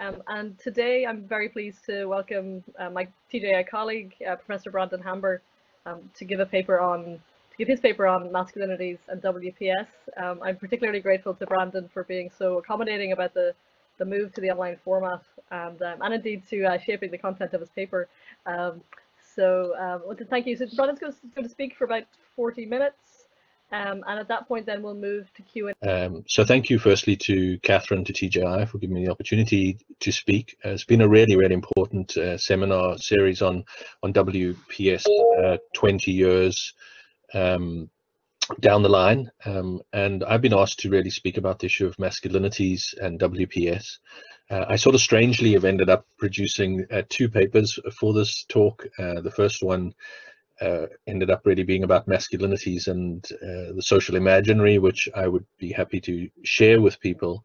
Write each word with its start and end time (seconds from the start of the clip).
Um, 0.00 0.22
and 0.28 0.58
today 0.58 1.06
I'm 1.06 1.26
very 1.26 1.48
pleased 1.48 1.84
to 1.86 2.06
welcome 2.06 2.62
uh, 2.78 2.88
my 2.90 3.08
TJI 3.32 3.68
colleague, 3.68 4.14
uh, 4.28 4.36
Professor 4.36 4.70
Brandon 4.70 5.00
Hamber, 5.02 5.42
um, 5.86 6.10
to 6.14 6.24
give 6.24 6.40
a 6.40 6.46
paper 6.46 6.78
on 6.80 7.20
to 7.50 7.56
give 7.58 7.68
his 7.68 7.80
paper 7.80 8.06
on 8.06 8.28
masculinities 8.28 8.98
and 9.08 9.20
WPS. 9.20 9.88
Um, 10.16 10.40
I'm 10.42 10.56
particularly 10.56 11.00
grateful 11.00 11.34
to 11.34 11.46
Brandon 11.46 11.88
for 11.92 12.04
being 12.04 12.30
so 12.38 12.58
accommodating 12.58 13.12
about 13.12 13.34
the 13.34 13.54
the 13.98 14.04
move 14.04 14.32
to 14.34 14.40
the 14.40 14.50
online 14.50 14.78
format 14.84 15.22
and 15.50 15.82
um, 15.82 16.00
and 16.00 16.14
indeed 16.14 16.42
to 16.50 16.64
uh, 16.64 16.78
shaping 16.78 17.10
the 17.10 17.18
content 17.18 17.52
of 17.52 17.60
his 17.60 17.70
paper. 17.70 18.08
So 19.38 19.72
um, 19.78 20.16
to 20.16 20.24
thank 20.24 20.48
you. 20.48 20.56
So 20.56 20.66
Brandon's 20.74 20.98
going 20.98 21.14
to 21.44 21.48
speak 21.48 21.76
for 21.76 21.84
about 21.84 22.02
40 22.34 22.66
minutes. 22.66 23.26
Um, 23.70 24.02
and 24.08 24.18
at 24.18 24.26
that 24.28 24.48
point, 24.48 24.66
then 24.66 24.82
we'll 24.82 24.94
move 24.96 25.32
to 25.34 25.42
Q&A. 25.42 25.74
Um, 25.88 26.24
so 26.26 26.44
thank 26.44 26.70
you 26.70 26.78
firstly 26.80 27.14
to 27.18 27.56
Catherine, 27.60 28.04
to 28.04 28.12
TJI 28.12 28.66
for 28.68 28.78
giving 28.78 28.96
me 28.96 29.04
the 29.04 29.12
opportunity 29.12 29.78
to 30.00 30.10
speak. 30.10 30.56
Uh, 30.64 30.70
it's 30.70 30.84
been 30.84 31.02
a 31.02 31.08
really, 31.08 31.36
really 31.36 31.54
important 31.54 32.16
uh, 32.16 32.36
seminar 32.36 32.98
series 32.98 33.40
on, 33.40 33.62
on 34.02 34.12
WPS 34.12 35.04
uh, 35.44 35.58
20 35.72 36.10
years 36.10 36.74
um, 37.32 37.88
down 38.58 38.82
the 38.82 38.88
line. 38.88 39.30
Um, 39.44 39.82
and 39.92 40.24
I've 40.24 40.42
been 40.42 40.54
asked 40.54 40.80
to 40.80 40.90
really 40.90 41.10
speak 41.10 41.36
about 41.36 41.60
the 41.60 41.66
issue 41.66 41.86
of 41.86 41.96
masculinities 41.98 42.92
and 43.00 43.20
WPS. 43.20 43.98
Uh, 44.50 44.64
I 44.68 44.76
sort 44.76 44.94
of 44.94 45.00
strangely 45.00 45.52
have 45.52 45.64
ended 45.64 45.90
up 45.90 46.06
producing 46.18 46.86
uh, 46.90 47.02
two 47.08 47.28
papers 47.28 47.78
for 47.98 48.14
this 48.14 48.44
talk. 48.44 48.86
Uh, 48.98 49.20
the 49.20 49.30
first 49.30 49.62
one 49.62 49.92
uh, 50.60 50.86
ended 51.06 51.30
up 51.30 51.42
really 51.44 51.64
being 51.64 51.84
about 51.84 52.08
masculinities 52.08 52.88
and 52.88 53.24
uh, 53.32 53.74
the 53.74 53.82
social 53.82 54.16
imaginary, 54.16 54.78
which 54.78 55.08
I 55.14 55.28
would 55.28 55.46
be 55.58 55.70
happy 55.70 56.00
to 56.00 56.28
share 56.44 56.80
with 56.80 57.00
people. 57.00 57.44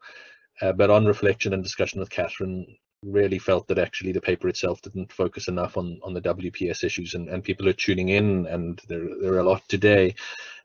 Uh, 0.62 0.72
but 0.72 0.90
on 0.90 1.04
reflection 1.04 1.52
and 1.52 1.62
discussion 1.62 2.00
with 2.00 2.10
Catherine, 2.10 2.66
really 3.04 3.38
felt 3.38 3.68
that 3.68 3.78
actually 3.78 4.12
the 4.12 4.20
paper 4.20 4.48
itself 4.48 4.80
didn't 4.82 5.12
focus 5.12 5.48
enough 5.48 5.76
on 5.76 6.00
on 6.02 6.14
the 6.14 6.20
WPS 6.20 6.84
issues, 6.84 7.14
and, 7.14 7.28
and 7.28 7.44
people 7.44 7.68
are 7.68 7.72
tuning 7.72 8.10
in, 8.10 8.46
and 8.46 8.80
there 8.88 9.08
there 9.20 9.34
are 9.34 9.40
a 9.40 9.44
lot 9.44 9.66
today, 9.68 10.14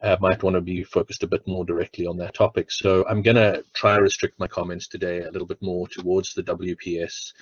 uh, 0.02 0.18
might 0.20 0.44
want 0.44 0.56
to 0.56 0.62
be 0.62 0.84
focused 0.84 1.24
a 1.24 1.28
bit 1.28 1.46
more 1.48 1.66
directly 1.66 2.06
on 2.06 2.18
that 2.18 2.34
topic. 2.34 2.72
So 2.72 3.06
I'm 3.08 3.22
going 3.22 3.36
to 3.36 3.64
try 3.74 3.98
restrict 3.98 4.40
my 4.40 4.48
comments 4.48 4.88
today 4.88 5.22
a 5.22 5.32
little 5.32 5.48
bit 5.48 5.62
more 5.62 5.88
towards 5.88 6.34
the 6.34 6.44
WPS 6.44 7.34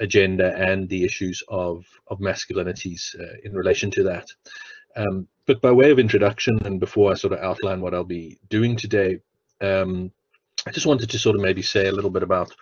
agenda 0.00 0.54
and 0.56 0.88
the 0.88 1.04
issues 1.04 1.42
of, 1.48 1.84
of 2.06 2.20
masculinities 2.20 3.18
uh, 3.20 3.36
in 3.44 3.52
relation 3.52 3.90
to 3.90 4.04
that. 4.04 4.28
Um, 4.96 5.28
but 5.46 5.60
by 5.60 5.70
way 5.70 5.90
of 5.90 5.98
introduction, 5.98 6.58
and 6.64 6.80
before 6.80 7.10
I 7.10 7.14
sort 7.14 7.32
of 7.32 7.40
outline 7.40 7.80
what 7.80 7.94
I'll 7.94 8.04
be 8.04 8.38
doing 8.48 8.76
today, 8.76 9.20
um, 9.60 10.10
I 10.66 10.70
just 10.70 10.86
wanted 10.86 11.10
to 11.10 11.18
sort 11.18 11.36
of 11.36 11.42
maybe 11.42 11.62
say 11.62 11.88
a 11.88 11.92
little 11.92 12.10
bit 12.10 12.22
about 12.22 12.54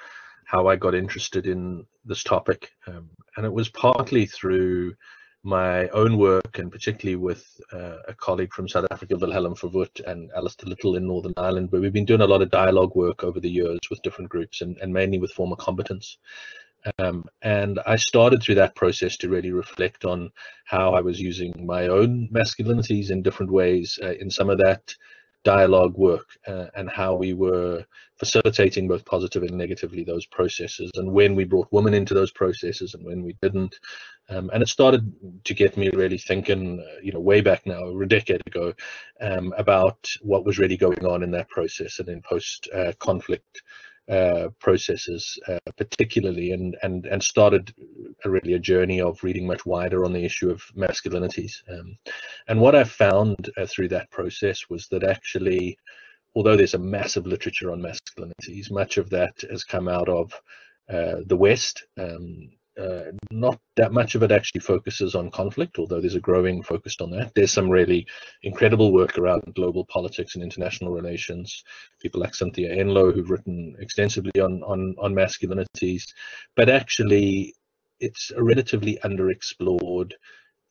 how 0.46 0.68
I 0.68 0.76
got 0.76 0.94
interested 0.94 1.46
in 1.46 1.84
this 2.04 2.22
topic. 2.22 2.70
Um, 2.86 3.10
and 3.36 3.44
it 3.44 3.52
was 3.52 3.68
partly 3.68 4.26
through 4.26 4.94
my 5.42 5.88
own 5.88 6.18
work 6.18 6.58
and 6.58 6.70
particularly 6.70 7.16
with 7.16 7.44
uh, 7.72 7.98
a 8.08 8.14
colleague 8.14 8.52
from 8.52 8.68
South 8.68 8.86
Africa, 8.90 9.16
Wilhelm 9.16 9.54
Verwoerd 9.54 10.00
and 10.06 10.30
Alistair 10.36 10.68
Little 10.68 10.96
in 10.96 11.06
Northern 11.06 11.34
Ireland, 11.36 11.70
where 11.70 11.80
we've 11.80 11.92
been 11.92 12.04
doing 12.04 12.20
a 12.20 12.26
lot 12.26 12.42
of 12.42 12.50
dialogue 12.50 12.94
work 12.94 13.24
over 13.24 13.40
the 13.40 13.50
years 13.50 13.80
with 13.90 14.02
different 14.02 14.30
groups 14.30 14.60
and, 14.60 14.76
and 14.78 14.92
mainly 14.92 15.18
with 15.18 15.32
former 15.32 15.56
combatants. 15.56 16.18
Um, 17.00 17.24
and 17.42 17.80
I 17.84 17.96
started 17.96 18.40
through 18.40 18.56
that 18.56 18.76
process 18.76 19.16
to 19.18 19.28
really 19.28 19.50
reflect 19.50 20.04
on 20.04 20.30
how 20.64 20.94
I 20.94 21.00
was 21.00 21.20
using 21.20 21.66
my 21.66 21.88
own 21.88 22.28
masculinities 22.32 23.10
in 23.10 23.22
different 23.22 23.50
ways 23.50 23.98
uh, 24.00 24.14
in 24.14 24.30
some 24.30 24.48
of 24.48 24.58
that 24.58 24.94
dialogue 25.46 25.96
work 25.96 26.36
uh, 26.48 26.66
and 26.74 26.90
how 26.90 27.14
we 27.14 27.32
were 27.32 27.84
facilitating 28.18 28.88
both 28.88 29.04
positive 29.04 29.44
and 29.44 29.56
negatively 29.56 30.02
those 30.02 30.26
processes 30.26 30.90
and 30.96 31.08
when 31.12 31.36
we 31.36 31.44
brought 31.44 31.68
women 31.70 31.94
into 31.94 32.14
those 32.14 32.32
processes 32.32 32.94
and 32.94 33.04
when 33.04 33.22
we 33.22 33.36
didn't. 33.40 33.78
Um, 34.28 34.50
and 34.52 34.60
it 34.60 34.68
started 34.68 35.12
to 35.44 35.54
get 35.54 35.76
me 35.76 35.88
really 35.90 36.18
thinking 36.18 36.80
uh, 36.80 37.00
you 37.00 37.12
know 37.12 37.20
way 37.20 37.42
back 37.42 37.64
now 37.64 37.80
a 37.88 38.06
decade 38.06 38.42
ago 38.48 38.74
um, 39.20 39.54
about 39.56 40.00
what 40.20 40.44
was 40.44 40.58
really 40.58 40.76
going 40.76 41.06
on 41.06 41.22
in 41.22 41.30
that 41.30 41.48
process 41.48 42.00
and 42.00 42.08
in 42.08 42.22
post 42.22 42.68
uh, 42.74 42.92
conflict 42.98 43.62
uh, 44.09 44.49
processes, 44.61 45.39
uh, 45.49 45.59
particularly, 45.77 46.53
and 46.53 46.77
and 46.83 47.06
and 47.06 47.22
started 47.22 47.75
a, 48.25 48.31
really 48.31 48.55
a 48.55 48.59
journey 48.59 49.00
of 49.00 49.22
reading 49.25 49.47
much 49.47 49.67
wider 49.67 50.05
on 50.05 50.12
the 50.12 50.25
issue 50.25 50.50
of 50.50 50.62
masculinities. 50.77 51.62
Um, 51.69 51.99
and 52.49 52.61
what 52.61 52.75
I 52.75 52.84
found 52.84 53.50
uh, 53.56 53.67
through 53.67 53.89
that 53.89 54.11
process 54.11 54.71
was 54.71 54.87
that 54.89 55.03
actually, 55.03 55.77
although 56.34 56.56
there's 56.56 56.75
a 56.75 56.78
massive 56.78 57.27
literature 57.27 57.72
on 57.72 57.83
masculinities, 57.83 58.71
much 58.71 58.97
of 58.97 59.11
that 59.11 59.43
has 59.50 59.65
come 59.65 59.89
out 59.89 60.09
of 60.09 60.33
uh, 60.88 61.17
the 61.27 61.37
West. 61.37 61.84
Um, 61.99 62.50
uh, 62.78 63.12
not 63.31 63.59
that 63.76 63.92
much 63.92 64.14
of 64.14 64.22
it 64.22 64.31
actually 64.31 64.60
focuses 64.60 65.14
on 65.14 65.31
conflict, 65.31 65.78
although 65.78 66.00
there's 66.00 66.14
a 66.14 66.20
growing 66.20 66.62
focus 66.62 66.97
on 67.00 67.10
that. 67.10 67.32
There's 67.34 67.53
some 67.53 67.70
really 67.70 68.06
incredible 68.42 68.92
work 68.92 69.19
around 69.19 69.42
global 69.54 69.87
politics 69.87 70.34
and 70.34 70.44
international 70.44 70.92
relations. 70.92 71.64
People 72.00 72.20
like 72.20 72.34
Cynthia 72.34 72.75
Enloe, 72.76 73.14
who've 73.14 73.31
written 73.31 73.75
extensively 73.78 74.41
on, 74.41 74.62
on, 74.62 74.94
on 74.98 75.14
masculinities, 75.14 76.04
but 76.54 76.69
actually 76.69 77.54
it's 78.00 78.31
a 78.37 78.42
relatively 78.42 78.98
underexplored 79.04 80.12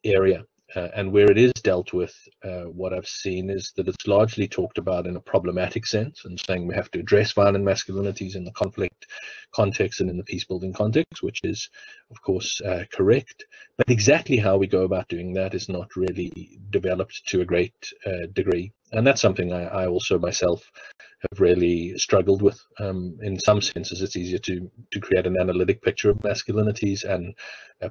area. 0.04 0.44
Uh, 0.76 0.90
and 0.96 1.12
where 1.12 1.30
it 1.30 1.38
is 1.38 1.54
dealt 1.54 1.94
with, 1.94 2.16
uh, 2.44 2.64
what 2.64 2.94
I've 2.94 3.08
seen 3.08 3.50
is 3.50 3.72
that 3.76 3.88
it's 3.88 4.08
largely 4.08 4.48
talked 4.48 4.78
about 4.78 5.06
in 5.06 5.16
a 5.16 5.22
problematic 5.22 5.86
sense 5.86 6.26
and 6.26 6.40
saying 6.40 6.68
we 6.68 6.76
have 6.76 6.90
to 6.92 7.00
address 7.00 7.34
violent 7.34 7.64
masculinities 7.64 8.36
in 8.36 8.44
the 8.44 8.52
conflict 8.52 9.06
context 9.54 10.02
and 10.02 10.10
in 10.10 10.18
the 10.18 10.24
peace 10.24 10.44
building 10.44 10.74
context, 10.74 11.22
which 11.22 11.40
is, 11.44 11.70
of 12.10 12.22
course, 12.22 12.62
uh, 12.62 12.84
correct. 12.92 13.46
But 13.78 13.90
exactly 13.90 14.38
how 14.38 14.58
we 14.58 14.68
go 14.68 14.84
about 14.84 15.08
doing 15.08 15.34
that 15.34 15.54
is 15.54 15.70
not 15.70 15.96
really 15.96 16.60
developed 16.72 17.28
to 17.28 17.42
a 17.42 17.46
great 17.46 17.76
uh, 18.06 18.28
degree. 18.34 18.74
And 18.92 19.06
that's 19.06 19.22
something 19.22 19.52
I, 19.52 19.64
I 19.66 19.88
also 19.88 20.20
myself 20.20 20.72
have 21.32 21.40
really 21.40 21.98
struggled 21.98 22.42
with. 22.42 22.60
Um, 22.80 23.18
in 23.22 23.40
some 23.40 23.62
senses, 23.62 24.02
it's 24.02 24.16
easier 24.16 24.38
to 24.40 24.70
to 24.92 25.00
create 25.00 25.26
an 25.26 25.38
analytic 25.40 25.82
picture 25.82 26.10
of 26.10 26.18
masculinities 26.20 27.04
and 27.04 27.34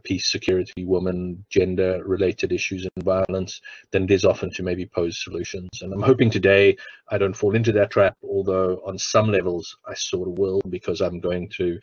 peace, 0.03 0.31
security, 0.31 0.85
woman, 0.85 1.45
gender-related 1.51 2.53
issues 2.53 2.87
and 2.95 3.05
violence 3.05 3.61
than 3.91 4.05
it 4.05 4.11
is 4.11 4.25
often 4.25 4.51
to 4.53 4.63
maybe 4.63 4.87
pose 4.87 5.23
solutions. 5.23 5.69
And 5.83 5.93
I'm 5.93 6.03
hoping 6.03 6.31
today 6.31 6.77
I 7.11 7.19
don't 7.19 7.37
fall 7.37 7.55
into 7.55 7.73
that 7.73 7.91
trap, 7.91 8.17
although 8.23 8.81
on 8.87 8.99
some 8.99 9.31
levels 9.31 9.77
I 9.87 9.95
sort 9.95 10.29
of 10.29 10.39
will 10.39 10.61
because 10.69 11.01
I'm 11.01 11.21
going 11.21 11.49
to 11.57 11.79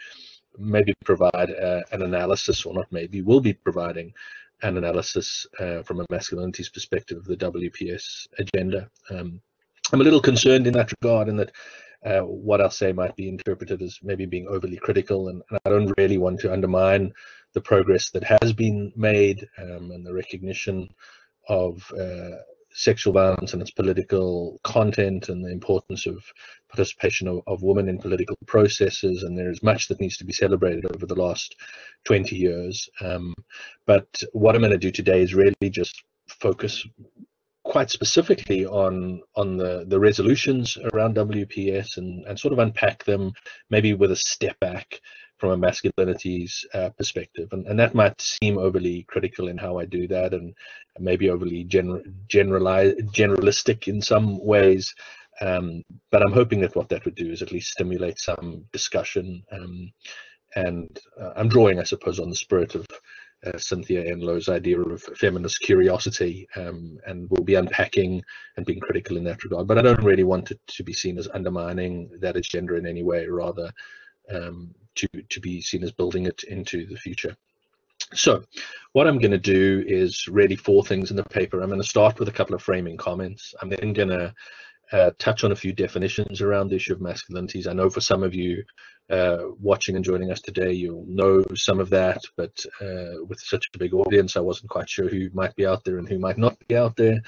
maybe 0.57 0.94
provide 1.06 1.52
uh, 1.52 1.81
an 1.92 2.02
analysis, 2.02 2.66
or 2.66 2.74
not 2.74 2.92
maybe, 2.92 3.22
will 3.22 3.42
be 3.42 3.54
providing 3.54 4.14
an 4.63 4.78
analysis 4.78 5.46
uh, 5.60 5.81
from 5.84 6.00
a 6.00 6.08
masculinities 6.08 6.72
perspective 6.74 7.18
of 7.18 7.25
the 7.25 7.38
WPS 7.38 8.28
agenda. 8.38 8.90
Um, 9.10 9.42
I'm 9.92 10.02
a 10.02 10.04
little 10.04 10.22
concerned 10.22 10.68
in 10.68 10.74
that 10.74 10.92
regard, 11.02 11.28
in 11.28 11.38
that 11.38 11.52
uh, 12.06 12.22
what 12.22 12.62
I'll 12.62 12.72
say 12.72 12.92
might 12.92 13.16
be 13.16 13.30
interpreted 13.30 13.81
as 13.81 14.00
maybe 14.02 14.25
being 14.25 14.48
overly 14.48 14.78
critical, 14.78 15.30
and, 15.30 15.42
and 15.50 15.60
I 15.66 15.69
don't 15.69 15.94
really 15.98 16.18
want 16.18 16.40
to 16.42 16.54
undermine 16.54 17.13
the 17.54 17.62
progress 17.62 18.10
that 18.12 18.24
has 18.24 18.54
been 18.54 18.92
made 18.96 19.48
um, 19.58 19.92
and 19.92 20.06
the 20.06 20.13
recognition 20.13 20.90
of 21.48 21.92
uh, 22.00 22.38
sexual 22.73 23.13
violence 23.13 23.53
and 23.53 23.62
its 23.62 23.71
political 23.71 24.59
content 24.63 25.29
and 25.29 25.44
the 25.44 25.51
importance 25.51 26.06
of 26.06 26.23
participation 26.69 27.27
of, 27.27 27.41
of 27.47 27.63
women 27.63 27.89
in 27.89 27.97
political 27.97 28.38
processes. 28.47 29.23
And 29.23 29.38
there 29.38 29.50
is 29.50 29.63
much 29.63 29.88
that 29.88 30.00
needs 30.00 30.18
to 30.18 30.25
be 30.25 30.33
celebrated 30.33 30.85
over 30.94 31.06
the 31.06 31.15
last 31.15 31.56
20 32.06 32.35
years. 32.35 32.89
Um, 33.01 33.33
but 33.85 34.23
what 34.33 34.56
I'm 34.56 34.62
going 34.62 34.71
to 34.71 34.77
do 34.77 34.91
today 34.91 35.21
is 35.21 35.33
really 35.33 35.53
just 35.69 36.03
focus 36.27 36.85
quite 37.63 37.91
specifically 37.91 38.65
on 38.65 39.21
on 39.35 39.56
the 39.56 39.85
the 39.88 40.00
resolutions 40.00 40.77
around 40.94 41.15
WPS 41.15 41.97
and 41.97 42.25
and 42.25 42.39
sort 42.39 42.53
of 42.53 42.59
unpack 42.59 43.03
them 43.03 43.31
maybe 43.69 43.94
with 43.94 44.12
a 44.12 44.15
step 44.15 44.59
back 44.59 45.00
from 45.42 45.50
a 45.50 45.58
masculinities 45.58 46.64
uh, 46.76 46.90
perspective 46.92 47.50
and, 47.52 47.66
and 47.66 47.80
that 47.80 47.96
might 47.96 48.22
seem 48.22 48.60
overly 48.60 49.02
critical 49.10 49.48
in 49.48 49.58
how 49.58 49.80
I 49.80 49.86
do 49.86 50.08
that 50.08 50.36
and 50.36 50.54
maybe 51.00 51.32
overly 51.32 51.64
general 51.64 52.04
generalize 52.28 52.94
generalistic 53.22 53.88
in 53.88 54.04
some 54.04 54.38
ways 54.46 54.94
um, 55.42 55.82
but 56.12 56.22
I'm 56.22 56.32
hoping 56.32 56.62
that 56.62 56.76
what 56.76 56.90
that 56.90 57.04
would 57.06 57.16
do 57.16 57.32
is 57.32 57.42
at 57.42 57.52
least 57.52 57.72
stimulate 57.72 58.20
some 58.20 58.66
discussion 58.72 59.44
um, 59.52 59.92
and 60.56 61.00
uh, 61.20 61.32
I'm 61.36 61.50
drawing 61.50 61.80
I 61.80 61.86
suppose 61.86 62.20
on 62.20 62.30
the 62.30 62.36
spirit 62.36 62.76
of 62.76 62.86
uh, 63.44 63.58
Cynthia 63.58 64.04
Enloe's 64.04 64.50
idea 64.50 64.80
of 64.80 65.02
feminist 65.02 65.62
curiosity, 65.62 66.48
um, 66.56 67.00
and 67.08 67.28
we'll 67.32 67.44
be 67.44 67.56
unpacking 67.56 68.22
and 68.56 68.68
being 68.68 68.80
critical 68.80 69.18
in 69.18 69.24
that 69.24 69.44
regard. 69.44 69.66
But 69.66 69.80
I 69.80 69.82
don't 69.82 70.04
really 70.04 70.24
want 70.24 70.52
it 70.52 70.60
to 70.68 70.84
be 70.84 70.94
seen 70.94 71.18
as 71.18 71.28
undermining 71.34 72.12
that 72.20 72.36
agenda 72.36 72.76
in 72.76 72.86
any 72.86 73.02
way, 73.02 73.26
rather 73.26 73.72
um, 74.32 74.76
to 74.96 75.08
to 75.30 75.40
be 75.40 75.62
seen 75.62 75.84
as 75.84 75.92
building 75.92 76.26
it 76.26 76.44
into 76.44 76.86
the 76.86 76.98
future. 76.98 77.36
So, 78.14 78.44
what 78.94 79.08
I'm 79.08 79.20
going 79.20 79.32
to 79.32 79.38
do 79.38 79.84
is 79.88 80.28
really 80.28 80.56
four 80.56 80.84
things 80.84 81.12
in 81.12 81.18
the 81.18 81.24
paper. 81.24 81.62
I'm 81.62 81.70
going 81.70 81.82
to 81.82 81.88
start 81.88 82.20
with 82.20 82.28
a 82.28 82.34
couple 82.34 82.56
of 82.56 82.62
framing 82.62 82.98
comments. 82.98 83.54
I'm 83.62 83.70
then 83.70 83.94
going 83.94 84.10
to 84.10 84.34
uh, 84.92 85.12
touch 85.18 85.44
on 85.44 85.52
a 85.52 85.56
few 85.56 85.72
definitions 85.72 86.42
around 86.42 86.70
the 86.70 86.76
issue 86.76 86.94
of 86.94 87.00
masculinities. 87.00 87.68
I 87.68 87.74
know 87.74 87.90
for 87.90 88.02
some 88.02 88.24
of 88.24 88.36
you 88.36 88.64
uh, 89.10 89.38
watching 89.60 89.96
and 89.96 90.04
joining 90.04 90.32
us 90.32 90.42
today, 90.42 90.74
you'll 90.74 91.06
know 91.08 91.44
some 91.56 91.80
of 91.80 91.90
that, 91.92 92.22
but 92.36 92.66
uh, 92.82 93.24
with 93.28 93.40
such 93.40 93.70
a 93.74 93.78
big 93.78 93.94
audience, 93.94 94.36
I 94.36 94.42
wasn't 94.42 94.70
quite 94.70 94.90
sure 94.90 95.08
who 95.08 95.30
might 95.34 95.56
be 95.56 95.66
out 95.66 95.84
there 95.86 95.98
and 95.98 96.08
who 96.08 96.20
might 96.20 96.38
not 96.38 96.58
be 96.68 96.76
out 96.76 96.98
there. 96.98 97.22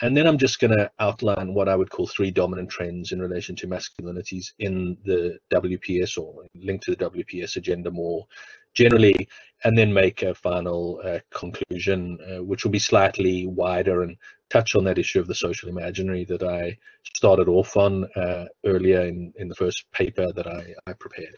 And 0.00 0.16
then 0.16 0.26
I'm 0.26 0.38
just 0.38 0.60
going 0.60 0.76
to 0.76 0.90
outline 1.00 1.54
what 1.54 1.68
I 1.68 1.74
would 1.74 1.90
call 1.90 2.06
three 2.06 2.30
dominant 2.30 2.70
trends 2.70 3.10
in 3.12 3.20
relation 3.20 3.56
to 3.56 3.66
masculinities 3.66 4.52
in 4.60 4.96
the 5.04 5.38
WPS 5.52 6.16
or 6.18 6.44
linked 6.54 6.84
to 6.84 6.94
the 6.94 7.10
WPS 7.10 7.56
agenda 7.56 7.90
more 7.90 8.26
generally, 8.74 9.28
and 9.64 9.76
then 9.76 9.92
make 9.92 10.22
a 10.22 10.34
final 10.34 11.00
uh, 11.04 11.18
conclusion, 11.30 12.18
uh, 12.30 12.44
which 12.44 12.62
will 12.62 12.70
be 12.70 12.78
slightly 12.78 13.46
wider 13.46 14.02
and 14.02 14.16
touch 14.50 14.76
on 14.76 14.84
that 14.84 14.98
issue 14.98 15.18
of 15.18 15.26
the 15.26 15.34
social 15.34 15.68
imaginary 15.68 16.24
that 16.24 16.44
I 16.44 16.78
started 17.02 17.48
off 17.48 17.76
on 17.76 18.04
uh, 18.14 18.44
earlier 18.64 19.02
in, 19.02 19.32
in 19.36 19.48
the 19.48 19.54
first 19.54 19.90
paper 19.90 20.32
that 20.32 20.46
I, 20.46 20.74
I 20.86 20.92
prepared. 20.92 21.36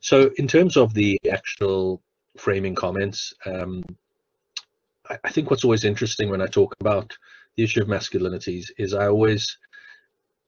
So 0.00 0.30
in 0.36 0.46
terms 0.46 0.76
of 0.76 0.92
the 0.92 1.18
actual 1.30 2.02
framing 2.36 2.74
comments, 2.74 3.32
um, 3.46 3.82
I, 5.08 5.16
I 5.24 5.30
think 5.30 5.50
what's 5.50 5.64
always 5.64 5.84
interesting 5.84 6.28
when 6.28 6.42
I 6.42 6.46
talk 6.46 6.74
about 6.80 7.16
the 7.58 7.64
issue 7.64 7.82
of 7.82 7.88
masculinities 7.88 8.70
is 8.78 8.94
I 8.94 9.08
always 9.08 9.58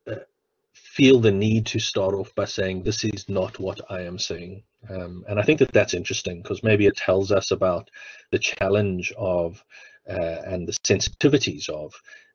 uh, 0.08 0.14
feel 0.72 1.18
the 1.18 1.32
need 1.32 1.66
to 1.66 1.80
start 1.80 2.14
off 2.14 2.32
by 2.36 2.44
saying 2.44 2.84
this 2.84 3.02
is 3.02 3.28
not 3.28 3.58
what 3.58 3.80
I 3.90 4.02
am 4.02 4.16
saying. 4.16 4.62
Um, 4.88 5.24
and 5.28 5.40
I 5.40 5.42
think 5.42 5.58
that 5.58 5.72
that's 5.72 5.92
interesting 5.92 6.40
because 6.40 6.62
maybe 6.62 6.86
it 6.86 6.96
tells 6.96 7.32
us 7.32 7.50
about 7.50 7.90
the 8.30 8.38
challenge 8.38 9.12
of 9.18 9.62
uh, 10.08 10.42
and 10.46 10.68
the 10.68 10.72
sensitivities 10.72 11.68
of 11.68 11.92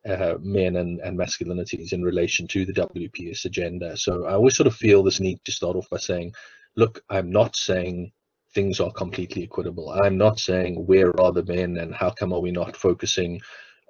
uh, 0.10 0.38
men 0.42 0.76
and, 0.76 1.00
and 1.00 1.18
masculinities 1.18 1.94
in 1.94 2.04
relation 2.04 2.46
to 2.48 2.66
the 2.66 2.74
WPS 2.74 3.46
agenda. 3.46 3.96
So 3.96 4.26
I 4.26 4.34
always 4.34 4.58
sort 4.58 4.68
of 4.68 4.76
feel 4.76 5.04
this 5.04 5.22
need 5.22 5.40
to 5.46 5.54
start 5.54 5.78
off 5.78 5.90
by 5.90 5.98
saying, 5.98 6.34
look, 6.76 7.02
I'm 7.10 7.32
not 7.32 7.56
saying 7.56 8.12
things 8.54 8.82
are 8.82 8.92
completely 8.92 9.44
equitable. 9.44 9.90
I'm 9.92 10.18
not 10.18 10.38
saying 10.38 10.86
where 10.86 11.18
are 11.20 11.32
the 11.32 11.46
men 11.46 11.78
and 11.78 11.96
how 11.96 12.10
come 12.10 12.34
are 12.34 12.42
we 12.42 12.52
not 12.52 12.76
focusing 12.76 13.40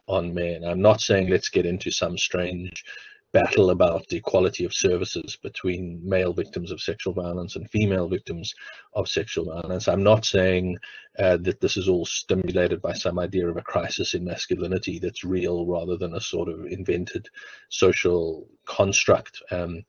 on 0.07 0.33
men. 0.33 0.63
I'm 0.63 0.81
not 0.81 1.01
saying 1.01 1.29
let's 1.29 1.49
get 1.49 1.65
into 1.65 1.91
some 1.91 2.17
strange 2.17 2.83
battle 3.35 3.71
about 3.71 4.07
the 4.07 4.15
equality 4.15 4.63
of 4.63 4.73
services 4.73 5.37
between 5.43 5.99
male 6.01 6.31
victims 6.31 6.71
of 6.71 6.79
sexual 6.79 7.13
violence 7.13 7.57
and 7.57 7.69
female 7.69 8.07
victims 8.07 8.55
of 8.93 9.09
sexual 9.09 9.45
violence. 9.45 9.89
I'm 9.89 10.03
not 10.03 10.23
saying 10.23 10.77
uh, 11.19 11.35
that 11.41 11.59
this 11.59 11.75
is 11.75 11.89
all 11.89 12.05
stimulated 12.05 12.81
by 12.81 12.93
some 12.93 13.19
idea 13.19 13.49
of 13.49 13.57
a 13.57 13.61
crisis 13.61 14.13
in 14.13 14.23
masculinity 14.23 14.99
that's 14.99 15.25
real 15.25 15.65
rather 15.65 15.97
than 15.97 16.15
a 16.15 16.21
sort 16.21 16.47
of 16.47 16.65
invented 16.67 17.27
social 17.67 18.47
construct. 18.65 19.41
Um, 19.51 19.83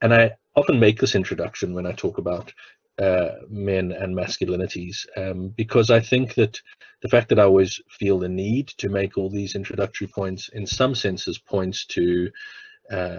and 0.00 0.14
I 0.14 0.30
often 0.56 0.80
make 0.80 0.98
this 0.98 1.14
introduction 1.14 1.74
when 1.74 1.84
I 1.84 1.92
talk 1.92 2.16
about 2.16 2.54
uh, 2.98 3.36
men 3.48 3.92
and 3.92 4.16
masculinities 4.16 5.06
um, 5.16 5.48
because 5.56 5.90
I 5.90 6.00
think 6.00 6.34
that 6.34 6.60
the 7.00 7.08
fact 7.08 7.28
that 7.28 7.38
I 7.38 7.44
always 7.44 7.80
feel 7.88 8.18
the 8.18 8.28
need 8.28 8.68
to 8.78 8.88
make 8.88 9.16
all 9.16 9.30
these 9.30 9.54
introductory 9.54 10.08
points 10.08 10.48
in 10.48 10.66
some 10.66 10.94
senses 10.94 11.38
points 11.38 11.86
to 11.86 12.30
uh, 12.90 13.18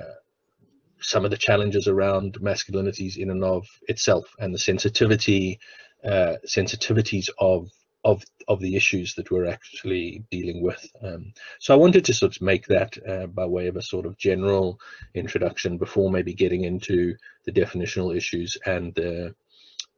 some 1.02 1.24
of 1.24 1.32
the 1.32 1.38
challenges 1.38 1.88
around 1.88 2.34
masculinities 2.42 3.18
in 3.18 3.30
and 3.30 3.44
of 3.44 3.66
itself 3.88 4.26
and 4.40 4.54
the 4.54 4.60
sensitivity 4.60 5.60
uh, 6.04 6.36
sensitivities 6.46 7.30
of 7.40 7.70
of 8.06 8.24
of 8.48 8.60
the 8.62 8.76
issues 8.76 9.14
that 9.16 9.30
we're 9.30 9.46
actually 9.46 10.24
dealing 10.32 10.62
with. 10.64 10.86
Um, 11.04 11.34
so 11.60 11.74
I 11.74 11.78
wanted 11.78 12.06
to 12.06 12.14
sort 12.14 12.36
of 12.36 12.42
make 12.42 12.66
that 12.68 12.98
uh, 13.08 13.28
by 13.28 13.46
way 13.46 13.68
of 13.68 13.76
a 13.76 13.82
sort 13.82 14.06
of 14.06 14.18
general 14.18 14.80
introduction 15.14 15.78
before 15.78 16.10
maybe 16.10 16.34
getting 16.34 16.64
into 16.64 17.16
the 17.46 17.52
definitional 17.52 18.16
issues 18.16 18.58
and 18.66 18.94
the 18.96 19.36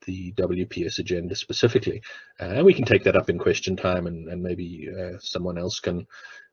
the 0.06 0.33
WPS 0.33 1.00
agenda 1.00 1.36
specifically. 1.36 2.01
Uh, 2.39 2.45
and 2.45 2.65
we 2.65 2.74
can 2.74 2.86
take 2.86 3.03
that 3.03 3.15
up 3.15 3.30
in 3.30 3.38
question 3.38 3.75
time 3.75 4.07
and, 4.07 4.27
and 4.30 4.42
maybe 4.42 4.89
uh, 4.89 5.18
someone 5.19 5.57
else 5.57 5.80
can 5.80 6.06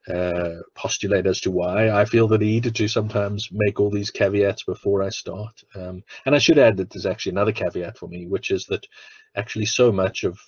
uh, 0.08 0.54
postulate 0.74 1.26
as 1.26 1.40
to 1.40 1.50
why 1.50 1.90
I 1.90 2.04
feel 2.04 2.28
the 2.28 2.38
need 2.38 2.74
to 2.74 2.88
sometimes 2.88 3.48
make 3.52 3.78
all 3.78 3.90
these 3.90 4.10
caveats 4.10 4.64
before 4.64 5.02
I 5.02 5.10
start. 5.10 5.62
Um, 5.74 6.02
and 6.24 6.34
I 6.34 6.38
should 6.38 6.58
add 6.58 6.76
that 6.78 6.90
there's 6.90 7.06
actually 7.06 7.32
another 7.32 7.52
caveat 7.52 7.98
for 7.98 8.08
me, 8.08 8.26
which 8.26 8.50
is 8.50 8.64
that 8.66 8.86
actually 9.34 9.66
so 9.66 9.92
much 9.92 10.24
of 10.24 10.38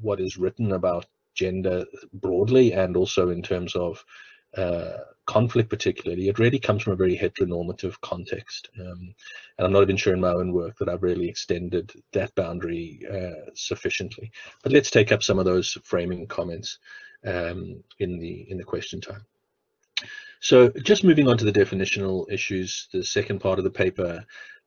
what 0.00 0.20
is 0.20 0.36
written 0.36 0.72
about 0.72 1.06
gender 1.34 1.84
broadly 2.14 2.72
and 2.72 2.96
also 2.96 3.28
in 3.28 3.42
terms 3.42 3.76
of 3.76 4.04
uh, 4.56 4.98
conflict 5.26 5.68
particularly, 5.68 6.28
it 6.28 6.38
really 6.38 6.58
comes 6.58 6.82
from 6.82 6.92
a 6.92 6.96
very 6.96 7.16
heteronormative 7.16 8.00
context. 8.00 8.70
Um, 8.78 9.14
and 9.58 9.66
I'm 9.66 9.72
not 9.72 9.82
even 9.82 9.96
sure 9.96 10.14
in 10.14 10.20
my 10.20 10.32
own 10.32 10.52
work 10.52 10.78
that 10.78 10.88
I've 10.88 11.02
really 11.02 11.28
extended 11.28 11.92
that 12.12 12.34
boundary 12.34 13.00
uh, 13.10 13.50
sufficiently. 13.54 14.30
But 14.62 14.72
let's 14.72 14.90
take 14.90 15.12
up 15.12 15.22
some 15.22 15.38
of 15.38 15.44
those 15.44 15.76
framing 15.82 16.26
comments 16.26 16.78
um, 17.26 17.82
in 17.98 18.18
the 18.18 18.46
in 18.50 18.56
the 18.56 18.64
question 18.64 19.00
time. 19.00 19.24
So 20.40 20.68
just 20.68 21.02
moving 21.02 21.28
on 21.28 21.38
to 21.38 21.44
the 21.44 21.52
definitional 21.52 22.30
issues, 22.30 22.88
the 22.92 23.02
second 23.02 23.40
part 23.40 23.58
of 23.58 23.64
the 23.64 23.70
paper, 23.70 24.24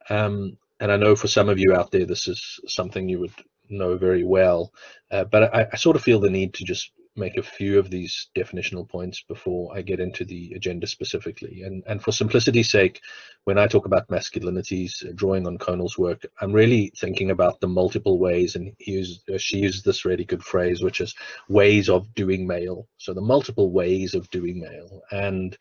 um, 0.09 0.57
and 0.79 0.91
I 0.91 0.97
know 0.97 1.15
for 1.15 1.27
some 1.27 1.49
of 1.49 1.59
you 1.59 1.73
out 1.73 1.91
there, 1.91 2.05
this 2.05 2.27
is 2.27 2.59
something 2.67 3.07
you 3.07 3.19
would 3.19 3.33
know 3.69 3.97
very 3.97 4.23
well, 4.23 4.73
uh, 5.11 5.25
but 5.25 5.53
I, 5.53 5.67
I, 5.71 5.75
sort 5.75 5.95
of 5.95 6.01
feel 6.01 6.19
the 6.19 6.29
need 6.29 6.55
to 6.55 6.63
just 6.63 6.91
make 7.19 7.37
a 7.37 7.43
few 7.43 7.77
of 7.77 7.89
these 7.89 8.29
definitional 8.35 8.87
points 8.87 9.23
before 9.27 9.75
I 9.75 9.81
get 9.81 9.99
into 9.99 10.25
the 10.25 10.53
agenda 10.55 10.87
specifically. 10.87 11.63
And, 11.63 11.83
and 11.85 12.01
for 12.01 12.11
simplicity's 12.11 12.69
sake, 12.69 13.01
when 13.43 13.57
I 13.57 13.67
talk 13.67 13.85
about 13.85 14.07
masculinities, 14.07 15.07
uh, 15.07 15.11
drawing 15.13 15.45
on 15.45 15.57
Connell's 15.57 15.97
work, 15.97 16.25
I'm 16.41 16.53
really 16.53 16.91
thinking 16.97 17.31
about 17.31 17.59
the 17.59 17.67
multiple 17.67 18.17
ways, 18.17 18.55
and 18.55 18.73
he 18.79 18.93
used, 18.93 19.29
uh, 19.29 19.37
she 19.37 19.57
used 19.57 19.85
this 19.85 20.05
really 20.05 20.25
good 20.25 20.43
phrase, 20.43 20.81
which 20.81 21.01
is 21.01 21.13
ways 21.49 21.89
of 21.89 22.13
doing 22.15 22.47
male. 22.47 22.87
So 22.97 23.13
the 23.13 23.21
multiple 23.21 23.71
ways 23.71 24.15
of 24.15 24.29
doing 24.29 24.59
male. 24.59 25.01
And 25.11 25.57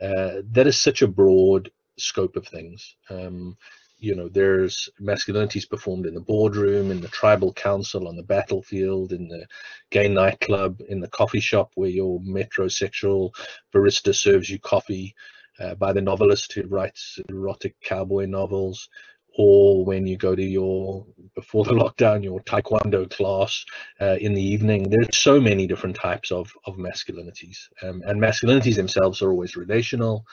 uh, 0.00 0.42
that 0.52 0.66
is 0.66 0.80
such 0.80 1.02
a 1.02 1.08
broad 1.08 1.70
scope 1.98 2.36
of 2.36 2.46
things. 2.46 2.96
Um, 3.10 3.56
you 4.00 4.14
know 4.14 4.28
there's 4.28 4.88
masculinities 5.00 5.68
performed 5.68 6.06
in 6.06 6.14
the 6.14 6.20
boardroom 6.20 6.90
in 6.90 7.00
the 7.00 7.08
tribal 7.08 7.52
council 7.52 8.08
on 8.08 8.16
the 8.16 8.22
battlefield 8.22 9.12
in 9.12 9.28
the 9.28 9.46
gay 9.90 10.08
nightclub 10.08 10.80
in 10.88 11.00
the 11.00 11.08
coffee 11.08 11.40
shop 11.40 11.70
where 11.74 11.90
your 11.90 12.18
metrosexual 12.20 13.30
barista 13.72 14.14
serves 14.14 14.50
you 14.50 14.58
coffee 14.58 15.14
uh, 15.60 15.74
by 15.74 15.92
the 15.92 16.00
novelist 16.00 16.52
who 16.52 16.66
writes 16.66 17.18
erotic 17.28 17.74
cowboy 17.82 18.24
novels 18.24 18.88
or 19.36 19.84
when 19.84 20.06
you 20.06 20.16
go 20.16 20.34
to 20.34 20.42
your 20.42 21.06
before 21.34 21.64
the 21.64 21.70
lockdown 21.82 22.24
your 22.24 22.40
taekwondo 22.40 23.08
class 23.10 23.64
uh, 24.00 24.16
in 24.20 24.34
the 24.34 24.42
evening. 24.42 24.90
There's 24.90 25.16
so 25.16 25.40
many 25.40 25.68
different 25.68 25.94
types 25.94 26.32
of 26.32 26.52
of 26.64 26.76
masculinities. 26.76 27.58
Um, 27.82 28.02
and 28.06 28.20
masculinities 28.20 28.74
themselves 28.74 29.22
are 29.22 29.30
always 29.30 29.56
relational 29.56 30.24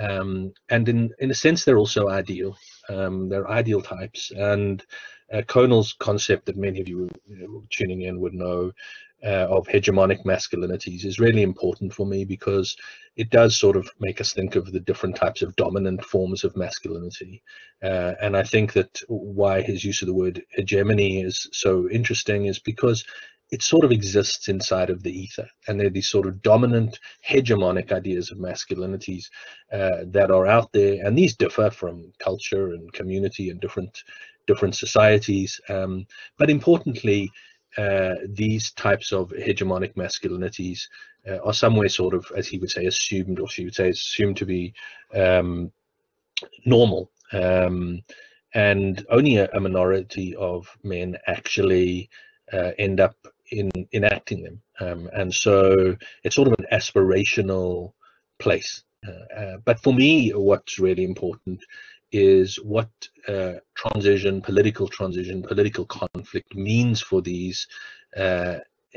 um, 0.00 0.52
and 0.70 0.88
in 0.88 1.10
in 1.18 1.30
a 1.30 1.34
sense 1.34 1.64
they're 1.64 1.78
also 1.78 2.08
ideal 2.08 2.56
Um, 2.88 3.28
they're 3.28 3.50
ideal 3.50 3.82
types. 3.82 4.30
And 4.30 4.84
uh, 5.32 5.42
Connell's 5.46 5.94
concept 5.98 6.46
that 6.46 6.56
many 6.56 6.80
of 6.80 6.88
you, 6.88 7.08
know, 7.26 7.64
tuning 7.70 8.02
in 8.02 8.20
would 8.20 8.34
know 8.34 8.72
uh, 9.24 9.46
of 9.48 9.66
hegemonic 9.68 10.24
masculinities 10.24 11.04
is 11.04 11.20
really 11.20 11.42
important 11.42 11.94
for 11.94 12.06
me 12.06 12.24
because 12.24 12.76
it 13.16 13.30
does 13.30 13.56
sort 13.56 13.76
of 13.76 13.88
make 14.00 14.20
us 14.20 14.32
think 14.32 14.56
of 14.56 14.72
the 14.72 14.80
different 14.80 15.14
types 15.14 15.42
of 15.42 15.54
dominant 15.56 16.04
forms 16.04 16.44
of 16.44 16.56
masculinity. 16.56 17.42
Uh, 17.82 18.14
and 18.20 18.36
I 18.36 18.42
think 18.42 18.72
that 18.72 19.00
why 19.08 19.62
his 19.62 19.84
use 19.84 20.02
of 20.02 20.08
the 20.08 20.14
word 20.14 20.42
hegemony 20.50 21.22
is 21.22 21.48
so 21.52 21.88
interesting 21.88 22.46
is 22.46 22.58
because 22.58 23.04
it 23.52 23.62
sort 23.62 23.84
of 23.84 23.92
exists 23.92 24.48
inside 24.48 24.88
of 24.88 25.02
the 25.02 25.12
ether 25.12 25.46
and 25.68 25.78
they're 25.78 25.90
these 25.90 26.08
sort 26.08 26.26
of 26.26 26.40
dominant 26.42 26.98
hegemonic 27.28 27.92
ideas 27.92 28.30
of 28.30 28.38
masculinities 28.38 29.26
uh, 29.72 30.04
that 30.06 30.30
are 30.30 30.46
out 30.46 30.72
there 30.72 31.04
and 31.06 31.16
these 31.16 31.36
differ 31.36 31.70
from 31.70 32.10
culture 32.18 32.68
and 32.72 32.92
community 32.94 33.50
and 33.50 33.60
different 33.60 34.02
different 34.46 34.74
societies 34.74 35.60
um, 35.68 36.04
but 36.38 36.50
importantly 36.50 37.30
uh, 37.76 38.14
these 38.30 38.72
types 38.72 39.12
of 39.12 39.30
hegemonic 39.30 39.94
masculinities 39.94 40.88
uh, 41.28 41.38
are 41.44 41.54
somewhere 41.54 41.88
sort 41.88 42.14
of 42.14 42.26
as 42.36 42.48
he 42.48 42.58
would 42.58 42.70
say 42.70 42.86
assumed 42.86 43.38
or 43.38 43.48
she 43.48 43.64
would 43.64 43.74
say 43.74 43.90
assumed 43.90 44.36
to 44.36 44.46
be 44.46 44.72
um, 45.14 45.70
normal 46.64 47.10
um, 47.32 48.02
and 48.54 49.06
only 49.10 49.36
a, 49.36 49.48
a, 49.54 49.60
minority 49.60 50.34
of 50.36 50.68
men 50.82 51.16
actually 51.26 52.10
uh, 52.52 52.72
end 52.78 53.00
up 53.00 53.16
in 53.52 53.70
enacting 53.92 54.42
them. 54.42 54.62
Um, 54.80 55.10
and 55.12 55.32
so 55.32 55.96
it's 56.24 56.36
sort 56.36 56.48
of 56.48 56.54
an 56.58 56.66
aspirational 56.72 57.92
place. 58.38 58.82
Uh, 59.06 59.40
uh, 59.40 59.56
but 59.64 59.80
for 59.82 59.92
me, 59.92 60.30
what's 60.30 60.78
really 60.78 61.04
important 61.04 61.60
is 62.12 62.56
what 62.56 62.90
uh, 63.28 63.54
transition, 63.74 64.40
political 64.40 64.86
transition, 64.86 65.42
political 65.42 65.86
conflict 65.86 66.54
means 66.54 67.00
for 67.00 67.22
these 67.22 67.66
uh, 68.16 68.56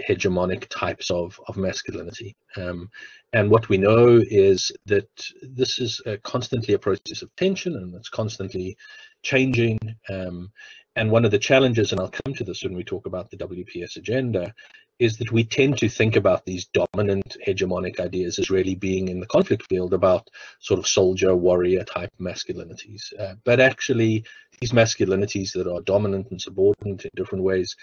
hegemonic 0.10 0.68
types 0.70 1.10
of, 1.10 1.40
of 1.48 1.56
masculinity. 1.56 2.36
Um, 2.58 2.90
and 3.32 3.50
what 3.50 3.70
we 3.70 3.78
know 3.78 4.22
is 4.30 4.72
that 4.86 5.10
this 5.42 5.80
is 5.80 6.02
constantly 6.24 6.74
a 6.74 6.80
process 6.80 7.22
of 7.22 7.34
tension 7.36 7.76
and 7.76 7.96
it's 7.96 8.10
constantly 8.10 8.76
changing. 9.24 9.80
Um, 10.10 10.52
and 10.96 11.12
one 11.12 11.26
of 11.26 11.32
the 11.32 11.40
challenges, 11.40 11.92
and 11.92 12.00
I'll 12.00 12.10
come 12.10 12.34
to 12.36 12.44
this 12.44 12.64
when 12.64 12.76
we 12.76 12.84
talk 12.84 13.06
about 13.06 13.30
the 13.30 13.38
WPS 13.38 13.98
agenda, 13.98 14.54
is 15.00 15.18
that 15.18 15.32
we 15.32 15.44
tend 15.44 15.78
to 15.78 15.90
think 15.90 16.16
about 16.16 16.46
these 16.46 16.66
dominant 16.66 17.36
hegemonic 17.46 18.00
ideas 18.00 18.40
as 18.40 18.50
really 18.50 18.76
being 18.76 19.10
in 19.10 19.20
the 19.20 19.26
conflict 19.26 19.64
field 19.68 19.94
about 19.94 20.30
sort 20.60 20.80
of 20.80 20.88
soldier 20.88 21.36
warrior 21.36 21.84
type 21.84 22.12
masculinities. 22.20 23.14
Uh, 23.20 23.36
but 23.44 23.60
actually, 23.60 24.24
these 24.62 24.72
masculinities 24.72 25.52
that 25.54 25.68
are 25.68 25.82
dominant 25.82 26.32
and 26.32 26.42
subordinate 26.42 27.04
in 27.04 27.12
different 27.16 27.44
ways 27.44 27.76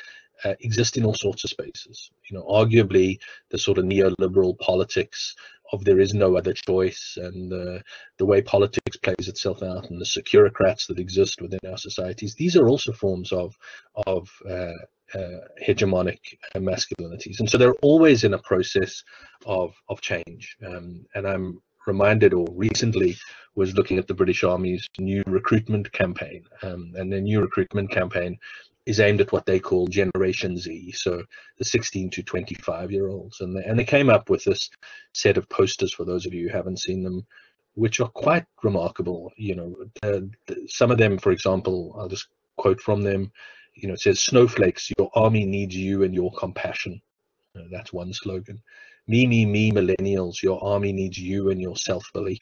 uh, 0.44 0.54
exist 0.60 0.96
in 0.96 1.04
all 1.04 1.14
sorts 1.14 1.44
of 1.44 1.50
spaces. 1.50 2.10
You 2.30 2.38
know, 2.38 2.44
arguably, 2.44 3.18
the 3.50 3.58
sort 3.58 3.78
of 3.78 3.84
neoliberal 3.84 4.58
politics 4.58 5.36
of 5.72 5.84
there 5.84 6.00
is 6.00 6.14
no 6.14 6.36
other 6.36 6.52
choice 6.52 7.16
and 7.20 7.50
the, 7.50 7.82
the 8.18 8.26
way 8.26 8.42
politics 8.42 8.96
plays 8.98 9.28
itself 9.28 9.62
out 9.62 9.88
and 9.90 10.00
the 10.00 10.04
securocrats 10.04 10.86
that 10.86 10.98
exist 10.98 11.40
within 11.40 11.60
our 11.66 11.78
societies 11.78 12.34
these 12.34 12.56
are 12.56 12.68
also 12.68 12.92
forms 12.92 13.32
of 13.32 13.56
of 14.06 14.30
uh, 15.14 15.18
uh, 15.18 15.40
hegemonic 15.62 16.18
masculinities 16.56 17.40
and 17.40 17.48
so 17.48 17.56
they're 17.58 17.74
always 17.82 18.24
in 18.24 18.34
a 18.34 18.38
process 18.38 19.02
of 19.46 19.74
of 19.88 20.00
change 20.00 20.56
um, 20.66 21.04
and 21.14 21.26
i'm 21.26 21.60
reminded 21.86 22.32
or 22.32 22.46
recently 22.52 23.16
was 23.54 23.74
looking 23.74 23.98
at 23.98 24.06
the 24.06 24.14
british 24.14 24.44
army's 24.44 24.86
new 24.98 25.22
recruitment 25.26 25.90
campaign 25.92 26.44
um, 26.62 26.92
and 26.96 27.12
their 27.12 27.20
new 27.20 27.40
recruitment 27.40 27.90
campaign 27.90 28.38
is 28.86 29.00
aimed 29.00 29.20
at 29.20 29.30
what 29.30 29.46
they 29.46 29.60
call 29.60 29.86
Generation 29.86 30.56
Z, 30.58 30.92
so 30.92 31.22
the 31.58 31.64
16 31.64 32.10
to 32.10 32.22
25 32.22 32.90
year 32.90 33.08
olds. 33.08 33.40
And 33.40 33.56
they, 33.56 33.62
and 33.62 33.78
they 33.78 33.84
came 33.84 34.10
up 34.10 34.28
with 34.28 34.44
this 34.44 34.70
set 35.12 35.36
of 35.36 35.48
posters 35.48 35.92
for 35.92 36.04
those 36.04 36.26
of 36.26 36.34
you 36.34 36.48
who 36.48 36.56
haven't 36.56 36.80
seen 36.80 37.04
them, 37.04 37.24
which 37.74 38.00
are 38.00 38.08
quite 38.08 38.44
remarkable. 38.62 39.30
You 39.36 39.54
know, 39.54 39.76
the, 40.02 40.30
some 40.66 40.90
of 40.90 40.98
them, 40.98 41.16
for 41.16 41.30
example, 41.30 41.94
I'll 41.96 42.08
just 42.08 42.26
quote 42.56 42.80
from 42.80 43.02
them. 43.02 43.30
You 43.74 43.88
know, 43.88 43.94
it 43.94 44.00
says, 44.00 44.20
Snowflakes, 44.20 44.90
your 44.98 45.10
army 45.14 45.44
needs 45.44 45.74
you 45.74 46.02
and 46.02 46.14
your 46.14 46.32
compassion. 46.32 47.00
Uh, 47.56 47.62
that's 47.70 47.92
one 47.92 48.12
slogan. 48.12 48.62
Me, 49.08 49.26
me, 49.26 49.44
me, 49.46 49.72
millennials, 49.72 50.42
your 50.42 50.62
army 50.62 50.92
needs 50.92 51.18
you 51.18 51.50
and 51.50 51.60
your 51.60 51.76
self 51.76 52.04
belief. 52.12 52.40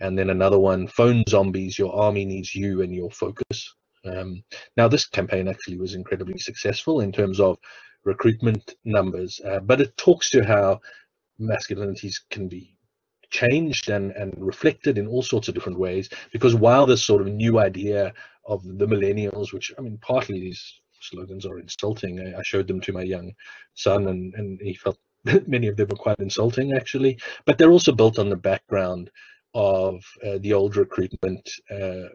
And 0.00 0.18
then 0.18 0.30
another 0.30 0.58
one, 0.58 0.86
phone 0.86 1.24
zombies, 1.28 1.78
your 1.78 1.94
army 1.94 2.24
needs 2.24 2.54
you 2.54 2.82
and 2.82 2.94
your 2.94 3.10
focus. 3.10 3.74
Um, 4.04 4.42
now, 4.76 4.88
this 4.88 5.06
campaign 5.06 5.48
actually 5.48 5.78
was 5.78 5.94
incredibly 5.94 6.38
successful 6.38 7.00
in 7.00 7.12
terms 7.12 7.38
of 7.38 7.56
recruitment 8.04 8.74
numbers, 8.84 9.40
uh, 9.44 9.60
but 9.60 9.80
it 9.80 9.96
talks 9.96 10.30
to 10.30 10.44
how 10.44 10.80
masculinities 11.40 12.16
can 12.30 12.48
be 12.48 12.74
changed 13.32 13.88
and, 13.88 14.12
and 14.12 14.32
reflected 14.36 14.98
in 14.98 15.08
all 15.08 15.22
sorts 15.22 15.48
of 15.48 15.54
different 15.54 15.78
ways. 15.78 16.08
Because 16.32 16.54
while 16.54 16.86
this 16.86 17.02
sort 17.02 17.22
of 17.22 17.28
new 17.28 17.58
idea 17.58 18.12
of 18.46 18.62
the 18.78 18.86
millennials, 18.86 19.52
which 19.52 19.72
I 19.76 19.80
mean, 19.80 19.98
partly 20.00 20.38
these 20.38 20.80
slogans 21.00 21.46
are 21.46 21.58
insulting, 21.58 22.20
I, 22.20 22.38
I 22.38 22.42
showed 22.42 22.68
them 22.68 22.80
to 22.82 22.92
my 22.92 23.02
young 23.02 23.32
son, 23.74 24.06
and, 24.06 24.34
and 24.34 24.60
he 24.60 24.74
felt 24.74 24.98
many 25.46 25.66
of 25.66 25.76
them 25.76 25.88
were 25.88 25.96
quite 25.96 26.18
insulting 26.20 26.74
actually, 26.74 27.18
but 27.46 27.58
they're 27.58 27.72
also 27.72 27.92
built 27.92 28.18
on 28.18 28.28
the 28.28 28.36
background 28.36 29.10
of 29.54 30.04
uh, 30.26 30.38
the 30.40 30.52
old 30.52 30.76
recruitment 30.76 31.48
uh, 31.70 32.08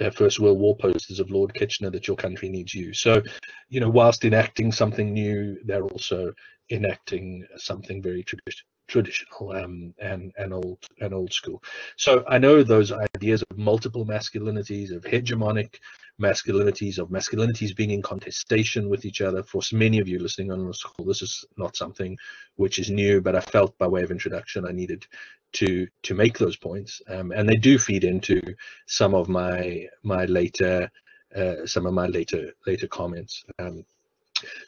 uh, 0.00 0.10
First 0.10 0.40
World 0.40 0.58
War 0.58 0.76
posters 0.76 1.20
of 1.20 1.30
Lord 1.30 1.54
Kitchener 1.54 1.90
that 1.90 2.06
your 2.06 2.16
country 2.16 2.48
needs 2.48 2.74
you. 2.74 2.92
So, 2.92 3.22
you 3.68 3.80
know, 3.80 3.90
whilst 3.90 4.24
enacting 4.24 4.72
something 4.72 5.12
new, 5.12 5.58
they're 5.64 5.84
also 5.84 6.32
enacting 6.70 7.46
something 7.56 8.02
very 8.02 8.22
traditional 8.22 8.68
traditional 8.88 9.50
um, 9.52 9.92
and 9.98 10.32
and 10.38 10.52
old 10.54 10.78
and 11.00 11.12
old 11.12 11.32
school. 11.32 11.62
So 11.96 12.24
I 12.28 12.38
know 12.38 12.62
those 12.62 12.92
ideas 12.92 13.42
of 13.50 13.58
multiple 13.58 14.06
masculinities, 14.06 14.94
of 14.94 15.02
hegemonic 15.02 15.78
masculinities, 16.20 16.98
of 16.98 17.08
masculinities 17.08 17.76
being 17.76 17.90
in 17.90 18.02
contestation 18.02 18.88
with 18.88 19.04
each 19.04 19.20
other. 19.20 19.42
For 19.42 19.60
many 19.72 19.98
of 19.98 20.08
you 20.08 20.18
listening 20.18 20.50
on 20.50 20.66
this 20.66 20.82
call, 20.82 21.06
this 21.06 21.22
is 21.22 21.44
not 21.56 21.76
something 21.76 22.16
which 22.56 22.78
is 22.78 22.90
new, 22.90 23.20
but 23.20 23.36
I 23.36 23.40
felt 23.40 23.76
by 23.78 23.86
way 23.86 24.02
of 24.02 24.10
introduction 24.10 24.66
I 24.66 24.72
needed 24.72 25.06
to 25.54 25.86
to 26.02 26.14
make 26.14 26.38
those 26.38 26.56
points, 26.56 27.00
um, 27.08 27.32
and 27.32 27.48
they 27.48 27.56
do 27.56 27.78
feed 27.78 28.04
into 28.04 28.40
some 28.86 29.14
of 29.14 29.28
my 29.28 29.86
my 30.02 30.24
later 30.24 30.90
uh, 31.34 31.66
some 31.66 31.86
of 31.86 31.94
my 31.94 32.06
later 32.06 32.52
later 32.66 32.86
comments. 32.88 33.44
Um, 33.58 33.84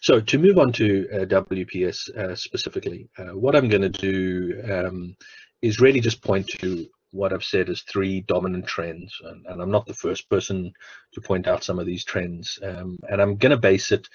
so 0.01 0.21
to 0.21 0.39
move 0.39 0.59
on 0.59 0.73
to 0.73 1.09
uh, 1.13 1.25
WPS 1.27 2.17
uh, 2.17 2.35
specifically, 2.35 3.09
uh, 3.19 3.37
what 3.37 3.55
I'm 3.55 3.69
going 3.69 3.83
to 3.83 3.89
do 3.91 4.63
um, 4.71 5.17
is 5.61 5.81
really 5.81 6.01
just 6.01 6.23
point 6.23 6.47
to 6.61 6.89
what 7.11 7.33
I've 7.33 7.45
said 7.45 7.69
is 7.69 7.83
three 7.83 8.21
dominant 8.23 8.67
trends, 8.67 9.19
and, 9.25 9.47
and, 9.47 9.63
I'm 9.63 9.71
not 9.71 9.87
the 9.87 9.95
first 9.95 10.29
person 10.29 10.73
to 11.13 11.21
point 11.21 11.47
out 11.47 11.65
some 11.65 11.79
of 11.79 11.87
these 11.87 12.05
trends, 12.05 12.59
um, 12.63 12.99
and 13.09 13.21
I'm 13.21 13.37
going 13.37 13.51
to 13.51 13.57
base 13.57 13.93
it 13.93 14.09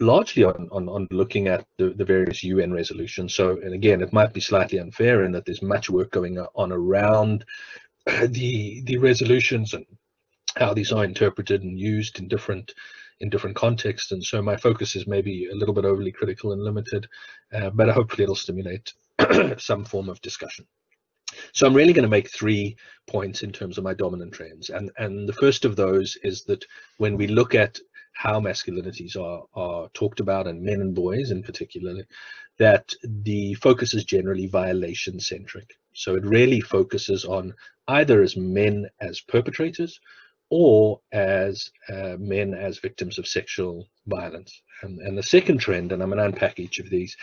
largely 0.00 0.44
on, 0.44 0.68
on, 0.72 0.88
on 0.88 1.08
looking 1.10 1.48
at 1.48 1.64
the, 1.78 1.90
the 1.90 2.04
various 2.04 2.42
UN 2.42 2.72
resolutions. 2.72 3.34
So, 3.34 3.58
and 3.62 3.72
again, 3.72 4.02
it 4.02 4.12
might 4.12 4.32
be 4.32 4.40
slightly 4.40 4.78
unfair 4.78 5.24
in 5.24 5.32
that 5.32 5.46
there's 5.46 5.62
much 5.62 5.88
work 5.88 6.10
going 6.10 6.38
on 6.38 6.72
around 6.72 7.44
the 8.06 8.82
the 8.84 8.98
resolutions 8.98 9.74
and 9.74 9.86
how 10.56 10.74
these 10.74 10.92
are 10.92 11.04
interpreted 11.04 11.62
and 11.62 11.78
used 11.78 12.18
in 12.18 12.28
different 12.28 12.74
in 13.20 13.30
different 13.30 13.56
contexts. 13.56 14.12
And 14.12 14.22
so 14.22 14.42
my 14.42 14.56
focus 14.56 14.96
is 14.96 15.06
maybe 15.06 15.48
a 15.50 15.54
little 15.54 15.74
bit 15.74 15.84
overly 15.84 16.12
critical 16.12 16.52
and 16.52 16.62
limited, 16.62 17.08
uh, 17.52 17.70
but 17.70 17.88
hopefully 17.88 18.24
it'll 18.24 18.34
stimulate 18.34 18.92
some 19.58 19.84
form 19.84 20.08
of 20.08 20.20
discussion. 20.20 20.66
So 21.52 21.66
I'm 21.66 21.74
really 21.74 21.92
going 21.92 22.04
to 22.04 22.08
make 22.08 22.30
three 22.30 22.76
points 23.06 23.42
in 23.42 23.52
terms 23.52 23.78
of 23.78 23.84
my 23.84 23.94
dominant 23.94 24.32
trends. 24.32 24.70
And, 24.70 24.90
and 24.98 25.28
the 25.28 25.32
first 25.32 25.64
of 25.64 25.76
those 25.76 26.16
is 26.22 26.44
that 26.44 26.64
when 26.98 27.16
we 27.16 27.26
look 27.26 27.54
at 27.54 27.78
how 28.14 28.40
masculinities 28.40 29.16
are, 29.16 29.44
are 29.54 29.88
talked 29.94 30.20
about 30.20 30.46
and 30.46 30.62
men 30.62 30.80
and 30.80 30.94
boys 30.94 31.30
in 31.30 31.42
particular, 31.42 32.04
that 32.58 32.92
the 33.02 33.54
focus 33.54 33.94
is 33.94 34.04
generally 34.04 34.46
violation 34.46 35.18
centric. 35.18 35.74
So 35.94 36.14
it 36.14 36.24
really 36.24 36.60
focuses 36.60 37.24
on 37.24 37.54
either 37.88 38.22
as 38.22 38.36
men 38.36 38.88
as 39.00 39.20
perpetrators 39.20 39.98
or 40.50 41.00
as 41.12 41.70
uh, 41.88 42.16
men 42.18 42.54
as 42.54 42.78
victims 42.78 43.18
of 43.18 43.26
sexual 43.26 43.88
violence. 44.06 44.62
And, 44.82 45.00
and, 45.00 45.16
the 45.16 45.22
second 45.22 45.58
trend, 45.58 45.92
and 45.92 46.02
I'm 46.02 46.10
going 46.10 46.18
to 46.18 46.26
unpack 46.26 46.58
each 46.58 46.78
of 46.78 46.90
these, 46.90 47.16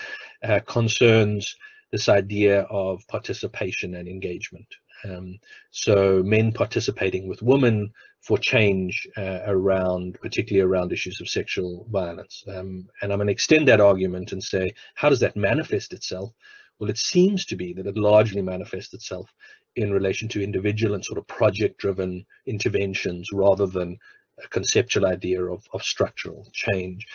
uh, 0.43 0.61
concerns 0.65 1.55
this 1.91 2.10
idea 2.10 2.62
of 2.69 3.01
participation 3.08 3.96
and 3.96 4.08
engagement. 4.08 4.67
Um, 5.05 5.39
so 5.72 6.22
men 6.24 6.51
participating 6.51 7.27
with 7.27 7.41
women 7.41 7.91
for 8.22 8.38
change 8.38 9.08
uh, 9.17 9.39
around, 9.48 10.17
particularly 10.22 10.67
around 10.67 10.91
issues 10.91 11.22
of 11.22 11.29
sexual 11.29 11.88
violence. 11.89 12.43
Um, 12.48 12.89
and 13.01 13.12
I'm 13.12 13.19
going 13.19 13.27
to 13.27 13.34
extend 13.34 13.67
that 13.67 13.81
argument 13.81 14.34
and 14.34 14.43
say, 14.43 14.74
how 14.96 15.10
does 15.10 15.22
that 15.22 15.38
manifest 15.38 15.93
itself? 15.93 16.31
Well, 16.79 16.89
it 16.89 16.98
seems 16.98 17.46
to 17.46 17.55
be 17.55 17.74
that 17.74 17.88
it 17.88 17.98
largely 17.98 18.41
manifests 18.41 18.93
itself 18.93 19.29
in 19.75 19.91
relation 19.91 20.27
to 20.29 20.43
individual 20.43 20.96
and 20.96 21.05
sort 21.05 21.17
of 21.17 21.27
project-driven 21.27 22.25
interventions 22.46 23.29
rather 23.31 23.67
than 23.67 23.98
a 24.43 24.48
conceptual 24.48 25.05
idea 25.05 25.43
of, 25.43 25.63
of 25.74 25.84
structural 25.84 26.50
change. 26.53 27.05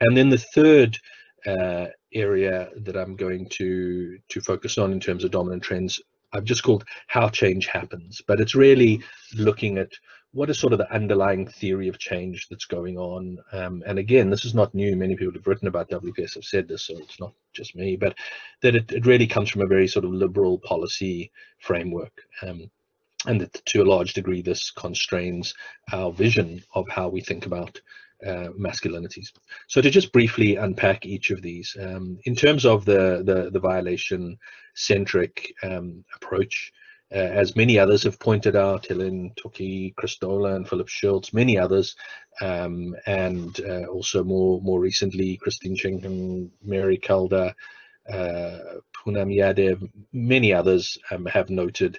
And 0.00 0.16
then 0.16 0.30
the 0.30 0.38
third 0.38 0.98
uh, 1.46 1.86
area 2.12 2.70
that 2.76 2.96
I'm 2.96 3.16
going 3.16 3.48
to 3.50 4.18
to 4.28 4.40
focus 4.40 4.78
on 4.78 4.92
in 4.92 5.00
terms 5.00 5.24
of 5.24 5.30
dominant 5.30 5.62
trends, 5.62 6.00
I've 6.32 6.44
just 6.44 6.62
called 6.62 6.84
how 7.06 7.28
change 7.28 7.66
happens, 7.66 8.22
but 8.26 8.40
it's 8.40 8.54
really 8.54 9.02
looking 9.34 9.78
at 9.78 9.92
what 10.32 10.48
is 10.48 10.58
sort 10.58 10.72
of 10.72 10.78
the 10.78 10.92
underlying 10.92 11.46
theory 11.46 11.88
of 11.88 11.98
change 11.98 12.46
that's 12.48 12.66
going 12.66 12.96
on. 12.96 13.38
Um, 13.52 13.82
and 13.84 13.98
again, 13.98 14.30
this 14.30 14.44
is 14.44 14.54
not 14.54 14.74
new. 14.74 14.94
Many 14.94 15.16
people 15.16 15.32
who've 15.32 15.46
written 15.46 15.66
about 15.66 15.90
WPS 15.90 16.34
have 16.34 16.44
said 16.44 16.68
this, 16.68 16.84
so 16.84 16.96
it's 16.98 17.18
not 17.18 17.32
just 17.52 17.74
me, 17.74 17.96
but 17.96 18.16
that 18.62 18.76
it, 18.76 18.92
it 18.92 19.06
really 19.06 19.26
comes 19.26 19.50
from 19.50 19.62
a 19.62 19.66
very 19.66 19.88
sort 19.88 20.04
of 20.04 20.12
liberal 20.12 20.58
policy 20.58 21.32
framework. 21.58 22.22
Um, 22.42 22.70
and 23.26 23.40
that 23.40 23.62
to 23.66 23.82
a 23.82 23.84
large 23.84 24.14
degree, 24.14 24.40
this 24.40 24.70
constrains 24.70 25.52
our 25.92 26.12
vision 26.12 26.62
of 26.74 26.88
how 26.88 27.08
we 27.08 27.20
think 27.20 27.44
about 27.44 27.80
uh, 28.26 28.48
masculinities. 28.58 29.32
So 29.68 29.80
to 29.80 29.90
just 29.90 30.12
briefly 30.12 30.56
unpack 30.56 31.06
each 31.06 31.30
of 31.30 31.42
these, 31.42 31.76
um, 31.80 32.18
in 32.24 32.34
terms 32.34 32.64
of 32.64 32.84
the, 32.84 33.22
the, 33.24 33.50
the 33.50 33.60
violation-centric 33.60 35.54
um, 35.62 36.04
approach, 36.16 36.72
uh, 37.12 37.18
as 37.18 37.56
many 37.56 37.76
others 37.78 38.04
have 38.04 38.20
pointed 38.20 38.54
out, 38.54 38.84
Heleen 38.84 39.34
Touquet, 39.34 39.94
Christola, 39.94 40.54
and 40.54 40.68
Philipp 40.68 40.88
Schulz, 40.88 41.32
many 41.32 41.58
others, 41.58 41.96
um, 42.40 42.94
and 43.06 43.60
uh, 43.68 43.86
also 43.86 44.22
more 44.22 44.60
more 44.62 44.78
recently, 44.78 45.36
Christine 45.36 45.76
Schenken, 45.76 46.50
Mary 46.62 46.96
Calder, 46.96 47.52
uh, 48.08 48.58
Poonam 48.94 49.34
Yadav, 49.34 49.90
many 50.12 50.52
others 50.52 50.98
um, 51.10 51.26
have 51.26 51.50
noted 51.50 51.98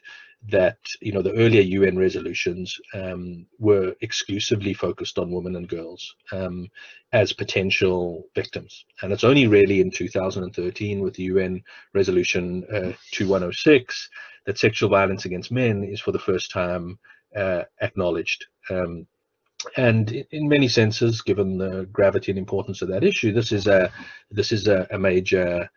that 0.49 0.77
you 1.01 1.11
know 1.11 1.21
the 1.21 1.33
earlier 1.33 1.61
UN 1.61 1.97
resolutions 1.97 2.75
um, 2.93 3.45
were 3.59 3.93
exclusively 4.01 4.73
focused 4.73 5.19
on 5.19 5.31
women 5.31 5.55
and 5.55 5.67
girls 5.67 6.15
um, 6.31 6.67
as 7.13 7.33
potential 7.33 8.25
victims, 8.33 8.85
and 9.01 9.13
it's 9.13 9.23
only 9.23 9.47
really 9.47 9.81
in 9.81 9.91
2013 9.91 11.01
with 11.01 11.13
the 11.13 11.23
UN 11.23 11.61
resolution 11.93 12.63
uh, 12.73 12.91
2106 13.11 14.09
that 14.45 14.57
sexual 14.57 14.89
violence 14.89 15.25
against 15.25 15.51
men 15.51 15.83
is 15.83 16.01
for 16.01 16.11
the 16.11 16.19
first 16.19 16.49
time 16.49 16.97
uh, 17.35 17.63
acknowledged. 17.81 18.45
Um, 18.69 19.05
and 19.77 20.11
in 20.31 20.47
many 20.47 20.67
senses, 20.67 21.21
given 21.21 21.59
the 21.59 21.87
gravity 21.91 22.31
and 22.31 22.39
importance 22.39 22.81
of 22.81 22.87
that 22.89 23.03
issue, 23.03 23.31
this 23.31 23.51
is 23.51 23.67
a 23.67 23.91
this 24.31 24.51
is 24.51 24.67
a, 24.67 24.87
a 24.89 24.97
major 24.97 25.69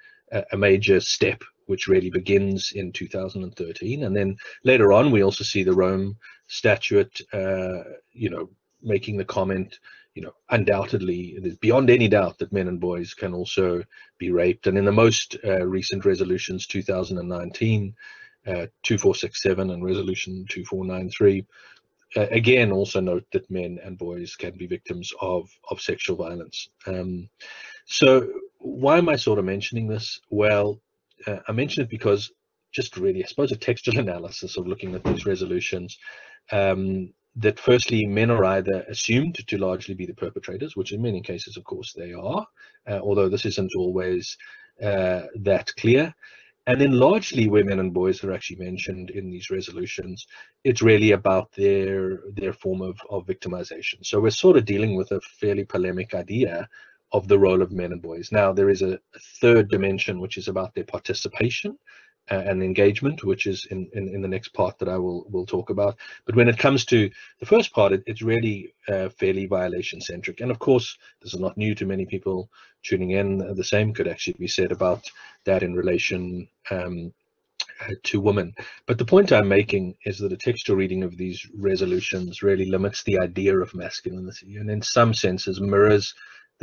a 0.53 0.57
major 0.57 1.01
step 1.01 1.43
which 1.67 1.89
really 1.89 2.11
begins 2.11 2.73
in 2.73 2.93
2013. 2.93 4.05
And 4.05 4.17
then 4.17 4.37
later 4.65 4.93
on, 4.93 5.11
we 5.11 5.23
also 5.23 5.45
see 5.45 5.63
the 5.63 5.75
Rome 5.75 6.17
Statute, 6.47 7.21
uh, 7.33 7.85
you 8.13 8.31
know, 8.31 8.51
making 8.83 9.17
the 9.17 9.25
comment, 9.25 9.79
you 10.15 10.23
know, 10.23 10.35
undoubtedly, 10.51 11.35
it 11.37 11.47
is 11.47 11.57
beyond 11.57 11.91
any 11.91 12.07
doubt 12.07 12.39
that 12.39 12.53
men 12.53 12.69
and 12.69 12.81
boys 12.81 13.15
can 13.15 13.35
also 13.35 13.83
be 14.19 14.31
raped. 14.31 14.67
And 14.67 14.79
in 14.79 14.85
the 14.85 14.93
most 14.93 15.37
uh, 15.45 15.67
recent 15.67 16.05
resolutions, 16.05 16.67
2019, 16.67 17.95
uh, 18.47 18.67
2467 18.83 19.71
and 19.71 19.85
resolution 19.85 20.45
2493, 20.49 21.47
uh, 22.17 22.27
again 22.31 22.71
also 22.71 23.01
note 23.01 23.25
that 23.33 23.51
men 23.51 23.79
and 23.83 23.99
boys 23.99 24.37
can 24.37 24.57
be 24.57 24.67
victims 24.67 25.13
of 25.21 25.51
of 25.71 25.81
sexual 25.81 26.17
violence 26.17 26.69
um, 26.87 27.29
so 27.87 28.29
why 28.59 28.99
am 28.99 29.09
i 29.09 29.17
sort 29.17 29.39
of 29.39 29.45
mentioning 29.45 29.89
this 29.89 30.21
well 30.31 30.81
uh, 31.27 31.39
I 31.49 31.53
mention 31.53 31.83
it 31.83 31.91
because 31.91 32.31
just 32.73 32.97
really, 32.97 33.23
I 33.25 33.27
suppose, 33.27 33.53
a 33.53 33.57
textual 33.57 33.99
analysis 34.07 34.57
of 34.57 34.67
looking 34.67 34.95
at 34.95 35.05
these 35.05 35.27
resolutions, 35.27 35.99
um, 36.53 37.13
that 37.37 37.59
firstly, 37.59 38.07
men 38.07 38.31
are 38.31 38.45
either 38.45 38.85
assumed 38.89 39.35
to 39.47 39.59
largely 39.59 39.95
be 39.95 40.07
the 40.07 40.15
perpetrators, 40.15 40.77
which 40.77 40.93
in 40.93 41.03
many 41.03 41.21
cases, 41.21 41.57
of 41.57 41.65
course, 41.65 41.93
they 41.93 42.13
are, 42.13 42.47
uh, 42.89 43.01
although 43.01 43.29
this 43.29 43.45
isn't 43.45 43.73
always 43.77 44.37
uh, 44.83 45.23
that 45.41 45.73
clear. 45.77 46.15
And 46.67 46.81
then 46.81 46.93
largely 46.93 47.49
women 47.49 47.79
and 47.79 47.93
boys 47.93 48.25
are 48.25 48.33
actually 48.33 48.65
mentioned 48.65 49.11
in 49.11 49.31
these 49.31 49.51
resolutions. 49.51 50.27
It's 50.63 50.81
really 50.81 51.11
about 51.11 51.53
their 51.53 52.21
their 52.33 52.55
form 52.55 52.81
of, 52.81 52.99
of 53.11 53.27
victimization. 53.27 53.99
So 54.03 54.19
we're 54.19 54.31
sort 54.31 54.57
of 54.57 54.65
dealing 54.65 54.97
with 54.97 55.11
a 55.11 55.21
fairly 55.41 55.65
polemic 55.65 56.15
idea 56.15 56.67
of 57.13 57.29
the 57.29 57.39
role 57.39 57.63
of 57.63 57.73
men 57.73 57.93
and 57.93 58.03
boys. 58.03 58.31
Now, 58.33 58.53
there 58.53 58.71
is 58.71 58.83
a, 58.83 58.99
third 59.41 59.69
dimension, 59.69 60.21
which 60.21 60.37
is 60.37 60.49
about 60.49 60.75
their 60.75 60.85
participation 60.85 61.79
uh, 62.31 62.43
and 62.47 62.63
engagement, 62.63 63.25
which 63.25 63.47
is 63.47 63.67
in, 63.71 63.89
in, 63.93 64.09
in, 64.09 64.23
the 64.23 64.29
next 64.29 64.49
part 64.49 64.79
that 64.79 64.89
I 64.89 64.97
will 64.97 65.27
will 65.31 65.47
talk 65.47 65.71
about. 65.71 65.97
But 66.25 66.35
when 66.35 66.49
it 66.49 66.59
comes 66.59 66.85
to 66.87 67.11
the 67.41 67.47
first 67.47 67.73
part, 67.73 67.93
it, 67.93 68.03
it's 68.07 68.23
really 68.23 68.75
uh, 68.89 69.11
fairly 69.11 69.47
violation 69.47 70.01
centric. 70.01 70.41
And 70.41 70.51
of 70.51 70.59
course, 70.59 70.97
this 71.23 71.35
is 71.35 71.41
not 71.41 71.57
new 71.57 71.75
to 71.75 71.87
many 71.87 72.07
people 72.07 72.49
tuning 72.83 73.11
in. 73.11 73.39
The 73.55 73.65
same 73.65 73.93
could 73.93 74.09
actually 74.09 74.37
be 74.39 74.49
said 74.49 74.73
about 74.73 75.11
that 75.45 75.63
in 75.63 75.75
relation 75.75 76.49
um, 76.71 77.13
uh, 77.81 77.95
to 78.05 78.21
women. 78.21 78.55
But 78.87 78.99
the 78.99 79.05
point 79.05 79.33
I'm 79.33 79.49
making 79.49 79.97
is 80.05 80.19
that 80.19 80.33
a 80.33 80.37
textual 80.37 80.79
reading 80.79 81.03
of 81.03 81.17
these 81.17 81.47
resolutions 81.57 82.43
really 82.43 82.67
limits 82.67 83.03
the 83.03 83.19
idea 83.19 83.59
of 83.59 83.75
masculinity 83.75 84.57
and 84.57 84.71
in 84.71 84.81
some 84.81 85.13
senses 85.13 85.61
mirrors 85.61 86.15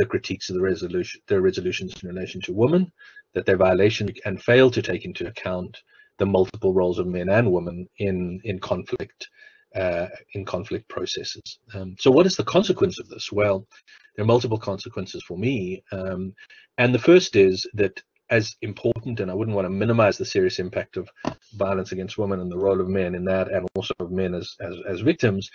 the 0.01 0.07
critiques 0.13 0.49
of 0.49 0.55
the 0.55 0.61
resolution, 0.61 1.21
their 1.27 1.41
resolutions 1.41 1.93
in 2.01 2.09
relation 2.09 2.41
to 2.41 2.53
women, 2.53 2.91
that 3.33 3.45
their 3.45 3.55
violation 3.55 4.09
and 4.25 4.41
fail 4.41 4.71
to 4.71 4.81
take 4.81 5.05
into 5.05 5.27
account 5.27 5.77
the 6.17 6.25
multiple 6.25 6.73
roles 6.73 6.97
of 6.97 7.05
men 7.05 7.29
and 7.29 7.51
women 7.51 7.87
in 7.97 8.41
in 8.43 8.57
conflict 8.59 9.29
uh, 9.75 10.07
in 10.33 10.43
conflict 10.43 10.87
processes. 10.89 11.59
Um, 11.75 11.95
so, 11.99 12.09
what 12.09 12.25
is 12.25 12.35
the 12.35 12.43
consequence 12.43 12.99
of 12.99 13.09
this? 13.09 13.31
Well, 13.31 13.67
there 14.15 14.23
are 14.23 14.33
multiple 14.33 14.57
consequences 14.57 15.23
for 15.23 15.37
me, 15.37 15.83
um, 15.91 16.33
and 16.79 16.93
the 16.95 17.05
first 17.09 17.35
is 17.35 17.65
that 17.75 18.01
as 18.31 18.55
important, 18.61 19.19
and 19.19 19.29
I 19.29 19.35
wouldn't 19.35 19.55
want 19.55 19.65
to 19.65 19.69
minimize 19.69 20.17
the 20.17 20.25
serious 20.25 20.57
impact 20.57 20.97
of 20.97 21.07
violence 21.57 21.91
against 21.91 22.17
women 22.17 22.39
and 22.39 22.51
the 22.51 22.57
role 22.57 22.81
of 22.81 22.87
men 22.87 23.13
in 23.13 23.23
that, 23.25 23.51
and 23.51 23.67
also 23.75 23.93
of 23.99 24.11
men 24.11 24.33
as 24.33 24.55
as, 24.61 24.75
as 24.87 25.01
victims. 25.01 25.49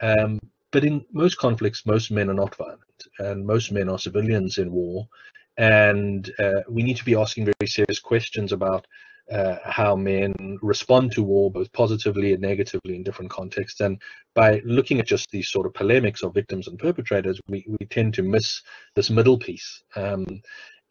Um, 0.00 0.38
but 0.70 0.84
in 0.84 1.04
most 1.12 1.38
conflicts, 1.38 1.86
most 1.86 2.10
men 2.10 2.28
are 2.28 2.34
not 2.34 2.54
violent, 2.56 3.06
and 3.18 3.46
most 3.46 3.72
men 3.72 3.88
are 3.88 3.98
civilians 3.98 4.58
in 4.58 4.70
war. 4.70 5.08
And 5.56 6.30
uh, 6.38 6.62
we 6.68 6.82
need 6.82 6.96
to 6.98 7.04
be 7.04 7.16
asking 7.16 7.46
very 7.46 7.68
serious 7.68 7.98
questions 7.98 8.52
about 8.52 8.86
uh, 9.30 9.56
how 9.64 9.96
men 9.96 10.34
respond 10.62 11.12
to 11.12 11.22
war, 11.22 11.50
both 11.50 11.72
positively 11.72 12.32
and 12.32 12.40
negatively 12.40 12.96
in 12.96 13.02
different 13.02 13.30
contexts. 13.30 13.80
And 13.80 14.00
by 14.34 14.62
looking 14.64 15.00
at 15.00 15.06
just 15.06 15.30
these 15.30 15.50
sort 15.50 15.66
of 15.66 15.74
polemics 15.74 16.22
of 16.22 16.34
victims 16.34 16.68
and 16.68 16.78
perpetrators, 16.78 17.40
we, 17.48 17.66
we 17.68 17.86
tend 17.86 18.14
to 18.14 18.22
miss 18.22 18.62
this 18.94 19.10
middle 19.10 19.38
piece. 19.38 19.82
Um, 19.96 20.26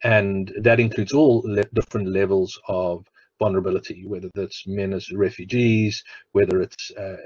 and 0.04 0.52
that 0.60 0.78
includes 0.78 1.12
all 1.12 1.42
le 1.44 1.64
different 1.74 2.08
levels 2.08 2.60
of 2.68 3.04
vulnerability, 3.38 4.04
whether 4.06 4.30
that's 4.34 4.66
men 4.66 4.92
as 4.92 5.10
refugees, 5.12 6.02
whether 6.32 6.60
it's 6.60 6.90
uh, 6.92 7.16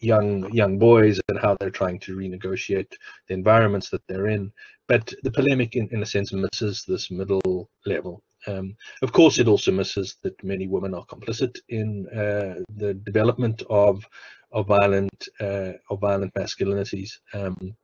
young 0.00 0.50
young 0.52 0.78
boys 0.78 1.20
and 1.28 1.38
how 1.38 1.56
they're 1.58 1.70
trying 1.70 1.98
to 2.00 2.16
renegotiate 2.16 2.92
the 3.26 3.34
environments 3.34 3.90
that 3.90 4.02
they're 4.06 4.28
in. 4.28 4.52
But 4.86 5.12
the 5.22 5.30
polemic, 5.30 5.76
in, 5.76 5.88
in 5.92 6.02
a 6.02 6.06
sense, 6.06 6.32
misses 6.32 6.84
this 6.86 7.10
middle 7.10 7.70
level. 7.84 8.22
Um, 8.46 8.76
of 9.02 9.12
course, 9.12 9.38
it 9.38 9.48
also 9.48 9.72
misses 9.72 10.16
that 10.22 10.42
many 10.42 10.66
women 10.68 10.94
are 10.94 11.04
complicit 11.06 11.58
in 11.68 12.08
uh, 12.08 12.62
the 12.76 12.94
development 12.94 13.62
of 13.68 14.04
of 14.52 14.66
violent 14.66 15.28
uh, 15.40 15.72
of 15.90 16.00
violent 16.00 16.32
masculinities. 16.34 17.18
Um, 17.34 17.76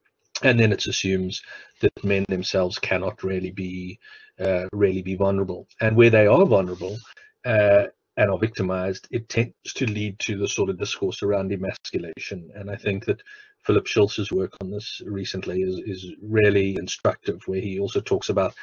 and 0.43 0.59
then 0.59 0.73
it 0.73 0.87
assumes 0.87 1.43
that 1.81 2.05
men 2.05 2.25
themselves 2.29 2.79
cannot 2.79 3.23
really 3.23 3.51
be 3.51 3.99
uh, 4.41 4.67
really 4.73 5.03
be 5.03 5.15
vulnerable. 5.15 5.69
And 5.81 5.97
where 5.97 6.11
they 6.11 6.27
are 6.27 6.45
vulnerable, 6.45 6.97
uh, 7.45 7.85
and 8.17 8.31
are 8.31 8.39
victimized, 8.39 9.09
it 9.11 9.29
tends 9.29 9.73
to 9.75 9.87
lead 9.87 10.19
to 10.21 10.37
the 10.39 10.49
sort 10.49 10.71
of 10.71 10.79
discourse 10.79 11.23
around 11.23 11.53
emasculation. 11.53 12.51
And 12.55 12.71
I 12.71 12.77
think 12.77 13.05
that 13.07 13.23
Philipp 13.65 13.87
Schulz's 13.87 14.31
work 14.31 14.53
on 14.61 14.71
this 14.71 15.03
recently 15.07 15.63
is, 15.63 15.81
is 15.85 16.13
really 16.23 16.77
instructive, 16.77 17.43
where 17.47 17.61
he 17.61 17.79
also 17.79 18.01
talks 18.01 18.29
about 18.29 18.55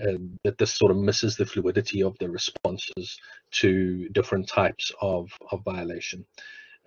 uh, 0.00 0.18
that 0.44 0.58
this 0.58 0.74
sort 0.74 0.90
of 0.90 0.98
misses 0.98 1.36
the 1.36 1.46
fluidity 1.46 2.02
of 2.02 2.16
the 2.18 2.28
responses 2.28 3.18
to 3.50 4.08
different 4.10 4.48
types 4.48 4.92
of, 5.00 5.30
of 5.52 5.62
violation. 5.64 6.24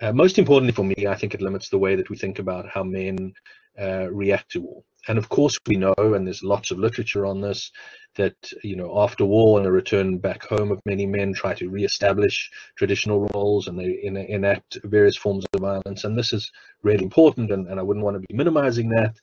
Uh, 0.02 0.14
most 0.14 0.38
importantly 0.38 0.74
for 0.74 0.84
me, 0.86 1.08
I 1.08 1.16
think 1.16 1.34
it 1.34 1.42
limits 1.42 1.70
the 1.70 1.78
way 1.78 1.96
that 1.96 2.10
we 2.10 2.18
think 2.18 2.40
about 2.40 2.70
how 2.70 2.84
men 2.84 3.34
uh, 3.80 4.12
react 4.12 4.52
to 4.52 4.62
war. 4.62 4.84
And 5.08 5.18
of 5.18 5.30
course, 5.30 5.58
we 5.68 5.76
know, 5.76 5.94
and 5.98 6.26
there's 6.26 6.44
lots 6.44 6.72
of 6.72 6.80
literature 6.80 7.26
on 7.26 7.42
this, 7.42 7.72
that 8.16 8.36
you 8.64 8.76
know 8.76 9.00
after 9.00 9.24
war 9.24 9.58
and 9.58 9.68
a 9.68 9.72
return 9.72 10.18
back 10.18 10.44
home 10.44 10.72
of 10.72 10.82
many 10.86 11.06
men 11.06 11.34
try 11.34 11.54
to 11.54 11.70
re-establish 11.70 12.50
traditional 12.76 13.28
roles 13.34 13.68
and 13.68 13.80
they 13.80 14.00
enact 14.30 14.78
various 14.84 15.16
forms 15.16 15.46
of 15.54 15.62
violence. 15.62 16.04
And 16.04 16.18
this 16.18 16.34
is 16.34 16.52
really 16.84 17.04
important, 17.04 17.52
and, 17.52 17.68
and 17.68 17.80
I 17.80 17.84
wouldn't 17.84 18.04
want 18.04 18.16
to 18.16 18.26
be 18.28 18.36
minimizing 18.36 18.90
that. 18.90 19.16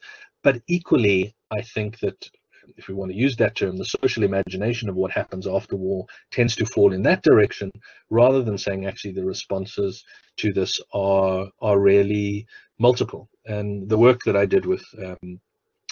But 0.42 0.62
equally, 0.66 1.34
I 1.50 1.62
think 1.62 1.98
that 2.00 2.30
if 2.76 2.88
we 2.88 2.94
want 2.94 3.12
to 3.12 3.16
use 3.16 3.36
that 3.36 3.54
term, 3.54 3.76
the 3.76 3.84
social 3.84 4.24
imagination 4.24 4.88
of 4.88 4.96
what 4.96 5.10
happens 5.12 5.46
after 5.46 5.76
war 5.76 6.06
tends 6.30 6.56
to 6.56 6.66
fall 6.66 6.92
in 6.92 7.02
that 7.02 7.22
direction, 7.22 7.70
rather 8.10 8.42
than 8.42 8.58
saying 8.58 8.86
actually 8.86 9.12
the 9.12 9.24
responses 9.24 10.04
to 10.38 10.52
this 10.52 10.80
are 10.92 11.48
are 11.60 11.78
really 11.78 12.46
multiple. 12.78 13.28
And 13.44 13.88
the 13.88 13.98
work 13.98 14.22
that 14.24 14.36
I 14.36 14.46
did 14.46 14.66
with 14.66 14.84
um, 15.04 15.40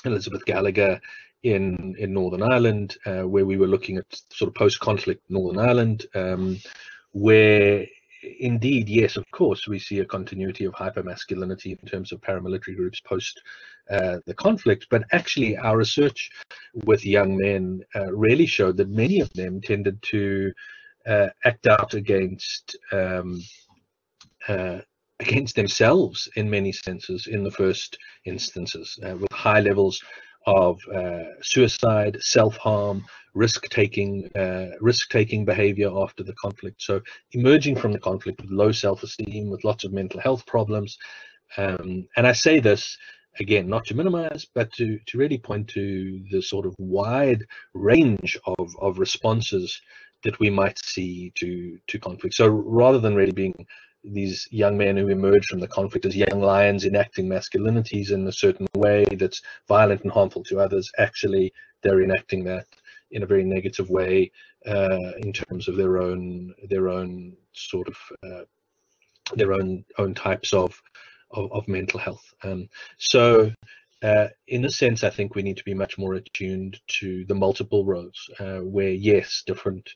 Elizabeth 0.04 0.44
Gallagher 0.44 1.00
in 1.42 1.94
in 1.98 2.12
Northern 2.12 2.42
Ireland, 2.42 2.96
uh, 3.06 3.22
where 3.22 3.46
we 3.46 3.56
were 3.56 3.66
looking 3.66 3.98
at 3.98 4.06
sort 4.30 4.48
of 4.48 4.54
post-conflict 4.54 5.22
Northern 5.28 5.58
Ireland, 5.58 6.06
um, 6.14 6.58
where 7.12 7.86
indeed, 8.40 8.88
yes, 8.88 9.16
of 9.16 9.30
course, 9.30 9.68
we 9.68 9.78
see 9.78 10.00
a 10.00 10.04
continuity 10.04 10.64
of 10.64 10.74
hypermasculinity 10.74 11.78
in 11.78 11.88
terms 11.88 12.12
of 12.12 12.20
paramilitary 12.20 12.76
groups 12.76 13.00
post 13.00 13.40
uh, 13.90 14.18
the 14.26 14.34
conflict. 14.34 14.86
But 14.90 15.04
actually, 15.12 15.56
our 15.56 15.76
research 15.76 16.30
with 16.84 17.04
young 17.04 17.36
men 17.36 17.82
uh, 17.94 18.12
really 18.12 18.46
showed 18.46 18.76
that 18.78 18.88
many 18.88 19.20
of 19.20 19.32
them 19.34 19.60
tended 19.60 20.00
to 20.02 20.52
uh, 21.06 21.28
act 21.44 21.66
out 21.66 21.94
against 21.94 22.76
um, 22.92 23.42
uh, 24.48 24.78
against 25.20 25.54
themselves 25.54 26.28
in 26.36 26.50
many 26.50 26.72
senses 26.72 27.26
in 27.26 27.44
the 27.44 27.50
first 27.50 27.96
instances, 28.24 28.98
uh, 29.06 29.16
with 29.16 29.32
high 29.32 29.60
levels 29.60 30.02
of 30.46 30.78
uh, 30.94 31.22
suicide, 31.42 32.16
self-harm, 32.20 33.04
risk-taking, 33.34 34.30
uh, 34.36 34.70
risk-taking 34.80 35.44
behavior 35.44 35.90
after 36.02 36.22
the 36.22 36.34
conflict. 36.34 36.82
So 36.82 37.00
emerging 37.32 37.76
from 37.76 37.92
the 37.92 37.98
conflict 37.98 38.42
with 38.42 38.50
low 38.50 38.72
self-esteem, 38.72 39.50
with 39.50 39.64
lots 39.64 39.84
of 39.84 39.92
mental 39.92 40.20
health 40.20 40.44
problems. 40.46 40.98
Um, 41.56 42.06
and 42.16 42.26
I 42.26 42.32
say 42.32 42.60
this 42.60 42.96
again, 43.40 43.68
not 43.68 43.84
to 43.86 43.94
minimize, 43.94 44.46
but 44.54 44.72
to, 44.74 44.98
to 45.06 45.18
really 45.18 45.38
point 45.38 45.68
to 45.68 46.22
the 46.30 46.42
sort 46.42 46.66
of 46.66 46.74
wide 46.78 47.42
range 47.72 48.38
of, 48.46 48.68
of 48.80 48.98
responses 48.98 49.80
that 50.22 50.38
we 50.38 50.50
might 50.50 50.78
see 50.78 51.32
to, 51.36 51.78
to 51.86 51.98
conflict. 51.98 52.34
So 52.34 52.48
rather 52.48 52.98
than 52.98 53.14
really 53.14 53.32
being 53.32 53.66
these 54.04 54.46
young 54.50 54.76
men 54.76 54.96
who 54.96 55.08
emerge 55.08 55.46
from 55.46 55.60
the 55.60 55.68
conflict 55.68 56.04
as 56.04 56.16
young 56.16 56.40
lions 56.40 56.84
enacting 56.84 57.26
masculinities 57.26 58.10
in 58.10 58.26
a 58.26 58.32
certain 58.32 58.66
way 58.76 59.04
that's 59.12 59.42
violent 59.66 60.02
and 60.02 60.12
harmful 60.12 60.44
to 60.44 60.60
others, 60.60 60.90
actually 60.98 61.52
they're 61.82 62.02
enacting 62.02 62.44
that 62.44 62.66
in 63.10 63.22
a 63.22 63.26
very 63.26 63.44
negative 63.44 63.88
way 63.90 64.30
uh, 64.66 65.12
in 65.18 65.32
terms 65.32 65.68
of 65.68 65.76
their 65.76 65.98
own 65.98 66.54
their 66.68 66.88
own 66.88 67.36
sort 67.52 67.88
of 67.88 67.96
uh, 68.22 68.44
their 69.34 69.52
own 69.52 69.84
own 69.98 70.14
types 70.14 70.52
of 70.52 70.80
of, 71.30 71.50
of 71.52 71.68
mental 71.68 71.98
health. 71.98 72.34
Um, 72.42 72.68
so. 72.98 73.52
Uh, 74.02 74.28
in 74.48 74.66
a 74.66 74.70
sense, 74.70 75.02
I 75.02 75.08
think 75.08 75.34
we 75.34 75.42
need 75.42 75.56
to 75.56 75.64
be 75.64 75.72
much 75.72 75.96
more 75.96 76.12
attuned 76.12 76.78
to 76.88 77.24
the 77.24 77.34
multiple 77.34 77.86
roles, 77.86 78.28
uh, 78.38 78.58
where 78.58 78.90
yes, 78.90 79.42
different 79.46 79.88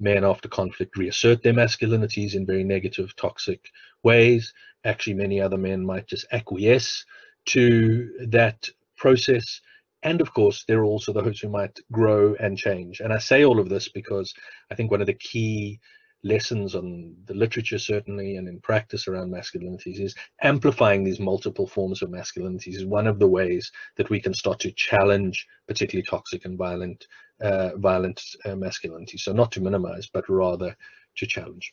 men 0.00 0.24
after 0.24 0.48
conflict 0.48 0.96
reassert 0.96 1.42
their 1.42 1.52
masculinities 1.52 2.34
in 2.34 2.46
very 2.46 2.64
negative, 2.64 3.14
toxic 3.16 3.70
ways. 4.02 4.52
Actually, 4.84 5.14
many 5.14 5.40
other 5.40 5.56
men 5.56 5.84
might 5.84 6.06
just 6.06 6.26
acquiesce 6.32 7.04
to 7.46 8.10
that 8.28 8.68
process. 8.96 9.60
And 10.02 10.20
of 10.20 10.34
course, 10.34 10.64
there 10.66 10.80
are 10.80 10.84
also 10.84 11.12
those 11.12 11.40
who 11.40 11.48
might 11.48 11.78
grow 11.90 12.34
and 12.38 12.58
change. 12.58 13.00
And 13.00 13.12
I 13.12 13.18
say 13.18 13.44
all 13.44 13.58
of 13.58 13.68
this 13.68 13.88
because 13.88 14.34
I 14.70 14.74
think 14.74 14.90
one 14.90 15.00
of 15.00 15.06
the 15.06 15.14
key 15.14 15.80
lessons 16.24 16.74
on 16.74 17.14
the 17.26 17.34
literature 17.34 17.78
certainly 17.78 18.36
and 18.36 18.48
in 18.48 18.58
practice 18.60 19.06
around 19.06 19.30
masculinities 19.30 20.00
is 20.00 20.14
amplifying 20.42 21.04
these 21.04 21.20
multiple 21.20 21.66
forms 21.66 22.02
of 22.02 22.08
masculinities 22.08 22.74
is 22.74 22.86
one 22.86 23.06
of 23.06 23.18
the 23.18 23.28
ways 23.28 23.70
that 23.96 24.08
we 24.08 24.18
can 24.18 24.32
start 24.32 24.58
to 24.58 24.72
challenge 24.72 25.46
particularly 25.68 26.04
toxic 26.08 26.44
and 26.46 26.58
violent 26.58 27.06
uh, 27.40 27.70
violent 27.76 28.22
uh, 28.44 28.54
masculinity. 28.54 29.18
So 29.18 29.32
not 29.32 29.52
to 29.52 29.60
minimize 29.60 30.08
but 30.12 30.28
rather 30.28 30.74
to 31.16 31.26
challenge. 31.26 31.72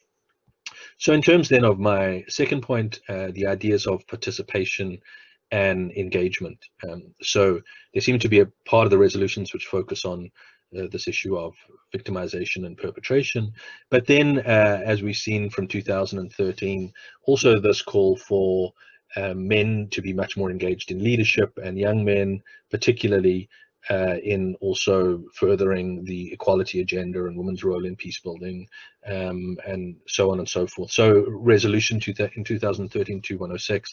So 0.98 1.14
in 1.14 1.22
terms 1.22 1.48
then 1.48 1.64
of 1.64 1.80
my 1.80 2.26
second 2.28 2.62
point 2.62 3.00
uh, 3.08 3.30
the 3.34 3.48
ideas 3.48 3.88
of 3.88 4.06
participation 4.08 5.00
and 5.52 5.92
engagement. 5.92 6.58
Um, 6.88 7.14
so 7.22 7.62
there 7.94 8.02
seem 8.02 8.20
to 8.20 8.30
be 8.30 8.40
a 8.40 8.52
part 8.66 8.86
of 8.86 8.92
the 8.92 8.98
resolutions 8.98 9.54
which 9.54 9.66
focus 9.66 10.06
on 10.06 10.32
uh, 10.78 10.88
this 10.92 11.08
issue 11.08 11.38
of 11.38 11.54
victimization 11.94 12.66
and 12.66 12.78
perpetration. 12.78 13.52
But 13.90 14.08
then, 14.08 14.40
uh, 14.40 14.82
as 14.86 15.02
we've 15.02 15.16
seen 15.16 15.50
from 15.50 15.68
2013, 15.68 16.94
also 17.24 17.60
this 17.60 17.82
call 17.82 18.16
for 18.18 18.74
uh, 19.16 19.34
men 19.34 19.88
to 19.92 20.02
be 20.02 20.14
much 20.14 20.38
more 20.38 20.50
engaged 20.50 20.92
in 20.92 21.04
leadership 21.04 21.58
and 21.62 21.78
young 21.78 22.06
men, 22.06 22.42
particularly 22.70 23.50
uh, 23.90 24.18
in 24.24 24.56
also 24.62 25.24
furthering 25.34 26.04
the 26.06 26.32
equality 26.32 26.82
agenda 26.82 27.26
and 27.26 27.38
women's 27.38 27.64
role 27.64 27.86
in 27.86 27.96
peace 27.96 28.20
building 28.20 28.68
um, 29.08 29.58
and 29.66 29.96
so 30.08 30.32
on 30.32 30.40
and 30.40 30.48
so 30.48 30.68
forth. 30.68 30.92
So 30.92 31.26
resolution 31.28 31.98
in 31.98 32.44
2013-2106, 32.44 33.84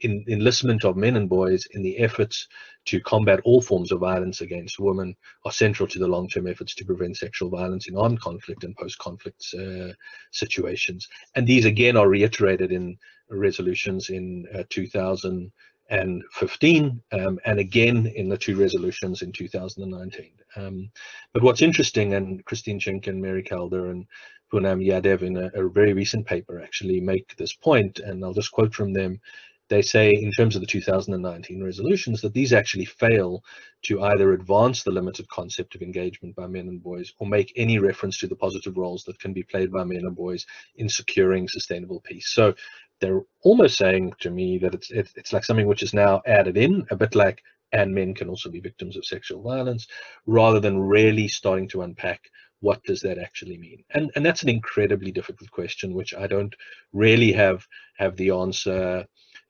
in 0.00 0.24
enlistment 0.28 0.84
of 0.84 0.96
men 0.96 1.16
and 1.16 1.28
boys 1.28 1.66
in 1.72 1.82
the 1.82 1.98
efforts 1.98 2.46
to 2.86 3.00
combat 3.00 3.40
all 3.44 3.62
forms 3.62 3.90
of 3.90 4.00
violence 4.00 4.40
against 4.40 4.78
women 4.78 5.14
are 5.44 5.52
central 5.52 5.88
to 5.88 5.98
the 5.98 6.08
long-term 6.08 6.46
efforts 6.46 6.74
to 6.74 6.84
prevent 6.84 7.16
sexual 7.16 7.50
violence 7.50 7.88
in 7.88 7.96
armed 7.96 8.20
conflict 8.20 8.64
and 8.64 8.76
post-conflict 8.76 9.44
uh, 9.58 9.92
situations. 10.32 11.08
And 11.34 11.46
these 11.46 11.64
again 11.64 11.96
are 11.96 12.08
reiterated 12.08 12.70
in 12.70 12.98
resolutions 13.30 14.10
in 14.10 14.46
uh, 14.54 14.64
2000 14.70 15.52
and 15.88 16.22
15, 16.32 17.02
um, 17.12 17.38
and 17.44 17.58
again 17.58 18.06
in 18.14 18.28
the 18.28 18.36
two 18.36 18.56
resolutions 18.56 19.22
in 19.22 19.32
2019. 19.32 20.32
Um, 20.56 20.90
but 21.32 21.42
what's 21.42 21.62
interesting, 21.62 22.14
and 22.14 22.44
Christine 22.44 22.78
Schenk 22.78 23.06
and 23.06 23.20
Mary 23.20 23.42
Calder 23.42 23.90
and 23.90 24.06
Poonam 24.52 24.84
Yadav 24.84 25.22
in 25.22 25.36
a, 25.36 25.50
a, 25.54 25.68
very 25.68 25.92
recent 25.92 26.26
paper 26.26 26.60
actually 26.60 27.00
make 27.00 27.36
this 27.36 27.52
point, 27.52 27.98
and 28.00 28.24
I'll 28.24 28.32
just 28.32 28.52
quote 28.52 28.74
from 28.74 28.92
them. 28.92 29.20
They 29.68 29.82
say, 29.82 30.10
in 30.12 30.32
terms 30.32 30.54
of 30.54 30.60
the 30.60 30.66
2019 30.66 31.62
resolutions, 31.62 32.22
that 32.22 32.32
these 32.32 32.52
actually 32.52 32.86
fail 32.86 33.44
to 33.82 34.02
either 34.02 34.32
advance 34.32 34.82
the 34.82 34.90
limited 34.90 35.28
concept 35.28 35.74
of 35.74 35.82
engagement 35.82 36.34
by 36.34 36.46
men 36.46 36.68
and 36.68 36.82
boys 36.82 37.12
or 37.18 37.26
make 37.26 37.52
any 37.56 37.78
reference 37.78 38.18
to 38.18 38.26
the 38.26 38.36
positive 38.36 38.76
roles 38.76 39.04
that 39.04 39.20
can 39.20 39.32
be 39.32 39.42
played 39.42 39.70
by 39.70 39.84
men 39.84 40.06
and 40.06 40.16
boys 40.16 40.46
in 40.76 40.88
securing 40.88 41.48
sustainable 41.48 42.00
peace. 42.00 42.28
So 42.28 42.54
they're 43.00 43.22
almost 43.42 43.76
saying 43.76 44.12
to 44.20 44.30
me 44.30 44.58
that 44.58 44.74
it's, 44.74 44.90
it's 44.90 45.12
it's 45.16 45.32
like 45.32 45.44
something 45.44 45.66
which 45.66 45.82
is 45.82 45.94
now 45.94 46.20
added 46.26 46.56
in 46.56 46.86
a 46.90 46.96
bit 46.96 47.14
like 47.14 47.42
and 47.72 47.94
men 47.94 48.14
can 48.14 48.28
also 48.28 48.50
be 48.50 48.60
victims 48.60 48.96
of 48.96 49.04
sexual 49.04 49.42
violence 49.42 49.86
rather 50.26 50.60
than 50.60 50.80
really 50.80 51.28
starting 51.28 51.68
to 51.68 51.82
unpack 51.82 52.22
what 52.60 52.82
does 52.84 53.00
that 53.00 53.18
actually 53.18 53.56
mean 53.56 53.84
and 53.90 54.10
and 54.16 54.24
that's 54.24 54.42
an 54.42 54.48
incredibly 54.48 55.12
difficult 55.12 55.50
question 55.50 55.94
which 55.94 56.14
i 56.14 56.26
don't 56.26 56.56
really 56.92 57.32
have 57.32 57.66
have 57.96 58.16
the 58.16 58.30
answer 58.30 59.06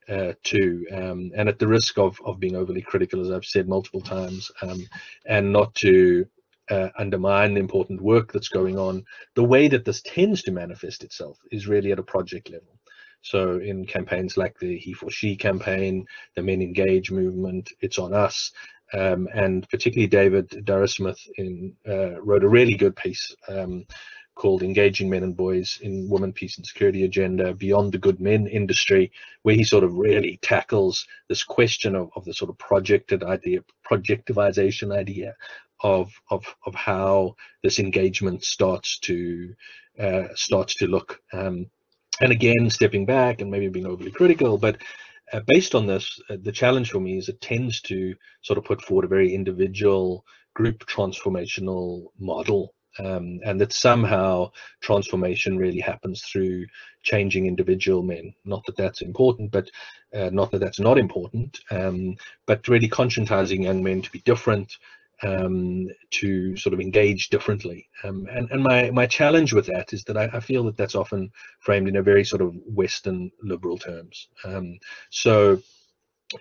uh, 0.09 0.33
to 0.43 0.87
um, 0.93 1.31
and 1.37 1.49
at 1.49 1.59
the 1.59 1.69
risk 1.69 1.99
of 1.99 2.19
of 2.25 2.41
being 2.41 2.57
overly 2.57 2.83
critical 2.83 3.21
as 3.21 3.31
i've 3.31 3.45
said 3.45 3.69
multiple 3.69 4.01
times 4.01 4.51
um, 4.63 4.87
and 5.27 5.53
not 5.53 5.75
to 5.75 6.27
uh, 6.71 6.89
undermine 6.99 7.55
the 7.55 7.61
important 7.61 8.01
work 8.01 8.33
that's 8.33 8.49
going 8.49 8.79
on 8.79 9.05
the 9.35 9.45
way 9.45 9.69
that 9.69 9.85
this 9.85 10.03
tends 10.03 10.43
to 10.43 10.51
manifest 10.51 11.03
itself 11.05 11.39
is 11.51 11.67
really 11.67 11.93
at 11.93 11.99
a 11.99 12.03
project 12.03 12.51
level. 12.51 12.79
So 13.23 13.59
in 13.59 13.85
campaigns 13.85 14.37
like 14.37 14.59
the 14.59 14.79
He 14.79 14.93
for 14.93 15.11
She 15.11 15.37
campaign, 15.37 16.07
the 16.37 16.43
Men 16.43 16.63
Engage 16.63 17.11
movement, 17.11 17.71
It's 17.81 17.99
on 17.99 18.15
Us, 18.15 18.53
um, 18.93 19.29
and 19.35 19.69
particularly 19.69 20.07
David 20.07 20.49
Duriesmith 20.49 21.19
in, 21.37 21.75
uh, 21.87 22.21
wrote 22.23 22.45
a 22.45 22.49
really 22.49 22.75
good 22.75 22.97
piece 22.97 23.35
um, 23.49 23.85
called 24.39 24.63
Engaging 24.63 25.11
Men 25.11 25.25
and 25.25 25.37
Boys 25.37 25.79
in 25.83 26.09
Women, 26.09 26.33
Peace 26.33 26.57
and 26.57 26.67
Security 26.67 27.05
Agenda 27.05 27.53
Beyond 27.53 27.93
the 27.93 27.99
Good 27.99 28.21
Men 28.21 28.47
Industry, 28.47 29.11
where 29.43 29.57
he 29.57 29.65
sort 29.65 29.83
of 29.85 29.95
really 29.95 30.39
tackles 30.43 31.07
this 31.29 31.43
question 31.43 31.97
of, 31.97 32.11
of 32.15 32.25
the 32.25 32.33
sort 32.33 32.49
of 32.49 32.57
projected 32.57 33.25
idea, 33.25 33.61
projectivization 33.91 34.97
idea 34.97 35.35
of, 35.83 36.13
of, 36.31 36.45
of 36.67 36.75
how 36.75 37.35
this 37.65 37.81
engagement 37.81 38.45
starts 38.45 38.99
to 39.01 39.55
uh, 39.99 40.29
starts 40.37 40.77
to 40.77 40.87
look. 40.87 41.21
Um, 41.33 41.67
and 42.21 42.31
again, 42.31 42.71
stepping 42.71 43.05
back 43.05 43.41
and 43.41 43.51
maybe 43.51 43.69
being 43.69 43.87
overly 43.87 44.13
critical, 44.13 44.57
but 44.57 44.79
uh, 45.33 45.41
based 45.49 45.75
on 45.75 45.87
this, 45.87 46.21
uh, 46.31 46.37
the 46.43 46.53
challenge 46.53 46.93
for 46.93 47.01
me 47.01 47.19
is 47.19 47.29
it 47.29 47.41
tends 47.41 47.81
to 47.83 48.15
sort 48.43 48.59
of 48.59 48.65
put 48.65 48.81
forward 48.83 49.05
a 49.05 49.09
very 49.09 49.35
individual 49.35 50.25
group 50.55 50.87
transformational 50.87 52.07
model 52.19 52.73
um, 52.99 53.41
and 53.45 53.61
that 53.61 53.73
somehow 53.73 54.51
transformation 54.81 55.57
really 55.57 55.81
happens 55.81 56.23
through 56.23 56.67
changing 57.03 57.47
individual 57.47 58.03
men. 58.03 58.35
Not 58.45 58.65
that 58.67 58.77
that's 58.77 59.03
important, 59.03 59.51
but 59.51 59.71
uh, 60.15 60.31
not 60.31 60.51
that 60.51 60.59
that's 60.59 60.81
not 60.81 60.99
important, 60.99 61.61
um, 61.71 62.17
but 62.47 62.69
really 62.69 62.89
conscientizing 62.89 63.65
young 63.65 63.83
men 63.83 64.03
to 64.03 64.11
be 64.11 64.21
different, 64.21 64.77
um, 65.23 65.89
to 66.11 66.57
sort 66.57 66.75
of 66.75 66.81
engage 66.81 67.29
differently. 67.29 67.89
Um, 68.05 68.27
and 68.31 68.51
and 68.51 68.63
my, 68.63 68.91
my 68.91 69.07
challenge 69.07 69.53
with 69.53 69.67
that 69.67 69.93
is 69.93 70.05
that 70.05 70.17
I, 70.17 70.29
I, 70.33 70.41
feel 70.41 70.65
that 70.65 70.77
that's 70.77 70.95
often 70.95 71.31
framed 71.61 71.89
in 71.89 71.97
a 71.97 72.03
very 72.03 72.25
sort 72.25 72.43
of 72.43 72.55
Western 72.67 73.31
liberal 73.43 73.79
terms. 73.79 74.29
Um, 74.45 74.79
so 75.11 75.61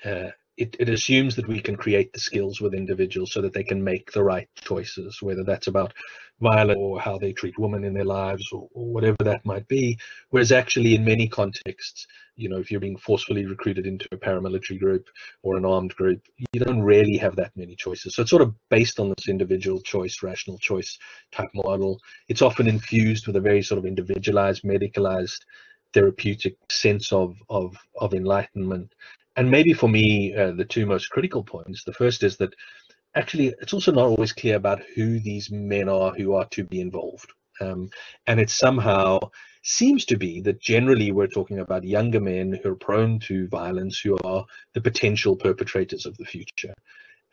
uh, 0.06 0.30
it, 0.58 0.76
it 0.80 0.90
assumes 0.90 1.36
that 1.36 1.48
we 1.48 1.62
can 1.62 1.76
create 1.76 2.12
the 2.12 2.20
skills 2.20 2.60
with 2.60 2.74
individuals 2.74 3.32
so 3.32 3.42
that 3.42 3.54
they 3.54 3.64
can 3.64 3.84
make 3.84 4.12
the 4.12 4.24
right 4.24 4.50
choices, 4.56 5.22
whether 5.22 5.44
that's 5.44 5.68
about 5.68 5.94
violence 6.42 6.80
or 6.80 7.00
how 7.00 7.18
they 7.18 7.32
treat 7.32 7.58
women 7.60 7.84
in 7.84 7.94
their 7.94 8.06
lives 8.06 8.44
or, 8.52 8.68
or, 8.74 8.92
whatever 8.92 9.18
that 9.24 9.46
might 9.46 9.68
be. 9.68 9.98
Whereas 10.30 10.52
actually 10.52 10.96
in 10.96 11.06
many 11.06 11.28
contexts, 11.28 12.08
you 12.36 12.50
know, 12.50 12.58
if 12.58 12.72
you're 12.72 12.80
being 12.80 12.98
forcefully 12.98 13.46
recruited 13.46 13.86
into 13.86 14.08
a 14.12 14.18
paramilitary 14.18 14.80
group 14.80 15.08
or 15.44 15.58
an 15.58 15.66
armed 15.66 15.96
group, 15.96 16.22
you 16.52 16.60
don't 16.60 16.82
really 16.82 17.18
have 17.18 17.36
that 17.36 17.56
many 17.56 17.76
choices. 17.76 18.16
So 18.16 18.24
it's 18.24 18.32
sort 18.32 18.42
of 18.42 18.54
based 18.70 19.00
on 19.00 19.10
this 19.10 19.30
individual 19.30 19.82
choice, 19.82 20.24
rational 20.24 20.58
choice 20.58 20.98
type 21.32 21.50
model. 21.54 22.00
It's 22.30 22.42
often 22.42 22.68
infused 22.68 23.28
with 23.28 23.36
a 23.36 23.42
very 23.42 23.62
sort 23.62 23.80
of 23.80 23.86
individualized, 23.86 24.64
medicalized, 24.64 25.40
therapeutic 25.94 26.58
sense 26.70 27.14
of 27.14 27.38
of 27.50 27.76
of 27.96 28.14
enlightenment 28.14 28.94
and 29.38 29.50
maybe 29.50 29.74
for 29.74 29.88
me, 29.88 30.36
uh, 30.36 30.52
the 30.52 30.66
two 30.66 30.86
most 30.86 31.10
critical 31.10 31.44
points. 31.44 31.84
The 31.84 31.94
first 31.94 32.24
is 32.24 32.38
that 32.38 32.54
actually 33.16 33.54
it's 33.62 33.74
also 33.74 33.92
not 33.92 34.06
always 34.06 34.34
clear 34.34 34.56
about 34.56 34.82
who 34.96 35.20
these 35.20 35.52
men 35.52 35.88
are 35.88 36.12
who 36.14 36.34
are 36.34 36.46
to 36.50 36.64
be 36.64 36.82
involved. 36.82 37.32
Um, 37.62 37.90
and 38.26 38.40
it 38.40 38.50
somehow 38.50 39.20
seems 39.64 40.06
to 40.06 40.18
be 40.18 40.42
that 40.42 40.60
generally 40.60 41.12
we're 41.12 41.28
talking 41.28 41.60
about 41.60 41.84
younger 41.84 42.20
men 42.20 42.60
who 42.62 42.72
are 42.72 42.76
prone 42.76 43.20
to 43.22 43.48
violence, 43.48 44.00
who 44.00 44.18
are 44.24 44.46
the 44.74 44.82
potential 44.82 45.36
perpetrators 45.36 46.06
of 46.06 46.18
the 46.18 46.26
future. 46.26 46.74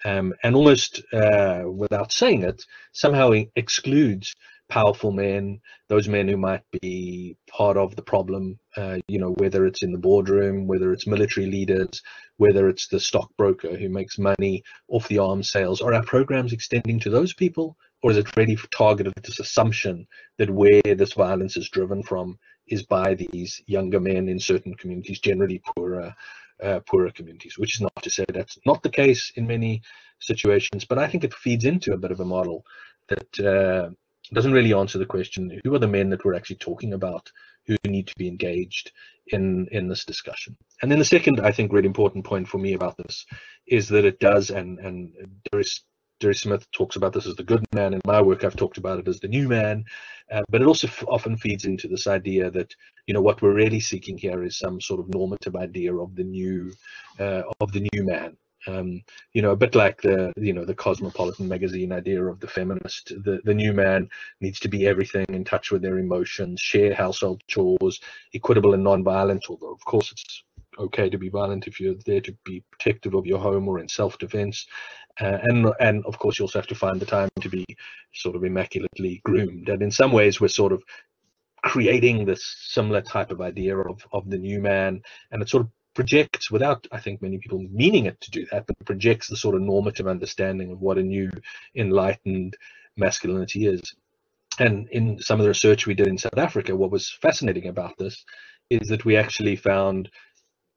Um, 0.05 0.35
and 0.43 0.55
almost 0.55 1.03
uh, 1.13 1.63
without 1.67 2.13
saying 2.13 2.43
it, 2.43 2.65
somehow 2.93 3.33
excludes 3.57 4.35
powerful 4.75 5.13
men, 5.13 5.61
those 5.89 6.09
men 6.09 6.27
who 6.27 6.37
might 6.37 6.65
be 6.83 7.37
part 7.49 7.77
of 7.77 7.95
the 7.95 8.03
problem, 8.03 8.59
uh, 8.77 8.99
you 9.07 9.21
know, 9.21 9.31
whether 9.39 9.67
it's 9.67 9.85
in 9.85 9.93
the 9.93 10.05
boardroom, 10.09 10.67
whether 10.67 10.93
it's 10.93 11.07
military 11.07 11.47
leaders, 11.47 12.03
whether 12.39 12.69
it's 12.69 12.89
the 12.89 12.99
stockbroker 12.99 13.77
who 13.77 13.89
makes 13.89 14.19
money 14.19 14.65
off 14.89 15.07
the 15.07 15.21
arms 15.21 15.49
sales. 15.49 15.81
Are 15.81 15.95
our 15.95 16.03
programs 16.03 16.53
extending 16.53 16.99
to 17.01 17.09
those 17.09 17.33
people, 17.33 17.77
or 18.03 18.11
is 18.11 18.17
it 18.17 18.37
really 18.37 18.59
targeted 18.73 19.13
at 19.17 19.23
this 19.23 19.39
assumption 19.39 20.09
that 20.39 20.51
where 20.51 20.83
this 20.83 21.13
violence 21.13 21.57
is 21.57 21.69
driven 21.69 22.03
from 22.03 22.37
is 22.67 22.83
by 22.83 23.15
these 23.15 23.63
younger 23.67 24.01
men 24.01 24.29
in 24.29 24.41
certain 24.41 24.75
communities, 24.75 25.21
generally 25.21 25.63
poorer, 25.77 26.13
uh, 26.65 26.81
poorer 26.81 27.13
communities, 27.13 27.59
which 27.59 27.77
is 27.77 27.81
not 27.81 28.03
to 28.03 28.11
say 28.11 28.25
that's 28.33 28.59
not 28.67 28.83
the 28.83 28.91
case 28.91 29.31
in 29.37 29.47
many 29.47 29.83
situations, 30.19 30.85
but 30.85 30.99
I 30.99 31.07
think 31.07 31.23
it 31.23 31.33
feeds 31.33 31.65
into 31.65 31.93
a 31.93 31.99
bit 31.99 32.11
of 32.11 32.19
a 32.19 32.25
model 32.25 32.65
that 33.09 33.41
uh, 33.41 33.91
doesn't 34.35 34.53
really 34.53 34.75
answer 34.75 34.99
the 34.99 35.07
question 35.07 35.61
who 35.65 35.75
are 35.75 35.79
the 35.79 35.89
men 35.89 36.11
that 36.11 36.25
we're 36.25 36.35
actually 36.35 36.57
talking 36.57 36.93
about 36.93 37.31
who 37.67 37.77
need 37.87 38.07
to 38.07 38.15
be 38.17 38.29
engaged 38.29 38.93
in 39.29 39.67
in 39.71 39.89
this 39.89 40.05
discussion? 40.05 40.57
And 40.83 40.91
then 40.91 40.99
the 40.99 41.05
second 41.05 41.41
i 41.41 41.53
think 41.53 41.73
really 41.73 41.87
important 41.87 42.25
point 42.25 42.49
for 42.49 42.59
me 42.59 42.75
about 42.75 42.97
this 42.99 43.25
is 43.67 43.89
that 43.89 44.05
it 44.05 44.21
does 44.21 44.51
and 44.51 44.79
and 44.79 45.13
Duriesmith 46.21 46.65
talks 46.73 46.97
about 46.97 47.13
this 47.13 47.27
as 47.27 47.35
the 47.35 47.43
good 47.43 47.65
man. 47.75 47.95
In 47.95 48.01
my 48.07 48.23
work, 48.23 48.45
I've 48.45 48.57
talked 48.57 48.79
about 48.79 48.99
it 48.99 49.09
as 49.09 49.21
the 49.21 49.29
new 49.29 49.49
man, 49.49 49.85
uh, 50.31 50.43
but 50.49 50.63
it 50.63 50.67
also 50.67 50.89
often 51.09 51.37
feeds 51.37 51.65
into 51.65 51.89
this 51.89 52.07
idea 52.07 52.51
that 52.51 52.75
you 53.07 53.15
know 53.15 53.21
what 53.21 53.43
we're 53.43 53.53
really 53.53 53.81
seeking 53.81 54.17
here 54.17 54.43
is 54.45 54.59
some 54.59 54.81
sort 54.81 55.01
of 55.01 55.09
normative 55.09 55.57
idea 55.57 55.95
of 55.95 56.15
the 56.15 56.25
new 56.25 56.73
uh, 57.19 57.43
of 57.61 57.73
the 57.73 57.89
new 57.93 58.05
man, 58.05 58.37
um, 58.67 59.03
you 59.33 59.43
know, 59.43 59.51
a 59.51 59.57
bit 59.57 59.75
like 59.75 60.01
the 60.03 60.33
you 60.37 60.53
know 60.53 60.65
the 60.65 60.75
Cosmopolitan 60.75 61.49
magazine 61.49 61.93
idea 61.93 62.25
of 62.25 62.41
the 62.41 62.49
feminist. 62.49 63.09
The 63.09 63.41
the 63.45 63.55
new 63.55 63.73
man 63.73 64.09
needs 64.41 64.61
to 64.61 64.69
be 64.69 64.87
everything, 64.87 65.27
in 65.29 65.45
touch 65.45 65.71
with 65.71 65.83
their 65.83 65.99
emotions, 65.99 66.61
share 66.61 66.95
household 66.95 67.43
chores, 67.47 68.01
equitable 68.35 68.75
and 68.75 68.85
non-violent. 68.85 69.47
Although 69.49 69.73
of 69.73 69.85
course 69.85 70.13
it's 70.13 70.43
okay 70.79 71.09
to 71.09 71.19
be 71.19 71.29
violent 71.29 71.67
if 71.67 71.79
you're 71.79 71.95
there 72.07 72.21
to 72.21 72.37
be 72.45 72.65
protective 72.73 73.15
of 73.15 73.27
your 73.27 73.39
home 73.39 73.69
or 73.69 73.79
in 73.79 73.89
self-defense. 73.89 74.67
Uh, 75.21 75.39
and 75.43 75.73
and 75.81 76.05
of 76.07 76.19
course 76.19 76.39
you 76.39 76.45
also 76.45 76.59
have 76.59 76.67
to 76.67 76.75
find 76.75 77.01
the 77.01 77.07
time 77.07 77.29
to 77.41 77.49
be 77.49 77.65
sort 78.13 78.35
of 78.35 78.45
immaculately 78.45 79.21
groomed. 79.25 79.69
And 79.69 79.83
in 79.83 79.91
some 79.91 80.11
ways 80.11 80.41
we're 80.41 80.49
sort 80.49 80.73
of 80.73 80.83
creating 81.63 82.25
this 82.25 82.45
similar 82.69 83.01
type 83.01 83.31
of 83.31 83.41
idea 83.41 83.77
of 83.77 84.05
of 84.13 84.29
the 84.29 84.39
new 84.39 84.61
man, 84.61 85.03
and 85.31 85.43
it 85.43 85.49
sort 85.49 85.63
of 85.63 85.71
projects, 85.95 86.51
without 86.51 86.87
I 86.93 87.01
think 87.01 87.23
many 87.23 87.39
people 87.39 87.65
meaning 87.71 88.07
it 88.07 88.21
to 88.21 88.31
do 88.31 88.47
that, 88.51 88.67
but 88.67 88.85
projects 88.85 89.29
the 89.29 89.37
sort 89.37 89.55
of 89.55 89.63
normative 89.63 90.07
understanding 90.09 90.73
of 90.73 90.81
what 90.81 90.99
a 90.99 91.03
new 91.03 91.31
enlightened 91.75 92.57
masculinity 92.97 93.67
is. 93.67 93.81
And 94.59 94.89
in 94.91 95.19
some 95.21 95.41
of 95.41 95.45
the 95.45 95.51
research 95.51 95.87
we 95.87 95.95
did 95.95 96.07
in 96.07 96.19
South 96.19 96.39
Africa, 96.39 96.77
what 96.77 96.91
was 96.91 97.11
fascinating 97.11 97.69
about 97.69 97.95
this 97.99 98.25
is 98.71 98.89
that 98.89 99.05
we 99.05 99.17
actually 99.17 99.57
found 99.57 100.11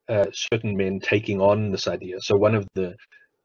uh, 0.10 0.26
certain 0.32 0.76
men 0.76 1.00
taking 1.00 1.42
on 1.42 1.72
this 1.72 1.88
idea. 1.88 2.22
So 2.22 2.36
one 2.36 2.56
of 2.56 2.68
the 2.74 2.96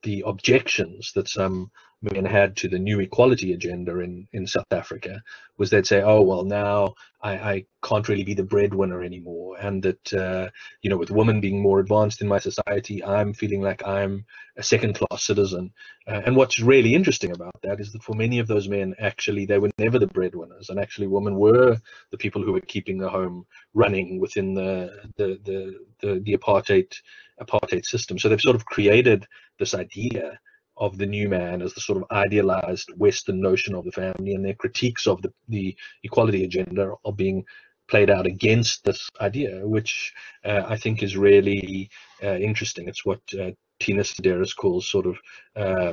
the 0.03 0.23
objections 0.27 1.13
that 1.15 1.29
some 1.29 1.71
men 2.03 2.25
had 2.25 2.57
to 2.57 2.69
the 2.69 2.79
new 2.79 3.01
equality 3.01 3.53
agenda 3.53 4.01
in, 4.01 4.27
in 4.33 4.47
South 4.47 4.71
Africa 4.73 5.23
was 5.57 5.71
they'd 5.71 5.87
say, 5.87 6.03
oh, 6.03 6.21
well, 6.21 6.43
now 6.45 6.95
I, 7.23 7.33
I 7.33 7.65
can't 7.85 8.09
really 8.09 8.25
be 8.25 8.35
the 8.35 8.43
breadwinner 8.43 9.03
anymore. 9.03 9.57
And 9.59 9.83
that, 9.85 10.13
uh, 10.13 10.51
you 10.83 10.91
know, 10.91 10.97
with 10.97 11.13
women 11.13 11.41
being 11.41 11.63
more 11.63 11.79
advanced 11.79 12.21
in 12.21 12.29
my 12.29 12.41
society, 12.41 13.05
I'm 13.05 13.33
feeling 13.33 13.61
like 13.61 13.87
I'm 13.87 14.25
a 14.57 14.63
second 14.63 14.95
class 14.95 15.23
citizen. 15.23 15.73
Uh, 16.09 16.23
and 16.27 16.35
what's 16.35 16.59
really 16.59 16.95
interesting 16.95 17.31
about 17.31 17.55
that 17.63 17.81
is 17.81 17.93
that 17.93 18.03
for 18.03 18.15
many 18.15 18.41
of 18.41 18.49
those 18.49 18.69
men, 18.69 18.95
actually, 18.99 19.47
they 19.47 19.59
were 19.59 19.71
never 19.79 19.99
the 19.99 20.09
breadwinners. 20.09 20.71
And 20.71 20.81
actually, 20.81 21.07
women 21.07 21.37
were 21.37 21.77
the 22.11 22.19
people 22.19 22.43
who 22.43 22.53
were 22.53 22.61
keeping 22.61 22.99
the 22.99 23.09
home 23.09 23.47
running 23.75 24.19
within 24.19 24.55
the, 24.55 25.09
the, 25.17 25.39
the, 25.45 25.79
the, 26.01 26.21
the 26.21 26.37
apartheid, 26.37 26.93
apartheid 27.41 27.85
system. 27.85 28.19
So 28.19 28.29
they've 28.29 28.41
sort 28.41 28.57
of 28.57 28.65
created 28.65 29.27
this 29.59 29.75
idea 29.75 30.41
of 30.83 30.99
the 30.99 31.07
new 31.07 31.29
man 31.29 31.63
as 31.63 31.73
the 31.75 31.81
sort 31.81 31.99
of 31.99 32.11
idealized 32.11 32.91
Western 32.97 33.41
notion 33.41 33.73
of 33.77 33.85
the 33.85 33.93
family, 33.93 34.35
and 34.35 34.45
their 34.45 34.61
critiques 34.63 35.07
of 35.07 35.23
the, 35.23 35.33
the 35.49 35.77
equality 36.03 36.43
agenda 36.43 36.93
are 37.05 37.13
being 37.13 37.45
played 37.87 38.11
out 38.11 38.27
against 38.27 38.83
this 38.85 39.09
idea, 39.21 39.65
which 39.65 40.13
uh, 40.45 40.65
I 40.67 40.77
think 40.77 41.03
is 41.03 41.17
really 41.17 41.89
uh, 42.21 42.35
interesting. 42.49 42.89
It's 42.89 43.05
what 43.05 43.21
uh, 43.41 43.53
Tina 43.79 44.03
Sideris 44.03 44.57
calls 44.57 44.91
sort 44.91 45.07
of 45.07 45.17
uh, 45.55 45.93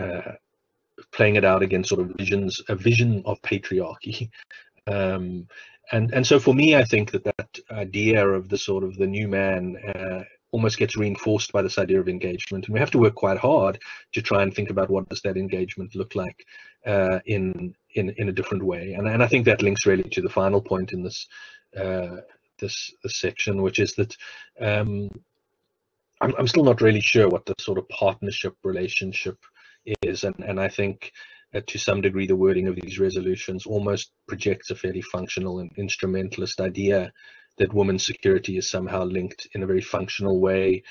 uh, 0.00 0.32
playing 1.10 1.34
it 1.34 1.44
out 1.44 1.62
against 1.64 1.88
sort 1.88 2.00
of 2.00 2.14
visions, 2.16 2.62
a 2.68 2.76
vision 2.76 3.22
of 3.26 3.42
patriarchy. 3.42 4.30
Um, 4.86 5.46
and 5.92 6.12
and 6.14 6.26
so 6.26 6.40
for 6.40 6.54
me, 6.54 6.74
I 6.74 6.84
think 6.84 7.12
that 7.12 7.22
that 7.22 7.58
idea 7.70 8.26
of 8.26 8.48
the 8.48 8.58
sort 8.58 8.82
of 8.82 8.96
the 8.96 9.06
new 9.06 9.28
man 9.28 9.76
uh, 9.76 10.24
almost 10.52 10.78
gets 10.78 10.96
reinforced 10.96 11.52
by 11.52 11.62
this 11.62 11.78
idea 11.78 12.00
of 12.00 12.08
engagement. 12.08 12.66
And 12.66 12.74
we 12.74 12.80
have 12.80 12.90
to 12.92 12.98
work 12.98 13.14
quite 13.14 13.38
hard 13.38 13.78
to 14.12 14.22
try 14.22 14.42
and 14.42 14.52
think 14.52 14.70
about 14.70 14.90
what 14.90 15.08
does 15.08 15.22
that 15.22 15.36
engagement 15.36 15.94
look 15.94 16.14
like 16.14 16.44
uh, 16.86 17.20
in, 17.26 17.74
in 17.94 18.10
in 18.16 18.28
a 18.28 18.32
different 18.32 18.64
way. 18.64 18.94
And, 18.94 19.06
and 19.08 19.22
I 19.22 19.26
think 19.26 19.44
that 19.44 19.62
links 19.62 19.86
really 19.86 20.08
to 20.10 20.22
the 20.22 20.28
final 20.28 20.60
point 20.60 20.92
in 20.92 21.02
this 21.02 21.26
uh, 21.76 22.16
this, 22.60 22.92
this 23.02 23.18
section, 23.18 23.62
which 23.62 23.78
is 23.78 23.94
that 23.94 24.16
um, 24.60 25.10
I'm, 26.20 26.34
I'm 26.38 26.46
still 26.46 26.64
not 26.64 26.80
really 26.80 27.00
sure 27.00 27.28
what 27.28 27.46
the 27.46 27.54
sort 27.58 27.78
of 27.78 27.88
partnership 27.88 28.54
relationship 28.62 29.38
is. 30.02 30.24
And, 30.24 30.36
and 30.46 30.60
I 30.60 30.68
think 30.68 31.12
uh, 31.54 31.60
to 31.66 31.78
some 31.78 32.00
degree 32.00 32.26
the 32.26 32.36
wording 32.36 32.68
of 32.68 32.76
these 32.76 32.98
resolutions 32.98 33.66
almost 33.66 34.12
projects 34.28 34.70
a 34.70 34.74
fairly 34.74 35.02
functional 35.02 35.60
and 35.60 35.70
instrumentalist 35.76 36.60
idea 36.60 37.12
that 37.60 37.74
women's 37.74 38.06
security 38.06 38.56
is 38.56 38.70
somehow 38.70 39.04
linked 39.04 39.46
in 39.54 39.62
a 39.62 39.66
very 39.66 39.82
functional 39.82 40.40
way 40.40 40.82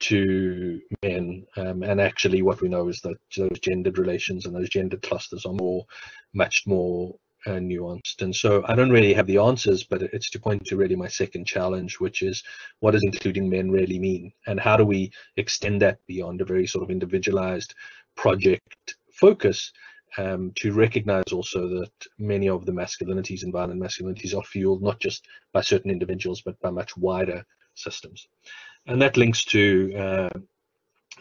to 0.00 0.80
men. 1.02 1.46
Um, 1.56 1.82
and 1.82 2.00
actually, 2.00 2.40
what 2.40 2.62
we 2.62 2.68
know 2.68 2.88
is 2.88 3.00
that 3.02 3.16
those 3.36 3.60
gendered 3.60 3.98
relations 3.98 4.46
and 4.46 4.56
those 4.56 4.70
gendered 4.70 5.02
clusters 5.02 5.44
are 5.44 5.52
more, 5.52 5.84
much 6.32 6.62
more 6.66 7.14
uh, 7.46 7.60
nuanced. 7.60 8.22
And 8.22 8.34
so 8.34 8.64
I 8.66 8.74
don't 8.74 8.90
really 8.90 9.12
have 9.12 9.26
the 9.26 9.36
answers, 9.36 9.84
but 9.84 10.02
it's 10.02 10.30
to 10.30 10.40
point 10.40 10.64
to 10.64 10.76
really 10.76 10.96
my 10.96 11.08
second 11.08 11.46
challenge, 11.46 12.00
which 12.00 12.22
is 12.22 12.42
what 12.80 12.92
does 12.92 13.04
including 13.04 13.50
men 13.50 13.70
really 13.70 13.98
mean? 13.98 14.32
And 14.46 14.58
how 14.58 14.78
do 14.78 14.84
we 14.86 15.12
extend 15.36 15.82
that 15.82 15.98
beyond 16.06 16.40
a 16.40 16.46
very 16.46 16.66
sort 16.66 16.84
of 16.84 16.90
individualized 16.90 17.74
project 18.16 18.96
focus 19.12 19.72
um, 20.18 20.52
to 20.56 20.72
recognize 20.72 21.32
also 21.32 21.68
that 21.68 21.92
many 22.18 22.48
of 22.48 22.66
the 22.66 22.72
masculinities 22.72 23.42
and 23.42 23.52
violent 23.52 23.80
masculinities 23.80 24.36
are 24.36 24.44
fueled 24.44 24.82
not 24.82 25.00
just 25.00 25.26
by 25.52 25.60
certain 25.60 25.90
individuals, 25.90 26.42
but 26.42 26.58
by 26.60 26.70
much 26.70 26.96
wider 26.96 27.44
systems. 27.74 28.26
And 28.86 29.00
that 29.02 29.16
links 29.16 29.44
to 29.46 29.94
uh, 29.96 30.38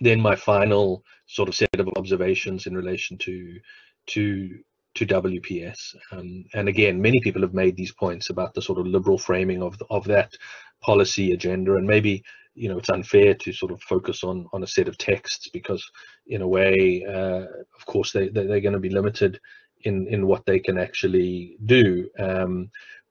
then 0.01 0.19
my 0.19 0.35
final 0.35 1.03
sort 1.27 1.49
of 1.49 1.55
set 1.55 1.79
of 1.79 1.89
observations 1.95 2.67
in 2.67 2.75
relation 2.75 3.17
to 3.19 3.59
to 4.05 4.59
to 4.95 5.05
WPS. 5.05 5.95
Um, 6.11 6.45
and 6.53 6.67
again, 6.69 7.01
many 7.01 7.19
people 7.21 7.41
have 7.41 7.53
made 7.53 7.75
these 7.75 7.93
points 7.93 8.29
about 8.29 8.53
the 8.53 8.61
sort 8.61 8.79
of 8.79 8.87
liberal 8.87 9.17
framing 9.17 9.61
of 9.61 9.81
of 9.89 10.05
that 10.05 10.33
policy 10.81 11.31
agenda, 11.31 11.75
and 11.75 11.87
maybe 11.87 12.23
you 12.55 12.69
know 12.69 12.77
it's 12.77 12.89
unfair 12.89 13.33
to 13.33 13.51
sort 13.51 13.71
of 13.71 13.81
focus 13.81 14.23
on 14.23 14.47
on 14.53 14.63
a 14.63 14.67
set 14.67 14.87
of 14.87 14.97
texts 14.97 15.49
because 15.49 15.83
in 16.27 16.41
a 16.41 16.47
way 16.47 17.03
uh, 17.07 17.45
of 17.75 17.85
course 17.85 18.11
they, 18.11 18.29
they 18.29 18.41
are 18.41 18.59
going 18.59 18.73
to 18.73 18.79
be 18.79 18.89
limited 18.89 19.39
in 19.81 20.07
in 20.07 20.27
what 20.27 20.45
they 20.45 20.59
can 20.59 20.77
actually 20.77 21.57
do 21.65 22.07
um, 22.19 22.69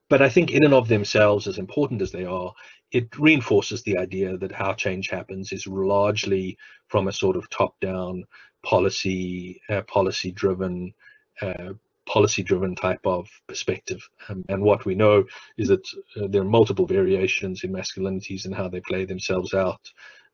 but 0.09 0.23
I 0.23 0.29
think 0.29 0.51
in 0.51 0.65
and 0.65 0.75
of 0.75 0.89
themselves 0.89 1.47
as 1.47 1.59
important 1.59 2.03
as 2.03 2.13
they 2.13 2.25
are 2.25 2.53
it 2.93 3.09
reinforces 3.19 3.83
the 3.83 3.99
idea 3.99 4.37
that 4.39 4.53
how 4.53 4.75
change 4.75 5.09
happens 5.09 5.51
is 5.53 5.67
largely 5.67 6.57
from 6.89 7.09
a 7.09 7.13
sort 7.13 7.37
of 7.37 7.49
top-down 7.51 8.25
policy 8.63 9.61
uh, 9.71 9.83
policy 9.83 10.31
driven 10.31 10.93
uh, 11.43 11.73
policy 12.07 12.43
driven 12.43 12.75
type 12.75 13.01
of 13.05 13.29
perspective. 13.47 14.01
Um, 14.29 14.45
and 14.49 14.63
what 14.63 14.85
we 14.85 14.95
know 14.95 15.25
is 15.57 15.69
that 15.69 15.87
uh, 16.17 16.27
there 16.29 16.43
are 16.43 16.57
multiple 16.59 16.87
variations 16.87 17.65
in 17.65 17.73
masculinities 17.73 18.45
and 18.45 18.55
how 18.55 18.69
they 18.69 18.81
play 18.81 19.05
themselves 19.05 19.55
out 19.55 19.81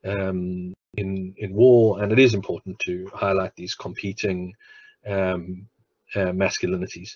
um, 0.05 0.73
in 0.95 1.33
in 1.37 1.53
war. 1.53 2.01
And 2.01 2.11
it 2.11 2.19
is 2.19 2.33
important 2.33 2.79
to 2.79 3.09
highlight 3.13 3.55
these 3.55 3.75
competing 3.75 4.53
um, 5.07 5.67
uh, 6.15 6.31
masculinities. 6.31 7.11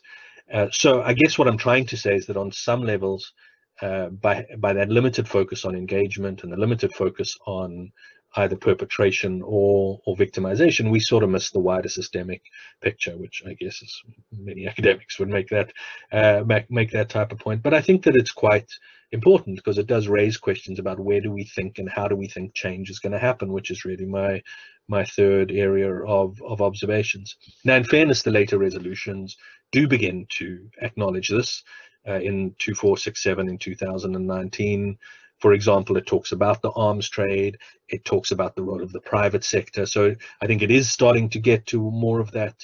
Uh, 0.53 0.67
so 0.71 1.01
I 1.01 1.13
guess 1.13 1.37
what 1.37 1.47
I'm 1.47 1.57
trying 1.57 1.85
to 1.87 1.97
say 1.97 2.15
is 2.15 2.25
that 2.27 2.37
on 2.37 2.51
some 2.51 2.83
levels 2.83 3.33
uh, 3.81 4.09
by 4.09 4.45
by 4.59 4.73
that 4.73 4.89
limited 4.89 5.27
focus 5.27 5.65
on 5.65 5.75
engagement 5.75 6.43
and 6.43 6.51
the 6.51 6.57
limited 6.57 6.93
focus 6.93 7.37
on 7.47 7.91
either 8.35 8.55
perpetration 8.55 9.41
or 9.43 9.99
or 10.05 10.15
victimization, 10.15 10.91
we 10.91 10.99
sort 10.99 11.23
of 11.23 11.29
miss 11.29 11.51
the 11.51 11.59
wider 11.59 11.89
systemic 11.89 12.41
picture, 12.81 13.17
which 13.17 13.43
I 13.45 13.53
guess 13.53 13.81
is 13.81 14.03
many 14.31 14.67
academics 14.71 15.19
would 15.19 15.29
make 15.29 15.49
that 15.49 15.71
uh, 16.11 16.43
make, 16.45 16.69
make 16.71 16.91
that 16.91 17.09
type 17.09 17.31
of 17.31 17.39
point. 17.39 17.63
But 17.63 17.73
I 17.73 17.81
think 17.81 18.03
that 18.03 18.15
it's 18.15 18.31
quite 18.31 18.71
important 19.11 19.57
because 19.57 19.77
it 19.77 19.87
does 19.87 20.07
raise 20.07 20.37
questions 20.37 20.79
about 20.79 20.99
where 20.99 21.21
do 21.21 21.31
we 21.31 21.43
think 21.43 21.77
and 21.77 21.89
how 21.89 22.07
do 22.07 22.15
we 22.15 22.27
think 22.27 22.55
change 22.55 22.89
is 22.89 22.99
going 22.99 23.13
to 23.13 23.19
happen, 23.19 23.53
which 23.53 23.71
is 23.71 23.85
really 23.85 24.05
my 24.05 24.41
my 24.89 25.05
third 25.05 25.51
area 25.51 25.93
of, 26.03 26.41
of 26.41 26.61
observations. 26.61 27.37
Now, 27.63 27.75
in 27.75 27.85
fairness, 27.85 28.21
the 28.21 28.31
later 28.31 28.57
resolutions 28.57 29.37
do 29.71 29.87
begin 29.87 30.27
to 30.37 30.69
acknowledge 30.81 31.29
this. 31.29 31.63
Uh, 32.05 32.15
in 32.15 32.53
2467 32.59 33.47
in 33.47 33.57
2019, 33.57 34.97
for 35.43 35.51
example, 35.51 35.97
it 35.97 36.05
talks 36.05 36.31
about 36.31 36.61
the 36.61 36.71
arms 36.71 37.09
trade, 37.09 37.57
it 37.89 38.05
talks 38.05 38.31
about 38.31 38.55
the 38.55 38.63
role 38.63 38.81
of 38.81 38.93
the 38.93 39.01
private 39.01 39.43
sector. 39.43 39.85
So 39.85 40.15
I 40.41 40.47
think 40.47 40.61
it 40.61 40.71
is 40.71 40.89
starting 40.89 41.27
to 41.31 41.39
get 41.39 41.65
to 41.65 41.91
more 41.91 42.21
of 42.21 42.31
that 42.31 42.55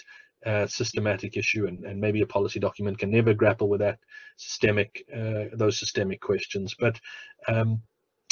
uh, 0.45 0.65
systematic 0.65 1.35
issue, 1.35 1.67
and, 1.67 1.83
and 1.83 1.99
maybe 1.99 2.21
a 2.21 2.25
policy 2.25 2.57
document 2.57 2.97
can 2.97 3.11
never 3.11 3.33
grapple 3.33 3.67
with 3.67 3.81
that 3.81 3.99
systemic, 4.37 5.03
uh, 5.13 5.47
those 5.51 5.77
systemic 5.77 6.21
questions. 6.21 6.73
But 6.79 6.97
um, 7.49 7.81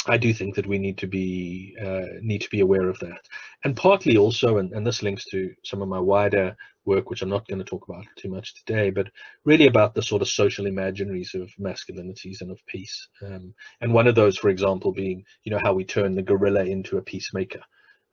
I 0.08 0.16
do 0.16 0.32
think 0.32 0.54
that 0.54 0.66
we 0.66 0.78
need 0.78 0.98
to 0.98 1.06
be 1.06 1.76
uh, 1.80 2.18
need 2.22 2.40
to 2.40 2.50
be 2.50 2.60
aware 2.60 2.88
of 2.88 2.98
that, 3.00 3.20
and 3.64 3.76
partly 3.76 4.16
also, 4.16 4.58
and, 4.58 4.72
and 4.72 4.86
this 4.86 5.02
links 5.02 5.24
to 5.26 5.52
some 5.64 5.82
of 5.82 5.88
my 5.88 6.00
wider 6.00 6.56
work, 6.84 7.10
which 7.10 7.22
I'm 7.22 7.28
not 7.28 7.46
going 7.46 7.58
to 7.58 7.64
talk 7.64 7.86
about 7.88 8.04
too 8.16 8.30
much 8.30 8.54
today, 8.54 8.90
but 8.90 9.08
really 9.44 9.66
about 9.66 9.94
the 9.94 10.02
sort 10.02 10.22
of 10.22 10.28
social 10.28 10.64
imaginaries 10.64 11.34
of 11.34 11.50
masculinities 11.60 12.40
and 12.40 12.50
of 12.50 12.58
peace. 12.66 13.08
Um, 13.24 13.54
and 13.82 13.92
one 13.92 14.06
of 14.06 14.14
those, 14.14 14.38
for 14.38 14.48
example, 14.48 14.92
being, 14.92 15.22
you 15.44 15.52
know, 15.52 15.60
how 15.62 15.74
we 15.74 15.84
turn 15.84 16.14
the 16.14 16.22
guerrilla 16.22 16.64
into 16.64 16.96
a 16.96 17.02
peacemaker, 17.02 17.60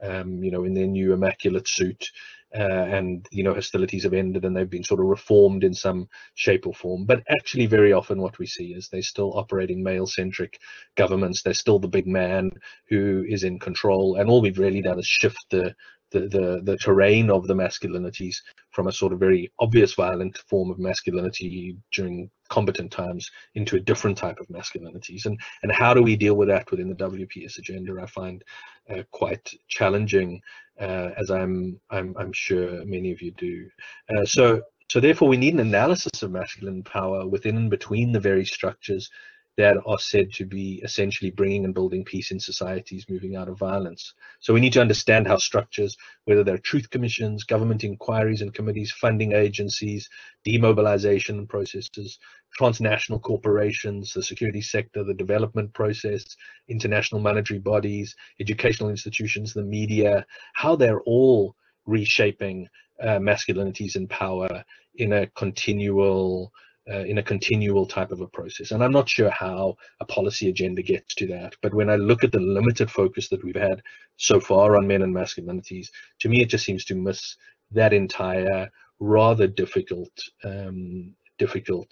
um, 0.04 0.44
you 0.44 0.52
know, 0.52 0.66
in 0.66 0.74
their 0.74 0.88
new 0.88 1.14
immaculate 1.14 1.68
suit. 1.68 2.12
Uh, 2.58 2.86
and 2.90 3.28
you 3.32 3.44
know 3.44 3.54
hostilities 3.54 4.04
have 4.04 4.14
ended 4.14 4.46
and 4.46 4.56
they've 4.56 4.70
been 4.70 4.84
sort 4.84 5.02
of 5.02 5.08
reformed 5.08 5.64
in 5.64 5.74
some 5.74 6.08
shape 6.36 6.66
or 6.66 6.74
form. 6.74 7.06
But 7.06 7.24
actually 7.30 7.66
very 7.66 7.92
often 7.92 8.22
what 8.22 8.40
we 8.40 8.46
see 8.46 8.74
is 8.74 8.88
they're 8.88 9.02
still 9.02 9.38
operating 9.38 9.84
male 9.84 10.08
centric 10.08 10.60
governments. 10.96 11.42
They're 11.42 11.54
still 11.54 11.80
the 11.80 11.88
big 11.88 12.08
man 12.08 12.52
who 12.88 13.26
is 13.28 13.44
in 13.44 13.60
control. 13.60 14.16
And 14.16 14.30
all 14.30 14.42
we've 14.42 14.60
really 14.60 14.82
done 14.82 15.00
is 15.00 15.08
shift 15.08 15.46
the 15.50 15.76
the, 16.16 16.28
the, 16.30 16.62
the 16.64 16.78
terrain 16.78 17.30
of 17.30 17.46
the 17.46 17.54
masculinities 17.54 18.38
from 18.72 18.88
a 18.88 18.92
sort 18.92 19.12
of 19.12 19.20
very 19.20 19.52
obvious 19.60 19.94
violent 19.94 20.38
form 20.50 20.72
of 20.72 20.80
masculinity 20.80 21.76
during 21.92 22.30
combatant 22.50 22.92
times 22.92 23.30
into 23.56 23.76
a 23.76 23.80
different 23.80 24.18
type 24.18 24.38
of 24.40 24.48
masculinities. 24.48 25.26
And, 25.26 25.38
and 25.64 25.72
how 25.72 25.94
do 25.94 26.02
we 26.02 26.16
deal 26.16 26.36
with 26.36 26.48
that 26.48 26.72
within 26.72 26.90
the 26.90 26.96
WPS 26.96 27.58
agenda, 27.58 28.02
I 28.02 28.06
find 28.06 28.44
uh, 28.90 29.04
quite 29.12 29.52
challenging, 29.68 30.42
uh, 30.80 31.10
as 31.18 31.30
I'm, 31.30 31.80
I'm, 31.90 32.16
I'm 32.18 32.34
sure 32.34 32.86
many 32.86 33.12
of 33.12 33.22
you 33.22 33.32
do. 33.32 33.68
Uh, 34.16 34.26
so, 34.26 34.62
so 34.90 35.00
therefore 35.00 35.28
we 35.28 35.38
need 35.38 35.56
an 35.56 35.60
analysis 35.60 36.24
of 36.24 36.32
masculine 36.32 36.84
power 36.84 37.28
within 37.28 37.58
and 37.58 37.70
between 37.70 38.12
the 38.12 38.20
very 38.20 38.46
structures 38.46 39.10
that 39.58 39.78
are 39.86 40.00
said 40.00 40.34
to 40.34 40.46
be 40.46 40.82
essentially 40.84 41.32
bringing 41.32 41.64
and 41.64 41.74
building 41.74 42.04
peace 42.04 42.32
in 42.32 42.40
societies 42.40 43.06
moving 43.10 43.36
out 43.36 43.48
of 43.48 43.58
violence. 43.58 44.14
So 44.40 44.54
we 44.54 44.60
need 44.60 44.74
to 44.74 44.82
understand 44.82 45.28
how 45.28 45.38
structures, 45.38 45.96
whether 46.26 46.44
they're 46.44 46.58
truth 46.58 46.90
commissions, 46.90 47.44
government 47.46 47.84
inquiries 47.84 48.42
and 48.42 48.54
committees, 48.54 48.92
funding 48.92 49.32
agencies, 49.32 50.10
demobilization 50.44 51.48
processes, 51.48 52.20
transnational 52.58 53.20
corporations, 53.20 54.14
the 54.14 54.24
security 54.24 54.62
sector, 54.62 55.04
the 55.04 55.14
development 55.14 55.74
process, 55.74 56.36
international 56.68 57.22
monetary 57.22 57.60
bodies, 57.60 58.16
educational 58.40 58.90
institutions, 58.90 59.54
the 59.54 59.64
media, 59.64 60.26
how 60.54 60.76
they're 60.76 61.02
all 61.02 61.56
reshaping 61.86 62.68
uh, 63.02 63.20
masculinities 63.20 63.96
and 63.96 64.10
power 64.10 64.64
in 64.96 65.14
a 65.14 65.28
continual 65.28 66.52
uh, 66.90 67.00
in 67.00 67.18
a 67.18 67.24
continual 67.24 67.86
type 67.86 68.12
of 68.12 68.22
a 68.22 68.28
process. 68.28 68.72
And 68.72 68.84
I'm 68.84 68.92
not 68.92 69.10
sure 69.10 69.30
how 69.30 69.76
a 70.00 70.06
policy 70.06 70.50
agenda 70.50 70.82
gets 70.82 71.16
to 71.16 71.28
that. 71.28 71.56
But 71.62 71.74
when 71.74 71.90
I 71.90 71.96
look 71.96 72.24
at 72.24 72.32
the 72.32 72.40
limited 72.40 72.92
focus 72.92 73.30
that 73.30 73.44
we've 73.44 73.56
had 73.56 73.82
so 74.18 74.40
far 74.40 74.78
on 74.78 74.88
men 74.88 75.02
and 75.02 75.14
masculinities, 75.14 75.90
to 76.20 76.30
me, 76.30 76.42
it 76.42 76.50
just 76.50 76.66
seems 76.66 76.86
to 76.86 76.96
miss 76.96 77.36
that 77.72 77.94
entire 77.94 78.70
rather 79.00 79.48
difficult, 79.48 80.12
um, 80.44 81.16
difficult 81.38 81.92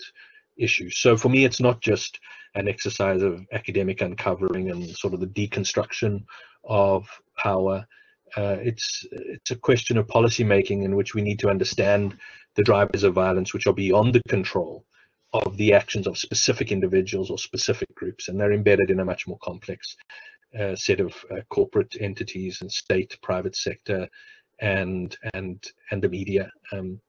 issue. 0.58 0.90
So 0.90 1.18
for 1.18 1.30
me, 1.30 1.46
it's 1.46 1.60
not 1.60 1.82
just 1.82 2.20
an 2.56 2.68
exercise 2.68 3.22
of 3.24 3.46
academic 3.52 4.02
uncovering 4.02 4.70
and 4.70 4.90
sort 4.90 5.14
of 5.14 5.20
the 5.20 5.28
deconstruction 5.28 6.24
of 6.64 7.08
power. 7.38 7.86
Uh, 8.36 8.58
it's 8.62 9.06
it's 9.12 9.52
a 9.52 9.56
question 9.56 9.98
of 9.98 10.08
policy 10.08 10.44
making 10.44 10.84
in 10.84 10.96
which 10.96 11.14
we 11.14 11.22
need 11.22 11.40
to 11.40 11.50
understand 11.50 12.18
the 12.56 12.64
drivers 12.64 13.04
of 13.04 13.14
violence 13.14 13.54
which 13.54 13.68
are 13.68 13.74
beyond 13.74 14.14
the 14.14 14.22
control 14.28 14.86
of 15.34 15.58
the 15.58 15.74
actions 15.74 16.08
of 16.08 16.18
specific 16.18 16.72
individuals 16.72 17.32
or 17.32 17.38
specific 17.38 17.94
groups, 17.96 18.28
and 18.28 18.40
they're 18.40 18.54
embedded 18.54 18.90
in 18.90 19.00
a 19.00 19.06
much 19.06 19.28
more 19.28 19.40
complex 19.42 19.96
uh, 20.60 20.76
set 20.76 21.00
of 21.00 21.14
uh, 21.32 21.42
corporate 21.50 21.96
entities 22.00 22.62
and 22.62 22.72
state, 22.72 23.18
private 23.22 23.56
sector, 23.56 24.08
and 24.62 25.18
and 25.34 25.72
and 25.92 26.02
the 26.02 26.10
media. 26.10 26.52
Um, 26.72 27.00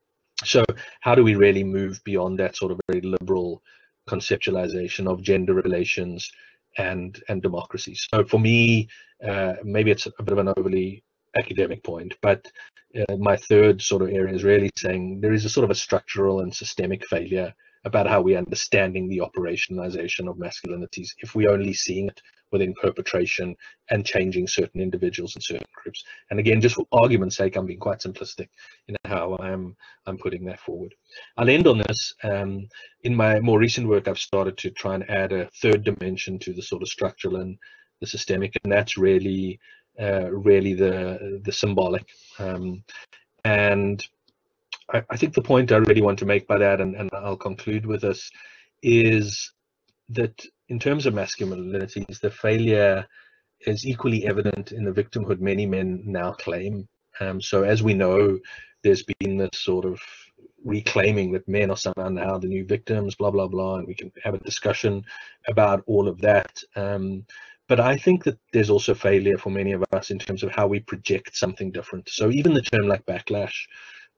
so, 0.42 0.64
how 1.00 1.14
do 1.14 1.22
we 1.22 1.34
really 1.34 1.64
move 1.64 2.02
beyond 2.04 2.38
that 2.38 2.56
sort 2.56 2.72
of 2.72 2.80
very 2.88 3.02
liberal 3.02 3.62
conceptualization 4.08 5.06
of 5.06 5.22
gender 5.22 5.54
relations 5.54 6.30
and 6.78 7.22
and 7.28 7.42
democracy? 7.42 7.94
So, 7.94 8.24
for 8.24 8.40
me, 8.40 8.88
uh, 9.26 9.54
maybe 9.62 9.90
it's 9.90 10.06
a 10.06 10.22
bit 10.22 10.32
of 10.32 10.38
an 10.38 10.52
overly 10.56 11.04
academic 11.36 11.82
point, 11.82 12.14
but 12.22 12.46
uh, 12.96 13.16
my 13.16 13.36
third 13.36 13.82
sort 13.82 14.02
of 14.02 14.08
area 14.08 14.34
is 14.34 14.44
really 14.44 14.70
saying 14.76 15.20
there 15.20 15.32
is 15.32 15.44
a 15.44 15.48
sort 15.48 15.64
of 15.64 15.70
a 15.70 15.74
structural 15.74 16.40
and 16.40 16.54
systemic 16.54 17.04
failure 17.06 17.52
about 17.84 18.06
how 18.06 18.20
we're 18.20 18.38
understanding 18.38 19.08
the 19.08 19.18
operationalization 19.18 20.28
of 20.28 20.36
masculinities 20.36 21.08
if 21.18 21.34
we're 21.34 21.50
only 21.50 21.74
seeing 21.74 22.08
it 22.08 22.20
within 22.50 22.72
perpetration 22.80 23.54
and 23.90 24.06
changing 24.06 24.46
certain 24.46 24.80
individuals 24.80 25.34
and 25.34 25.42
certain 25.42 25.66
groups. 25.82 26.04
And 26.30 26.38
again, 26.38 26.60
just 26.60 26.76
for 26.76 26.86
argument's 26.92 27.36
sake, 27.36 27.56
I'm 27.56 27.66
being 27.66 27.80
quite 27.80 27.98
simplistic 27.98 28.48
in 28.86 28.96
how 29.04 29.36
I'm 29.40 29.76
I'm 30.06 30.18
putting 30.18 30.44
that 30.44 30.60
forward. 30.60 30.94
I'll 31.36 31.50
end 31.50 31.66
on 31.66 31.78
this. 31.78 32.14
Um, 32.22 32.68
in 33.02 33.14
my 33.14 33.40
more 33.40 33.58
recent 33.58 33.88
work, 33.88 34.06
I've 34.06 34.18
started 34.18 34.56
to 34.58 34.70
try 34.70 34.94
and 34.94 35.10
add 35.10 35.32
a 35.32 35.50
third 35.60 35.82
dimension 35.84 36.38
to 36.40 36.52
the 36.52 36.62
sort 36.62 36.82
of 36.82 36.88
structural 36.88 37.36
and 37.36 37.58
the 38.00 38.06
systemic, 38.06 38.52
and 38.62 38.72
that's 38.72 38.96
really 38.96 39.58
uh, 40.00 40.30
really 40.30 40.74
the 40.74 41.40
the 41.44 41.52
symbolic. 41.52 42.06
Um, 42.38 42.82
and 43.44 44.06
I, 44.92 45.02
I, 45.10 45.16
think 45.16 45.34
the 45.34 45.42
point 45.42 45.72
I 45.72 45.76
really 45.76 46.02
want 46.02 46.18
to 46.20 46.26
make 46.26 46.46
by 46.46 46.58
that, 46.58 46.80
and, 46.80 46.94
and 46.96 47.10
I'll 47.12 47.36
conclude 47.36 47.86
with 47.86 48.00
this, 48.02 48.30
is 48.82 49.52
that 50.10 50.44
in 50.68 50.78
terms 50.78 51.06
of 51.06 51.14
masculinities, 51.14 52.20
the 52.20 52.30
failure 52.30 53.06
is 53.60 53.86
equally 53.86 54.26
evident 54.26 54.72
in 54.72 54.84
the 54.84 54.92
victimhood 54.92 55.40
many 55.40 55.66
men 55.66 56.02
now 56.04 56.32
claim. 56.32 56.88
Um, 57.20 57.40
so 57.40 57.62
as 57.62 57.82
we 57.82 57.94
know, 57.94 58.38
there's 58.82 59.04
been 59.18 59.36
this 59.36 59.50
sort 59.54 59.84
of 59.84 60.00
reclaiming 60.64 61.32
that 61.32 61.46
men 61.48 61.70
are 61.70 61.76
somehow 61.76 62.08
now 62.08 62.38
the 62.38 62.46
new 62.46 62.64
victims, 62.64 63.14
blah, 63.14 63.30
blah, 63.30 63.46
blah, 63.46 63.76
and 63.76 63.86
we 63.86 63.94
can 63.94 64.10
have 64.22 64.34
a 64.34 64.38
discussion 64.38 65.04
about 65.48 65.82
all 65.86 66.08
of 66.08 66.20
that. 66.22 66.58
Um, 66.74 67.26
but 67.68 67.80
I 67.80 67.96
think 67.96 68.24
that 68.24 68.38
there's 68.52 68.70
also 68.70 68.94
failure 68.94 69.38
for 69.38 69.50
many 69.50 69.72
of 69.72 69.84
us 69.92 70.10
in 70.10 70.18
terms 70.18 70.42
of 70.42 70.50
how 70.50 70.66
we 70.66 70.80
project 70.80 71.36
something 71.36 71.70
different. 71.72 72.08
So 72.08 72.30
even 72.30 72.54
the 72.54 72.62
term 72.62 72.86
like 72.86 73.06
backlash, 73.06 73.54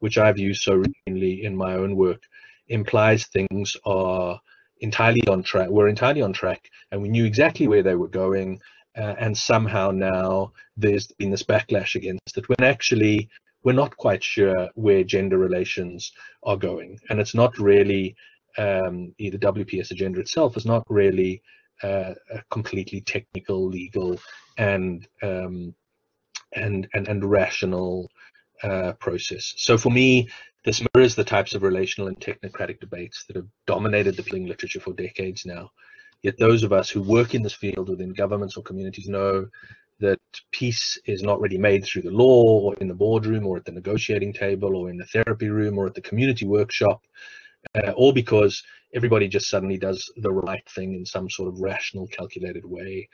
which 0.00 0.18
I've 0.18 0.38
used 0.38 0.62
so 0.62 0.82
routinely 0.82 1.42
in 1.42 1.56
my 1.56 1.74
own 1.74 1.96
work, 1.96 2.22
implies 2.68 3.26
things 3.26 3.76
are 3.84 4.40
entirely 4.80 5.26
on 5.28 5.42
track. 5.42 5.68
We're 5.68 5.88
entirely 5.88 6.22
on 6.22 6.32
track, 6.32 6.68
and 6.90 7.00
we 7.00 7.08
knew 7.08 7.24
exactly 7.24 7.68
where 7.68 7.82
they 7.82 7.94
were 7.94 8.08
going. 8.08 8.60
Uh, 8.96 9.14
and 9.18 9.36
somehow 9.36 9.90
now 9.90 10.52
there's 10.76 11.08
been 11.18 11.30
this 11.30 11.42
backlash 11.42 11.96
against 11.96 12.38
it 12.38 12.48
when 12.48 12.62
actually 12.62 13.28
we're 13.62 13.72
not 13.74 13.94
quite 13.98 14.24
sure 14.24 14.70
where 14.74 15.04
gender 15.04 15.36
relations 15.36 16.12
are 16.44 16.56
going. 16.56 16.98
And 17.10 17.20
it's 17.20 17.34
not 17.34 17.58
really 17.58 18.16
um, 18.56 19.14
the 19.18 19.30
WPS 19.32 19.90
agenda 19.90 20.20
itself 20.20 20.56
is 20.56 20.64
not 20.64 20.82
really 20.88 21.42
a 21.82 22.14
completely 22.50 23.00
technical, 23.00 23.66
legal, 23.68 24.18
and 24.58 25.06
um, 25.22 25.74
and 26.54 26.88
and 26.94 27.08
and 27.08 27.24
rational 27.24 28.10
uh, 28.62 28.92
process. 28.94 29.54
So 29.56 29.76
for 29.76 29.90
me, 29.90 30.28
this 30.64 30.82
mirrors 30.94 31.14
the 31.14 31.24
types 31.24 31.54
of 31.54 31.62
relational 31.62 32.08
and 32.08 32.18
technocratic 32.18 32.80
debates 32.80 33.24
that 33.26 33.36
have 33.36 33.46
dominated 33.66 34.16
the 34.16 34.22
building 34.22 34.46
literature 34.46 34.80
for 34.80 34.92
decades 34.94 35.44
now. 35.46 35.70
Yet 36.22 36.38
those 36.38 36.62
of 36.62 36.72
us 36.72 36.90
who 36.90 37.02
work 37.02 37.34
in 37.34 37.42
this 37.42 37.52
field 37.52 37.88
within 37.88 38.12
governments 38.12 38.56
or 38.56 38.62
communities 38.62 39.08
know 39.08 39.46
that 40.00 40.18
peace 40.50 40.98
is 41.06 41.22
not 41.22 41.40
really 41.40 41.58
made 41.58 41.84
through 41.84 42.02
the 42.02 42.10
law 42.10 42.42
or 42.42 42.74
in 42.76 42.88
the 42.88 42.94
boardroom 42.94 43.46
or 43.46 43.56
at 43.56 43.64
the 43.64 43.72
negotiating 43.72 44.32
table 44.32 44.76
or 44.76 44.90
in 44.90 44.96
the 44.96 45.06
therapy 45.06 45.48
room 45.48 45.78
or 45.78 45.86
at 45.86 45.94
the 45.94 46.00
community 46.00 46.46
workshop, 46.46 47.00
uh, 47.74 47.92
all 47.92 48.12
because 48.12 48.62
everybody 48.94 49.28
just 49.28 49.48
suddenly 49.48 49.78
does 49.78 50.10
the 50.16 50.32
right 50.32 50.66
thing 50.70 50.94
in 50.94 51.04
some 51.04 51.28
sort 51.28 51.48
of 51.48 51.60
rational, 51.60 52.06
calculated 52.08 52.64
way. 52.64 53.08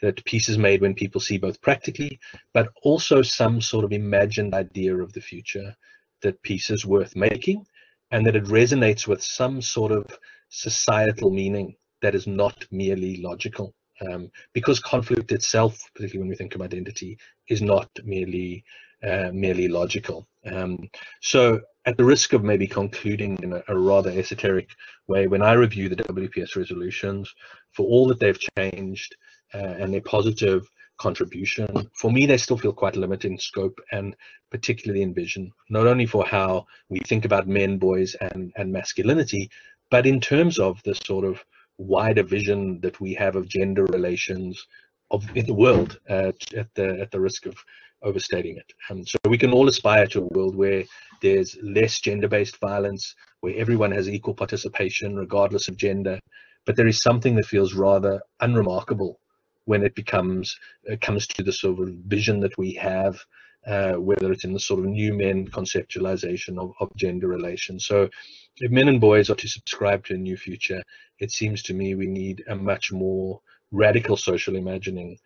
That 0.00 0.24
peace 0.24 0.48
is 0.48 0.58
made 0.58 0.80
when 0.80 0.94
people 0.94 1.20
see 1.20 1.38
both 1.38 1.60
practically, 1.60 2.20
but 2.54 2.68
also 2.82 3.20
some 3.20 3.60
sort 3.60 3.84
of 3.84 3.92
imagined 3.92 4.54
idea 4.54 4.96
of 4.96 5.12
the 5.12 5.20
future, 5.20 5.74
that 6.22 6.40
peace 6.42 6.70
is 6.70 6.86
worth 6.86 7.16
making, 7.16 7.64
and 8.10 8.24
that 8.26 8.36
it 8.36 8.44
resonates 8.44 9.06
with 9.06 9.22
some 9.22 9.60
sort 9.60 9.92
of 9.92 10.06
societal 10.50 11.30
meaning 11.30 11.74
that 12.00 12.14
is 12.14 12.26
not 12.26 12.64
merely 12.70 13.20
logical 13.20 13.74
um, 14.00 14.30
because 14.52 14.80
conflict 14.80 15.32
itself, 15.32 15.78
particularly 15.94 16.20
when 16.20 16.28
we 16.28 16.36
think 16.36 16.54
of 16.54 16.62
identity, 16.62 17.18
is 17.48 17.62
not 17.62 17.88
merely 18.04 18.64
uh, 19.02 19.30
merely 19.32 19.68
logical. 19.68 20.26
Um, 20.44 20.88
so, 21.20 21.60
at 21.88 21.96
the 21.96 22.04
risk 22.04 22.34
of 22.34 22.44
maybe 22.44 22.66
concluding 22.66 23.38
in 23.42 23.54
a, 23.54 23.62
a, 23.68 23.78
rather 23.78 24.10
esoteric 24.10 24.68
way, 25.06 25.26
when 25.26 25.40
I 25.40 25.54
review 25.54 25.88
the 25.88 25.96
WPS 25.96 26.54
resolutions 26.54 27.34
for 27.72 27.86
all 27.86 28.06
that 28.08 28.20
they've 28.20 28.38
changed 28.58 29.16
uh, 29.54 29.74
and 29.80 29.94
their 29.94 30.02
positive 30.02 30.70
contribution, 30.98 31.88
for 31.94 32.12
me, 32.12 32.26
they 32.26 32.36
still 32.36 32.58
feel 32.58 32.74
quite 32.74 32.94
limited 32.94 33.30
in 33.30 33.38
scope 33.38 33.80
and 33.90 34.14
particularly 34.50 35.00
in 35.00 35.14
vision, 35.14 35.50
not 35.70 35.86
only 35.86 36.04
for 36.04 36.26
how 36.26 36.66
we 36.90 36.98
think 36.98 37.24
about 37.24 37.48
men, 37.48 37.78
boys, 37.78 38.14
and, 38.20 38.52
and 38.56 38.70
masculinity, 38.70 39.50
but 39.90 40.04
in 40.04 40.20
terms 40.20 40.58
of 40.58 40.82
the 40.82 40.94
sort 40.94 41.24
of 41.24 41.42
wider 41.78 42.22
vision 42.22 42.82
that 42.82 43.00
we 43.00 43.14
have 43.14 43.34
of 43.34 43.48
gender 43.48 43.86
relations 43.86 44.66
of 45.10 45.24
in 45.34 45.46
the 45.46 45.54
world 45.54 45.98
uh, 46.10 46.32
at 46.54 46.68
the 46.74 47.00
at 47.00 47.10
the 47.10 47.20
risk 47.20 47.46
of 47.46 47.56
overstating 48.02 48.56
it. 48.56 48.72
Um, 48.90 49.04
so 49.06 49.18
we 49.28 49.38
can 49.38 49.52
all 49.52 49.68
aspire 49.68 50.06
to 50.08 50.22
a 50.22 50.28
world 50.34 50.56
where 50.56 50.84
there's 51.22 51.56
less 51.62 52.00
gender-based 52.00 52.58
violence, 52.60 53.14
where 53.40 53.56
everyone 53.56 53.92
has 53.92 54.08
equal 54.08 54.34
participation 54.34 55.16
regardless 55.16 55.68
of 55.68 55.76
gender. 55.76 56.18
But 56.64 56.76
there 56.76 56.86
is 56.86 57.02
something 57.02 57.34
that 57.36 57.46
feels 57.46 57.74
rather 57.74 58.20
unremarkable 58.40 59.20
when 59.64 59.82
it 59.82 59.94
becomes 59.94 60.56
it 60.84 60.94
uh, 60.94 61.06
comes 61.06 61.26
to 61.26 61.42
the 61.42 61.52
sort 61.52 61.80
of 61.80 61.88
vision 62.06 62.40
that 62.40 62.56
we 62.56 62.72
have 62.74 63.18
uh, 63.66 63.94
whether 63.94 64.32
it's 64.32 64.44
in 64.44 64.52
the 64.52 64.60
sort 64.60 64.80
of 64.80 64.86
new 64.86 65.12
men 65.12 65.46
conceptualization 65.46 66.58
of, 66.58 66.72
of 66.80 66.94
gender 66.96 67.28
relations. 67.28 67.86
So 67.86 68.08
if 68.56 68.70
men 68.70 68.88
and 68.88 69.00
boys 69.00 69.30
are 69.30 69.34
to 69.34 69.48
subscribe 69.48 70.04
to 70.06 70.14
a 70.14 70.18
new 70.18 70.36
future, 70.36 70.82
it 71.18 71.30
seems 71.30 71.62
to 71.64 71.74
me 71.74 71.94
we 71.94 72.06
need 72.06 72.44
a 72.48 72.56
much 72.56 72.92
more 72.92 73.40
radical 73.70 74.16
social 74.16 74.56
imagining 74.56 75.18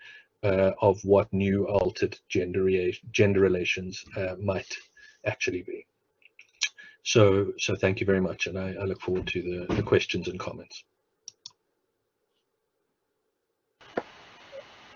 uh, 0.42 0.72
of 0.80 1.02
what 1.04 1.32
new 1.32 1.66
altered 1.68 2.18
gender, 2.28 2.68
gender 3.10 3.40
relations 3.40 4.04
uh, 4.16 4.34
might 4.40 4.76
actually 5.24 5.62
be. 5.62 5.86
So, 7.04 7.52
so 7.58 7.74
thank 7.74 8.00
you 8.00 8.06
very 8.06 8.20
much, 8.20 8.46
and 8.46 8.58
I, 8.58 8.74
I 8.80 8.84
look 8.84 9.00
forward 9.00 9.26
to 9.28 9.42
the, 9.42 9.74
the 9.74 9.82
questions 9.82 10.28
and 10.28 10.38
comments. 10.38 10.84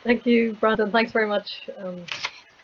Thank 0.05 0.25
you, 0.25 0.53
Brandon. 0.61 0.93
Thanks 0.93 1.11
very 1.11 1.27
much. 1.27 1.69
Um, 1.79 2.05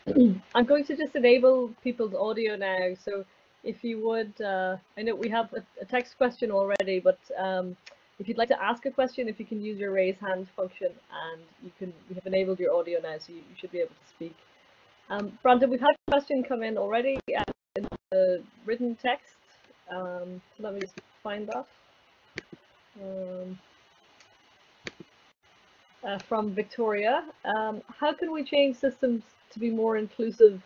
I'm 0.55 0.65
going 0.65 0.85
to 0.85 0.95
just 0.95 1.15
enable 1.15 1.73
people's 1.83 2.13
audio 2.13 2.55
now. 2.55 2.93
So 3.03 3.25
if 3.65 3.83
you 3.83 3.99
would, 4.05 4.39
uh, 4.41 4.77
I 4.97 5.01
know 5.01 5.15
we 5.15 5.27
have 5.29 5.51
a, 5.53 5.63
a 5.81 5.85
text 5.85 6.17
question 6.17 6.51
already, 6.51 7.01
but 7.01 7.19
um, 7.37 7.75
if 8.19 8.27
you'd 8.27 8.37
like 8.37 8.49
to 8.49 8.61
ask 8.61 8.85
a 8.85 8.91
question, 8.91 9.27
if 9.27 9.39
you 9.39 9.45
can 9.45 9.61
use 9.61 9.79
your 9.79 9.91
raise 9.91 10.17
hand 10.19 10.47
function 10.55 10.87
and 10.87 11.41
you 11.63 11.71
can, 11.79 11.93
we 12.09 12.15
have 12.15 12.25
enabled 12.25 12.59
your 12.59 12.75
audio 12.75 12.99
now, 13.01 13.15
so 13.17 13.33
you, 13.33 13.39
you 13.39 13.55
should 13.59 13.71
be 13.71 13.79
able 13.79 13.89
to 13.89 14.09
speak. 14.09 14.35
Um, 15.09 15.37
Brandon, 15.41 15.69
we've 15.69 15.79
had 15.79 15.95
a 16.07 16.11
question 16.11 16.43
come 16.43 16.63
in 16.63 16.77
already 16.77 17.19
uh, 17.37 17.43
in 17.75 17.87
the 18.11 18.43
written 18.65 18.95
text. 18.95 19.35
Um, 19.91 20.41
so 20.55 20.63
let 20.63 20.73
me 20.73 20.81
just 20.81 20.93
find 21.21 21.49
that. 21.49 21.65
Um, 23.01 23.59
uh, 26.05 26.19
from 26.19 26.53
Victoria. 26.53 27.23
Um, 27.45 27.81
how 27.87 28.13
can 28.13 28.31
we 28.31 28.43
change 28.43 28.77
systems 28.77 29.23
to 29.51 29.59
be 29.59 29.69
more 29.69 29.97
inclusive 29.97 30.61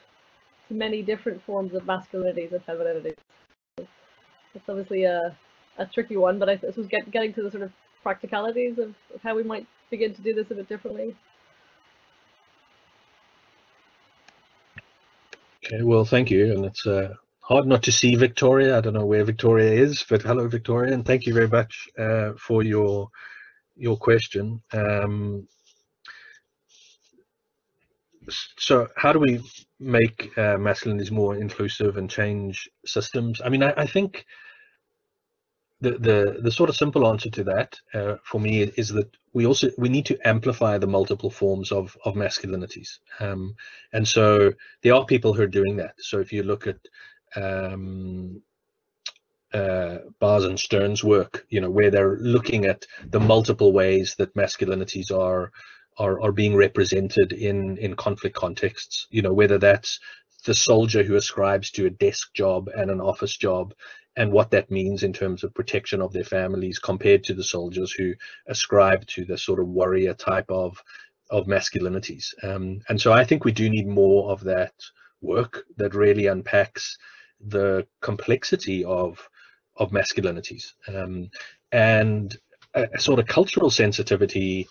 to 0.67 0.73
many 0.73 1.01
different 1.01 1.41
forms 1.43 1.73
of 1.73 1.83
masculinities 1.83 2.51
and 2.51 2.65
femininities. 2.65 3.15
That's 3.77 4.69
obviously 4.69 5.03
a, 5.03 5.35
a 5.78 5.86
tricky 5.86 6.17
one, 6.17 6.39
but 6.39 6.49
I 6.49 6.57
suppose 6.57 6.88
get, 6.88 7.09
getting 7.11 7.34
to 7.34 7.43
the 7.43 7.51
sort 7.51 7.63
of 7.63 7.71
practicalities 8.03 8.78
of, 8.78 8.89
of 9.13 9.21
how 9.21 9.36
we 9.36 9.43
might 9.43 9.67
begin 9.89 10.13
to 10.13 10.21
do 10.21 10.34
this 10.34 10.49
a 10.51 10.55
bit 10.55 10.69
differently. 10.69 11.15
Okay, 15.65 15.84
well, 15.84 16.05
thank 16.05 16.32
you. 16.32 16.53
And 16.53 16.65
it's 16.65 16.86
uh, 16.86 17.13
hard 17.41 17.67
not 17.67 17.84
to 17.84 17.91
see 17.91 18.15
Victoria. 18.15 18.78
I 18.78 18.82
don't 18.82 18.93
know 18.93 19.05
where 19.05 19.23
Victoria 19.23 19.71
is, 19.71 20.05
but 20.09 20.21
hello, 20.21 20.47
Victoria, 20.47 20.93
and 20.93 21.05
thank 21.05 21.25
you 21.25 21.34
very 21.34 21.47
much 21.47 21.89
uh, 21.97 22.34
for 22.38 22.63
your 22.63 23.09
your 23.75 23.97
question. 23.97 24.61
Um, 24.73 25.47
so 28.57 28.88
how 28.95 29.13
do 29.13 29.19
we 29.19 29.41
make 29.80 30.32
uh, 30.38 30.57
masculinities 30.57 31.11
more 31.11 31.36
inclusive 31.36 31.97
and 31.97 32.09
change 32.09 32.69
systems? 32.86 33.41
I 33.43 33.49
mean, 33.49 33.63
I, 33.63 33.73
I, 33.78 33.86
think 33.86 34.25
the, 35.80 35.91
the 35.91 36.39
the 36.41 36.51
sort 36.51 36.69
of 36.69 36.75
simple 36.75 37.07
answer 37.07 37.30
to 37.30 37.43
that 37.43 37.80
uh, 37.93 38.15
for 38.23 38.39
me 38.39 38.63
is 38.63 38.89
that 38.89 39.15
we 39.34 39.45
also 39.45 39.69
we 39.78 39.89
need 39.89 40.05
to 40.07 40.17
amplify 40.28 40.78
the 40.78 40.88
multiple 40.88 41.30
forms 41.30 41.71
of 41.71 41.95
of 42.03 42.15
masculinities, 42.15 42.99
um, 43.19 43.55
and 43.93 44.07
so 44.07 44.51
there 44.82 44.95
are 44.95 45.05
people 45.05 45.34
who 45.34 45.43
are 45.43 45.47
doing 45.47 45.78
that. 45.78 45.93
So 45.99 46.19
if 46.19 46.34
you 46.34 46.43
look 46.43 46.65
at 46.67 46.80
um, 47.36 48.41
uh, 49.53 49.99
Baaz 50.19 50.45
and 50.45 50.59
Stern's 50.59 51.03
work, 51.03 51.45
you 51.49 51.61
know, 51.61 51.69
where 51.69 51.91
they're 51.91 52.17
looking 52.17 52.65
at 52.65 52.86
the 53.09 53.19
multiple 53.19 53.71
ways 53.71 54.15
that 54.17 54.36
masculinities 54.36 55.11
are 55.11 55.51
are, 55.97 56.21
are 56.21 56.32
being 56.32 56.55
represented 56.55 57.34
in, 57.34 57.78
in 57.78 57.95
conflict 57.95 58.36
contexts, 58.36 59.07
you 59.09 59.21
know, 59.21 59.34
whether 59.34 59.57
that's 59.57 59.99
the 60.45 60.53
soldier 60.53 61.03
who 61.03 61.15
ascribes 61.15 61.71
to 61.71 61.85
a 61.85 61.89
desk 61.91 62.33
job 62.33 62.69
and 62.75 62.89
an 62.89 63.01
office 63.01 63.35
job 63.35 63.73
and 64.15 64.31
what 64.31 64.51
that 64.51 64.71
means 64.71 65.03
in 65.03 65.13
terms 65.13 65.43
of 65.43 65.53
protection 65.53 66.01
of 66.01 66.11
their 66.11 66.23
families 66.23 66.79
compared 66.79 67.23
to 67.23 67.33
the 67.33 67.43
soldiers 67.43 67.91
who 67.91 68.13
ascribe 68.47 69.05
to 69.07 69.25
the 69.25 69.38
sort 69.38 69.59
of 69.59 69.67
warrior 69.67 70.13
type 70.13 70.49
of 70.49 70.81
of 71.29 71.45
masculinities. 71.45 72.33
Um, 72.41 72.79
and 72.88 72.99
so 72.99 73.11
I 73.11 73.25
think 73.25 73.43
we 73.43 73.51
do 73.51 73.69
need 73.69 73.88
more 73.88 74.31
of 74.31 74.45
that 74.45 74.73
work 75.21 75.65
that 75.75 75.93
really 75.93 76.27
unpacks 76.27 76.97
the 77.39 77.85
complexity 78.01 78.83
of 78.85 79.29
of 79.75 79.91
masculinities 79.91 80.73
um, 80.88 81.29
and 81.71 82.35
a, 82.73 82.88
a, 82.95 82.99
sort 82.99 83.19
of 83.19 83.27
cultural 83.27 83.69
sensitivity 83.69 84.67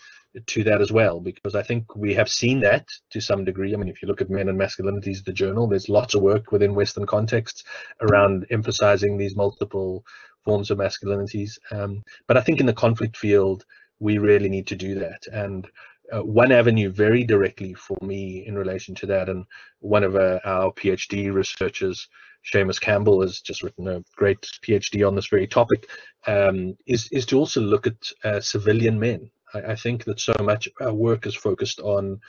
to 0.47 0.64
that 0.64 0.80
as 0.80 0.93
well, 0.93 1.20
because 1.20 1.55
I 1.55 1.62
think 1.62 1.95
we 1.97 2.14
have 2.14 2.28
seen 2.28 2.61
that 2.61 2.89
to 3.11 3.20
some 3.20 3.45
degree. 3.45 3.72
I 3.72 3.76
mean, 3.76 3.89
if 3.89 4.03
you 4.03 4.09
look 4.09 4.20
at 4.20 4.30
Men 4.30 4.49
and 4.49 4.59
Masculinities, 4.59 5.24
the 5.24 5.32
journal, 5.32 5.66
there's 5.66 5.89
lots 5.89 6.14
of 6.14 6.22
work 6.22 6.53
within 6.53 6.74
Western 6.74 7.07
contexts 7.07 7.64
around 8.01 8.47
emphasizing 8.51 9.16
these 9.16 9.37
multiple 9.37 10.05
forms 10.45 10.70
of 10.70 10.78
masculinities. 10.78 11.59
Um, 11.70 12.03
but 12.26 12.37
I 12.37 12.41
think 12.41 12.61
in 12.61 12.66
the 12.66 12.72
conflict 12.72 13.16
field, 13.16 13.64
we 13.99 14.18
really 14.18 14.49
need 14.49 14.66
to 14.68 14.76
do 14.76 14.95
that. 14.97 15.26
And 15.32 15.66
uh, 16.12 16.22
one 16.22 16.53
avenue 16.53 16.91
very 16.91 17.24
directly 17.24 17.74
for 17.74 17.97
me 18.01 18.47
in 18.47 18.57
relation 18.57 18.95
to 18.97 19.07
that, 19.07 19.28
and 19.28 19.45
one 19.80 20.05
of 20.05 20.14
uh, 20.14 20.39
our 20.45 20.72
PhD 20.72 21.32
researchers, 21.32 22.09
Seamus 22.53 22.80
Campbell, 22.80 23.22
has 23.22 23.41
just 23.41 23.62
written 23.62 23.89
a 23.89 24.05
great 24.16 24.41
PhD 24.62 25.07
on 25.07 25.16
this 25.16 25.26
very 25.26 25.47
topic, 25.49 25.89
um, 26.26 26.76
is, 26.87 27.09
is 27.11 27.26
to 27.26 27.39
also 27.39 27.61
look 27.61 27.87
at 27.87 28.12
uh, 28.24 28.41
civilian 28.41 29.01
men 29.01 29.30
I, 29.55 29.73
I 29.73 29.77
think 29.77 30.05
that 30.05 30.21
so 30.21 30.35
much 30.43 30.69
our 30.81 30.93
work 30.93 31.27
is 31.27 31.35
focused 31.35 31.81
on 31.81 32.21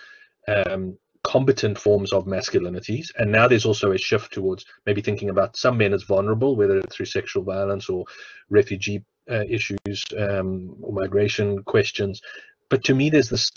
um, 0.48 0.98
competent 1.24 1.78
forms 1.78 2.14
of 2.14 2.26
masculinities, 2.26 3.08
and 3.18 3.32
now 3.32 3.48
there's 3.48 3.66
also 3.66 3.92
a 3.92 3.98
shift 3.98 4.34
towards 4.34 4.66
maybe 4.86 5.02
thinking 5.02 5.30
about 5.30 5.58
some 5.58 5.78
men 5.78 5.94
as 5.94 6.04
vulnerable, 6.04 6.56
whether 6.56 6.78
it's 6.78 6.96
through 6.96 7.06
sexual 7.06 7.44
violence 7.44 7.90
or 7.90 8.06
refugee 8.50 9.04
uh, 9.30 9.44
issues 9.50 10.06
um, 10.18 10.76
or 10.82 10.94
migration 10.94 11.64
questions. 11.64 12.22
But 12.70 12.84
to 12.86 12.96
me, 12.96 13.10
there's 13.10 13.30
this 13.30 13.52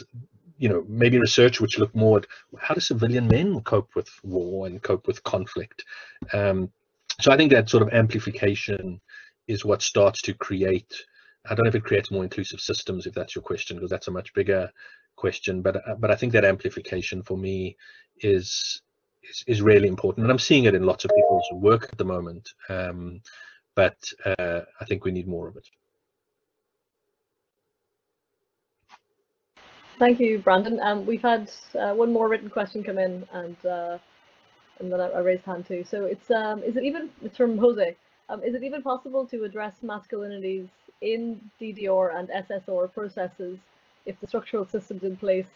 you 0.61 0.69
know 0.69 0.85
maybe 0.89 1.19
research 1.19 1.61
which 1.61 1.79
look 1.79 1.95
more 1.97 2.19
at 2.19 2.27
how 2.59 2.75
do 2.75 2.81
civilian 2.81 3.27
men 3.27 3.61
cope 3.63 3.97
with 3.97 4.11
war 4.23 4.67
and 4.67 4.83
cope 4.83 5.07
with 5.07 5.25
conflict 5.25 5.85
um, 6.35 6.71
so 7.19 7.33
i 7.33 7.37
think 7.37 7.51
that 7.51 7.71
sort 7.71 7.83
of 7.83 7.93
amplification 7.95 9.01
is 9.49 9.65
what 9.65 9.81
starts 9.83 10.21
to 10.23 10.35
create 10.35 10.95
I 11.47 11.55
don't 11.55 11.65
know 11.65 11.69
if 11.69 11.75
it 11.75 11.85
creates 11.85 12.11
more 12.11 12.23
inclusive 12.23 12.61
systems, 12.61 13.07
if 13.07 13.15
that's 13.15 13.35
your 13.35 13.43
question, 13.43 13.77
because 13.77 13.91
that's 13.91 14.09
a 14.09 14.13
much 14.13 14.33
bigger 14.35 14.71
question. 15.17 15.63
But 15.63 15.77
uh, 15.77 15.95
but 15.99 16.11
I 16.11 16.17
think 16.17 16.33
that 16.33 16.45
amplification 16.45 17.23
for 17.23 17.37
me 17.37 17.77
is 18.21 18.83
is, 19.23 19.45
is 19.47 19.63
really 19.63 19.89
important, 19.89 20.25
and 20.25 20.31
I'm 20.31 20.39
seeing 20.39 20.65
it 20.65 20.75
in 20.75 20.85
lots 20.85 21.05
of 21.05 21.11
people's 21.15 21.49
work 21.53 21.89
at 21.91 21.99
the 21.99 22.05
moment. 22.05 22.53
Um, 22.69 23.21
but 23.75 23.97
uh, 24.27 24.61
I 24.81 24.85
think 24.85 25.05
we 25.05 25.13
need 25.13 25.29
more 25.29 25.49
of 25.49 25.57
it. 25.57 25.67
Thank 29.99 30.19
you, 30.19 30.39
Brandon. 30.39 30.81
Um, 30.83 31.05
we've 31.05 31.23
had 31.23 31.51
uh, 31.79 31.93
one 31.93 32.13
more 32.13 32.29
written 32.29 32.49
question 32.51 32.83
come 32.83 32.99
in, 32.99 33.27
and 33.33 33.57
uh, 33.65 33.99
and 34.79 34.93
then 34.93 35.01
I, 35.01 35.09
a 35.11 35.23
raised 35.23 35.45
hand 35.45 35.67
too. 35.67 35.85
So 35.91 36.05
it's 36.05 36.31
um, 36.31 36.63
is 36.63 36.77
it 36.77 36.85
even 36.85 37.11
it's 37.23 37.37
from 37.37 37.59
Jose? 37.59 37.97
Um, 38.29 38.43
is 38.43 38.55
it 38.55 38.63
even 38.63 38.83
possible 38.83 39.27
to 39.27 39.45
address 39.45 39.75
masculinities 39.83 40.69
in 41.01 41.41
DDR 41.61 42.19
and 42.19 42.29
SSR 42.29 42.93
processes 42.93 43.59
if 44.07 44.19
the 44.21 44.27
structural 44.27 44.67
systems 44.67 45.03
in 45.03 45.17
place 45.17 45.47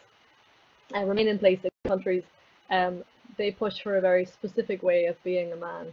uh, 0.95 1.05
remain 1.05 1.29
in 1.29 1.39
place 1.39 1.61
in 1.65 1.71
countries? 1.87 2.25
Um, 2.71 3.05
they 3.37 3.51
push 3.51 3.81
for 3.81 3.97
a 3.97 4.01
very 4.01 4.25
specific 4.25 4.83
way 4.83 5.07
of 5.07 5.23
being 5.25 5.53
a 5.53 5.57
man. 5.57 5.87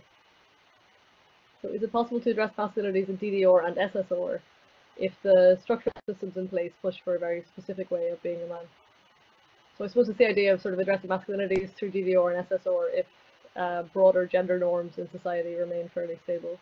So 1.62 1.70
is 1.70 1.84
it 1.84 1.92
possible 1.92 2.20
to 2.22 2.32
address 2.32 2.52
masculinities 2.58 3.10
in 3.10 3.18
DDR 3.18 3.68
and 3.68 3.76
SSR 3.78 4.40
if 4.98 5.14
the 5.24 5.58
structural 5.62 5.94
systems 6.10 6.38
in 6.38 6.48
place 6.48 6.72
push 6.82 6.96
for 7.04 7.16
a 7.16 7.20
very 7.20 7.44
specific 7.54 7.92
way 7.92 8.10
of 8.10 8.22
being 8.22 8.42
a 8.42 8.48
man. 8.48 8.66
So 9.78 9.86
I 9.86 9.88
suppose 9.88 10.10
it's 10.10 10.18
the 10.18 10.28
idea 10.28 10.54
of 10.54 10.62
sort 10.62 10.74
of 10.74 10.80
addressing 10.80 11.10
masculinities 11.10 11.74
through 11.74 11.92
DDR 11.92 12.38
and 12.38 12.48
SSR 12.48 12.88
if 12.94 13.06
uh, 13.56 13.84
broader 13.94 14.26
gender 14.26 14.60
norms 14.60 14.98
in 14.98 15.10
society 15.10 15.56
remain 15.56 15.90
fairly 15.90 16.20
stable. 16.24 16.60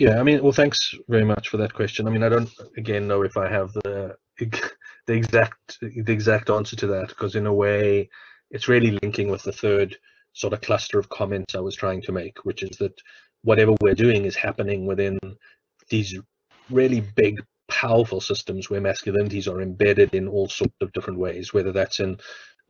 Yeah, 0.00 0.18
I 0.18 0.22
mean, 0.22 0.42
well, 0.42 0.52
thanks 0.52 0.94
very 1.08 1.26
much 1.26 1.50
for 1.50 1.58
that 1.58 1.74
question. 1.74 2.08
I 2.08 2.10
mean, 2.10 2.22
I 2.22 2.30
don't 2.30 2.48
again 2.78 3.06
know 3.06 3.20
if 3.20 3.36
I 3.36 3.50
have 3.50 3.70
the 3.74 4.16
the 4.38 5.12
exact 5.12 5.78
the 5.82 6.10
exact 6.12 6.48
answer 6.48 6.74
to 6.76 6.86
that 6.86 7.08
because 7.08 7.36
in 7.36 7.46
a 7.46 7.52
way, 7.52 8.08
it's 8.50 8.66
really 8.66 8.98
linking 9.02 9.28
with 9.28 9.42
the 9.42 9.52
third 9.52 9.94
sort 10.32 10.54
of 10.54 10.62
cluster 10.62 10.98
of 10.98 11.10
comments 11.10 11.54
I 11.54 11.60
was 11.60 11.76
trying 11.76 12.00
to 12.02 12.12
make, 12.12 12.46
which 12.46 12.62
is 12.62 12.78
that 12.78 12.98
whatever 13.42 13.74
we're 13.82 13.94
doing 13.94 14.24
is 14.24 14.36
happening 14.36 14.86
within 14.86 15.18
these 15.90 16.18
really 16.70 17.02
big 17.14 17.42
powerful 17.68 18.22
systems 18.22 18.70
where 18.70 18.80
masculinities 18.80 19.52
are 19.52 19.60
embedded 19.60 20.14
in 20.14 20.28
all 20.28 20.48
sorts 20.48 20.74
of 20.80 20.92
different 20.92 21.20
ways 21.20 21.54
whether 21.54 21.70
that's 21.70 22.00
in 22.00 22.18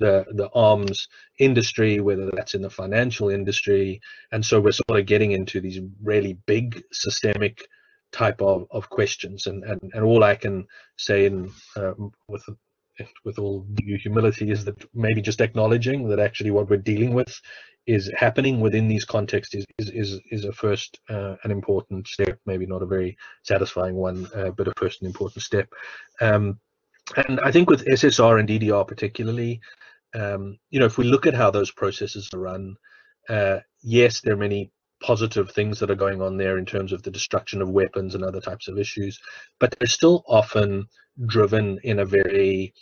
the 0.00 0.24
the 0.32 0.48
arms 0.54 1.08
industry 1.38 2.00
whether 2.00 2.30
that's 2.32 2.54
in 2.54 2.62
the 2.62 2.70
financial 2.70 3.28
industry. 3.30 4.00
And 4.32 4.44
so 4.44 4.60
we're 4.60 4.72
sort 4.72 4.98
of 5.00 5.06
getting 5.06 5.32
into 5.32 5.60
these 5.60 5.80
really 6.02 6.34
big 6.46 6.82
systemic 6.92 7.66
type 8.12 8.42
of, 8.42 8.66
of 8.72 8.90
questions. 8.90 9.46
And, 9.46 9.62
and 9.64 9.80
and 9.94 10.04
all 10.04 10.24
i 10.24 10.34
can 10.34 10.66
say 10.96 11.26
in 11.26 11.52
uh, 11.76 11.92
with 12.28 12.44
with 13.24 13.38
all 13.38 13.60
due 13.74 13.96
humility 13.96 14.50
is 14.50 14.64
that 14.64 14.76
maybe 14.94 15.22
just 15.22 15.40
acknowledging 15.40 16.08
that 16.08 16.18
actually 16.18 16.50
what 16.50 16.68
we're 16.68 16.76
dealing 16.76 17.14
with 17.14 17.40
is 17.86 18.10
happening 18.14 18.60
within 18.60 18.88
these 18.88 19.04
contexts 19.04 19.54
is 19.54 19.64
is 19.78 19.90
is, 19.90 20.20
is 20.30 20.44
a 20.44 20.52
first 20.52 21.00
uh, 21.08 21.36
an 21.44 21.50
important 21.50 22.06
step 22.06 22.38
maybe 22.46 22.66
not 22.66 22.82
a 22.82 22.86
very 22.86 23.16
satisfying 23.42 23.94
one 23.94 24.28
uh, 24.34 24.50
but 24.50 24.68
a 24.68 24.72
first 24.76 25.00
an 25.00 25.06
important 25.06 25.42
step. 25.42 25.68
Um, 26.20 26.58
and 27.16 27.40
i 27.40 27.50
think 27.50 27.68
with 27.68 27.84
ssr 27.86 28.38
and 28.38 28.48
ddr 28.48 28.86
particularly 28.86 29.60
um, 30.14 30.58
you 30.70 30.80
know 30.80 30.86
if 30.86 30.98
we 30.98 31.04
look 31.04 31.26
at 31.26 31.34
how 31.34 31.50
those 31.50 31.70
processes 31.70 32.28
are 32.32 32.40
run 32.40 32.76
uh, 33.28 33.58
yes 33.82 34.20
there 34.20 34.34
are 34.34 34.38
many 34.38 34.70
positive 35.02 35.50
things 35.50 35.78
that 35.78 35.90
are 35.90 35.94
going 35.94 36.20
on 36.20 36.36
there 36.36 36.58
in 36.58 36.66
terms 36.66 36.92
of 36.92 37.02
the 37.02 37.10
destruction 37.10 37.62
of 37.62 37.70
weapons 37.70 38.14
and 38.14 38.22
other 38.22 38.40
types 38.40 38.68
of 38.68 38.78
issues 38.78 39.18
but 39.58 39.74
they're 39.78 39.88
still 39.88 40.22
often 40.26 40.86
driven 41.26 41.78
in 41.84 41.98
a 42.00 42.04
very 42.04 42.72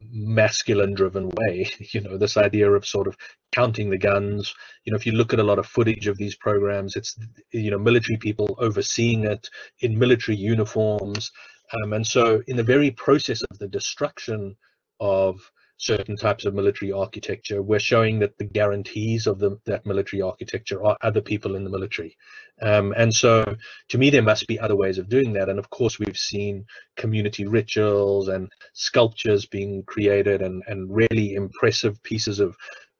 masculine 0.00 0.94
driven 0.94 1.28
way. 1.30 1.70
You 1.92 2.00
know 2.02 2.18
this 2.18 2.36
idea 2.36 2.70
of 2.70 2.86
sort 2.86 3.06
of 3.06 3.16
counting 3.52 3.90
the 3.90 3.98
guns. 3.98 4.54
You 4.84 4.92
know 4.92 4.96
if 4.96 5.06
you 5.06 5.12
look 5.12 5.32
at 5.32 5.40
a 5.40 5.44
lot 5.44 5.58
of 5.58 5.66
footage 5.66 6.06
of 6.06 6.18
these 6.18 6.36
programs 6.36 6.96
it's 6.96 7.16
you 7.52 7.70
know 7.70 7.78
military 7.78 8.18
people 8.18 8.56
overseeing 8.58 9.24
it 9.24 9.48
in 9.80 9.98
military 9.98 10.36
uniforms. 10.36 11.30
Um, 11.72 11.92
and 11.94 12.06
so 12.06 12.42
in 12.46 12.56
the 12.56 12.62
very 12.62 12.90
process 12.92 13.42
of 13.42 13.58
the 13.58 13.68
destruction 13.68 14.56
of 15.00 15.50
certain 15.78 16.16
types 16.16 16.44
of 16.44 16.54
military 16.54 16.92
architecture. 16.92 17.62
We're 17.62 17.78
showing 17.78 18.18
that 18.20 18.38
the 18.38 18.44
guarantees 18.44 19.26
of 19.26 19.38
the, 19.38 19.58
that 19.66 19.84
military 19.84 20.22
architecture 20.22 20.84
are 20.84 20.96
other 21.02 21.20
people 21.20 21.54
in 21.54 21.64
the 21.64 21.70
military. 21.70 22.16
Um, 22.62 22.94
and 22.96 23.14
so 23.14 23.44
to 23.90 23.98
me, 23.98 24.10
there 24.10 24.22
must 24.22 24.46
be 24.46 24.58
other 24.58 24.76
ways 24.76 24.98
of 24.98 25.08
doing 25.08 25.34
that. 25.34 25.48
And 25.48 25.58
of 25.58 25.68
course, 25.68 25.98
we've 25.98 26.16
seen 26.16 26.64
community 26.96 27.46
rituals 27.46 28.28
and 28.28 28.50
sculptures 28.72 29.44
being 29.44 29.82
created 29.84 30.40
and, 30.40 30.62
and 30.66 30.94
really 30.94 31.34
impressive 31.34 32.02
pieces 32.02 32.40
of 32.40 32.56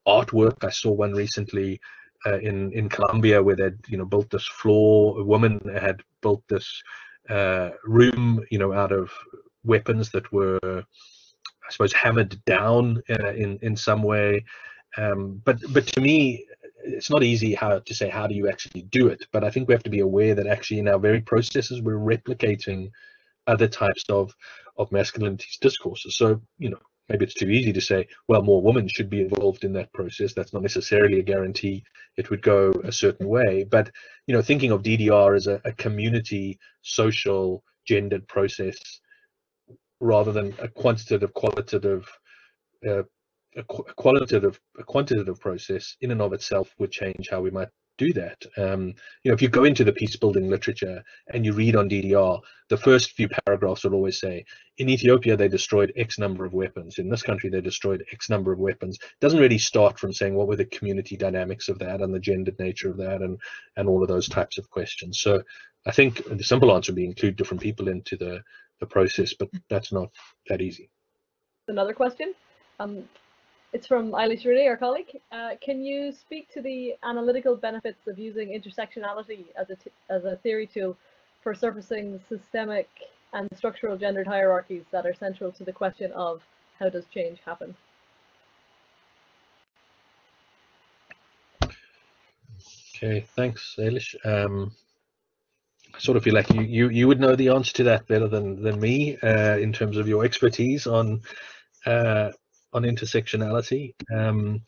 artwork. 0.07 0.63
I 0.63 0.71
saw 0.71 0.93
one 0.93 1.13
recently 1.13 1.81
uh, 2.27 2.39
in, 2.41 2.73
in 2.73 2.89
Colombia 2.89 3.43
where 3.43 3.57
they'd, 3.57 3.79
you 3.89 3.97
know, 3.97 4.05
built 4.05 4.29
this 4.31 4.47
floor, 4.47 5.21
a 5.21 5.25
woman 5.25 5.61
had 5.81 6.03
built 6.21 6.43
this 6.49 6.83
uh, 7.31 7.71
room, 7.85 8.45
you 8.51 8.59
know, 8.59 8.73
out 8.73 8.93
of 8.93 9.11
weapons 9.65 10.11
that 10.11 10.31
were 10.33 10.85
I 11.67 11.73
suppose 11.73 11.93
hammered 11.93 12.43
down 12.45 13.03
uh, 13.11 13.33
in 13.33 13.59
in 13.63 13.77
some 13.77 14.03
way. 14.03 14.45
Um, 14.97 15.43
but 15.45 15.59
but 15.73 15.87
to 15.89 16.01
me, 16.01 16.47
it's 16.85 17.11
not 17.11 17.23
easy 17.23 17.55
how 17.55 17.79
to 17.79 17.95
say 17.95 18.09
how 18.09 18.27
do 18.27 18.35
you 18.35 18.49
actually 18.49 18.83
do 18.83 19.09
it. 19.09 19.27
But 19.33 19.45
I 19.45 19.51
think 19.51 19.69
we 19.69 19.75
have 19.75 19.83
to 19.83 19.91
be 19.91 20.01
aware 20.01 20.35
that 20.35 20.47
actually 20.47 20.79
in 20.81 20.89
our 20.89 20.99
very 20.99 21.21
processes 21.21 21.83
we're 21.83 21.95
replicating 21.95 22.91
other 23.47 23.69
types 23.69 24.05
of 24.09 24.35
of 24.77 24.91
masculinities 24.91 25.59
discourses. 25.61 26.17
So 26.17 26.41
you 26.59 26.71
know 26.71 26.79
maybe 27.09 27.25
it's 27.25 27.35
too 27.35 27.51
easy 27.51 27.73
to 27.73 27.81
say 27.81 28.07
well 28.29 28.43
more 28.43 28.63
women 28.63 28.89
should 28.89 29.11
be 29.11 29.23
involved 29.23 29.65
in 29.65 29.73
that 29.75 29.93
process. 29.93 30.33
That's 30.35 30.53
not 30.53 30.63
necessarily 30.63 31.19
a 31.21 31.25
guarantee 31.25 31.85
it 32.17 32.31
would 32.31 32.43
go 32.43 32.73
a 32.85 32.93
certain 32.93 33.29
way. 33.29 33.65
But 33.65 33.91
you 34.27 34.35
know 34.35 34.43
thinking 34.43 34.71
of 34.71 34.83
DDR 34.83 35.37
as 35.37 35.47
a, 35.47 35.61
a 35.65 35.73
community 35.73 36.59
social 36.83 37.65
gendered 37.87 38.27
process 38.29 38.79
rather 40.01 40.33
than 40.33 40.55
a 40.59 40.69
quantitative 40.69 41.33
qualitative 41.35 42.07
uh, 42.89 43.03
a, 43.57 43.63
qualitative 43.63 44.61
a 44.79 44.85
quantitative 44.85 45.41
process 45.41 45.97
in 46.01 46.11
and 46.11 46.21
of 46.21 46.33
itself 46.33 46.75
would 46.79 46.91
change 46.93 47.29
how 47.31 47.41
we 47.41 47.51
might 47.51 47.69
do 47.99 48.13
that. 48.13 48.45
Um, 48.59 48.89
you 49.23 49.31
know 49.31 49.35
if 49.35 49.43
you 49.43 49.49
go 49.49 49.65
into 49.65 49.85
the 49.85 49.93
peace 49.93 50.17
building 50.17 50.51
literature 50.51 51.03
and 51.33 51.45
you 51.45 51.53
read 51.53 51.77
on 51.77 51.89
ddr 51.89 52.41
the 52.69 52.77
first 52.77 53.13
few 53.13 53.29
paragraphs 53.47 53.85
will 53.85 53.95
always 53.95 54.21
say 54.21 54.45
in 54.79 54.91
ethiopia 54.91 55.37
they 55.37 55.49
destroyed 55.49 55.93
x 55.97 56.19
number 56.19 56.45
of 56.45 56.53
weapons. 56.53 56.99
In 56.99 57.09
this 57.09 57.23
country 57.23 57.49
they 57.49 57.61
destroyed 57.61 58.05
x 58.13 58.29
number 58.29 58.53
of 58.53 58.59
weapons. 58.59 58.99
Doesn't 59.21 59.41
really 59.41 59.59
start 59.59 59.99
from 59.99 60.13
saying 60.13 60.35
what 60.35 60.49
were 60.49 60.57
the 60.57 60.67
community 60.67 61.17
dynamics 61.17 61.69
of 61.69 61.79
that 61.79 62.03
and 62.03 62.15
the 62.15 62.21
gendered 62.21 62.59
nature 62.59 62.91
of 62.91 62.99
that 62.99 63.23
and 63.23 63.39
and 63.77 63.89
all 63.89 64.03
of 64.03 64.09
those 64.09 64.29
types 64.29 64.59
of 64.59 64.69
questions. 64.71 65.21
So 65.21 65.43
i 65.87 65.93
think 65.93 66.23
the 66.29 66.45
simple 66.45 66.75
answer 66.75 66.93
would 66.93 66.97
be 66.97 67.07
include 67.07 67.37
different 67.37 67.63
people 67.63 67.89
into 67.89 68.17
the 68.17 68.43
the 68.81 68.87
process, 68.87 69.33
but 69.33 69.49
that's 69.69 69.93
not 69.93 70.11
that 70.49 70.61
easy. 70.61 70.91
Another 71.69 71.95
question. 71.95 72.35
Um, 72.79 73.05
it's 73.73 73.87
from 73.87 74.13
Eilish 74.13 74.45
Rooney, 74.45 74.69
our 74.69 74.77
colleague. 74.77 75.21
Uh, 75.33 75.51
can 75.61 75.83
you 75.83 76.13
speak 76.13 76.49
to 76.55 76.63
the 76.63 76.95
analytical 77.03 77.57
benefits 77.57 78.07
of 78.07 78.19
using 78.19 78.49
intersectionality 78.49 79.47
as 79.59 79.71
a, 79.71 79.77
as 80.13 80.25
a 80.25 80.37
theory 80.37 80.67
tool 80.67 80.97
for 81.43 81.55
surfacing 81.55 82.13
the 82.13 82.39
systemic 82.39 82.89
and 83.33 83.49
structural 83.55 83.97
gendered 83.97 84.27
hierarchies 84.27 84.85
that 84.93 85.05
are 85.05 85.15
central 85.15 85.53
to 85.53 85.65
the 85.65 85.73
question 85.73 86.13
of 86.13 86.41
how 86.79 86.89
does 86.89 87.05
change 87.13 87.39
happen? 87.45 87.75
Okay, 92.97 93.27
thanks, 93.37 93.75
Eilish. 93.79 94.15
Um, 94.25 94.73
sort 95.99 96.17
of 96.17 96.25
feel 96.25 96.35
like 96.35 96.53
you, 96.53 96.63
you 96.63 96.89
you 96.89 97.09
would 97.09 97.21
know 97.21 97.37
the 97.37 97.49
answer 97.49 97.73
to 97.75 97.85
that 97.85 98.07
better 98.07 98.29
than 98.29 98.63
than 98.63 98.81
me 98.81 99.17
uh, 99.23 99.57
in 99.59 99.73
terms 99.73 99.97
of 99.97 100.09
your 100.09 100.25
expertise 100.25 100.87
on 100.87 101.23
uh, 101.87 102.31
on 102.73 102.83
intersectionality. 102.83 103.95
Um, 104.15 104.63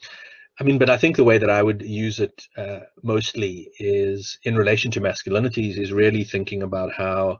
I 0.60 0.64
mean, 0.64 0.78
but 0.78 0.90
I 0.90 0.96
think 0.96 1.16
the 1.16 1.24
way 1.24 1.38
that 1.38 1.50
I 1.50 1.62
would 1.62 1.82
use 1.82 2.18
it 2.18 2.42
uh, 2.56 2.80
mostly 3.02 3.70
is 3.78 4.38
in 4.42 4.56
relation 4.56 4.90
to 4.92 5.00
masculinities 5.00 5.78
is 5.78 5.92
really 5.92 6.24
thinking 6.24 6.62
about 6.62 6.92
how 6.92 7.38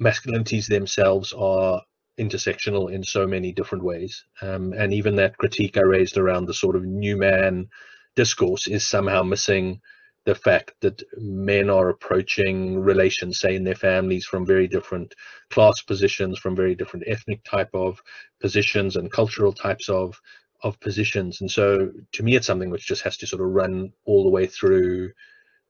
masculinities 0.00 0.66
themselves 0.66 1.32
are 1.32 1.82
intersectional 2.18 2.92
in 2.92 3.04
so 3.04 3.26
many 3.26 3.52
different 3.52 3.84
ways. 3.84 4.24
Um, 4.40 4.72
and 4.72 4.92
even 4.92 5.16
that 5.16 5.38
critique 5.38 5.76
I 5.76 5.82
raised 5.82 6.18
around 6.18 6.46
the 6.46 6.54
sort 6.54 6.76
of 6.76 6.84
new 6.84 7.16
man 7.16 7.68
discourse 8.16 8.66
is 8.66 8.86
somehow 8.86 9.22
missing 9.22 9.80
the 10.24 10.34
fact 10.34 10.72
that 10.80 11.02
men 11.16 11.68
are 11.68 11.88
approaching 11.88 12.80
relations, 12.80 13.40
say 13.40 13.56
in 13.56 13.64
their 13.64 13.74
families, 13.74 14.24
from 14.24 14.46
very 14.46 14.68
different 14.68 15.14
class 15.50 15.82
positions, 15.82 16.38
from 16.38 16.54
very 16.54 16.74
different 16.74 17.06
ethnic 17.08 17.42
type 17.44 17.70
of 17.74 18.00
positions 18.40 18.96
and 18.96 19.10
cultural 19.10 19.52
types 19.52 19.88
of 19.88 20.20
of 20.62 20.78
positions. 20.78 21.40
And 21.40 21.50
so, 21.50 21.90
to 22.12 22.22
me, 22.22 22.36
it's 22.36 22.46
something 22.46 22.70
which 22.70 22.86
just 22.86 23.02
has 23.02 23.16
to 23.16 23.26
sort 23.26 23.42
of 23.42 23.48
run 23.48 23.92
all 24.04 24.22
the 24.22 24.30
way 24.30 24.46
through 24.46 25.12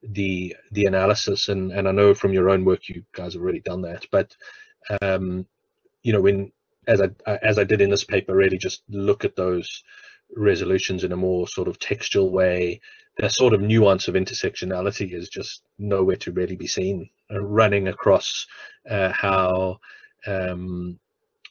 the 0.02 0.54
the 0.72 0.86
analysis 0.86 1.48
and 1.48 1.70
and 1.70 1.86
I 1.86 1.92
know 1.92 2.12
from 2.14 2.32
your 2.32 2.50
own 2.50 2.64
work 2.64 2.88
you 2.88 3.04
guys 3.12 3.34
have 3.34 3.42
already 3.42 3.60
done 3.60 3.82
that 3.82 4.04
but 4.10 4.34
um, 5.00 5.46
you 6.02 6.12
know 6.12 6.20
when 6.20 6.50
as 6.88 7.00
I 7.00 7.10
as 7.42 7.58
I 7.58 7.64
did 7.64 7.80
in 7.80 7.90
this 7.90 8.04
paper 8.04 8.34
really 8.34 8.58
just 8.58 8.82
look 8.88 9.24
at 9.24 9.36
those 9.36 9.84
resolutions 10.36 11.04
in 11.04 11.12
a 11.12 11.16
more 11.16 11.46
sort 11.46 11.68
of 11.68 11.78
textual 11.78 12.30
way 12.32 12.80
the 13.18 13.28
sort 13.28 13.52
of 13.52 13.60
nuance 13.60 14.08
of 14.08 14.14
intersectionality 14.14 15.12
is 15.12 15.28
just 15.28 15.62
nowhere 15.78 16.16
to 16.16 16.32
really 16.32 16.56
be 16.56 16.66
seen. 16.66 17.08
Uh, 17.30 17.40
running 17.40 17.88
across 17.88 18.46
uh, 18.90 19.10
how 19.12 19.78
um, 20.26 20.98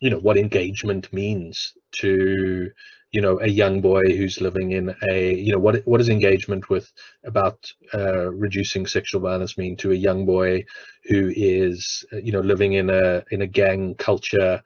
you 0.01 0.09
know 0.09 0.19
what 0.19 0.37
engagement 0.37 1.11
means 1.13 1.73
to 1.91 2.69
you 3.11 3.21
know 3.21 3.39
a 3.41 3.47
young 3.47 3.81
boy 3.81 4.01
who's 4.03 4.41
living 4.41 4.71
in 4.71 4.95
a 5.09 5.33
you 5.35 5.51
know 5.51 5.59
what 5.59 5.81
what 5.85 5.97
does 5.97 6.09
engagement 6.09 6.69
with 6.69 6.91
about 7.25 7.71
uh, 7.93 8.31
reducing 8.31 8.85
sexual 8.85 9.21
violence 9.21 9.57
mean 9.57 9.75
to 9.77 9.91
a 9.91 9.95
young 9.95 10.25
boy 10.25 10.63
who 11.05 11.31
is 11.35 12.05
uh, 12.13 12.17
you 12.17 12.31
know 12.31 12.41
living 12.41 12.73
in 12.73 12.89
a 12.89 13.23
in 13.31 13.41
a 13.41 13.47
gang 13.47 13.95
culture 13.95 14.61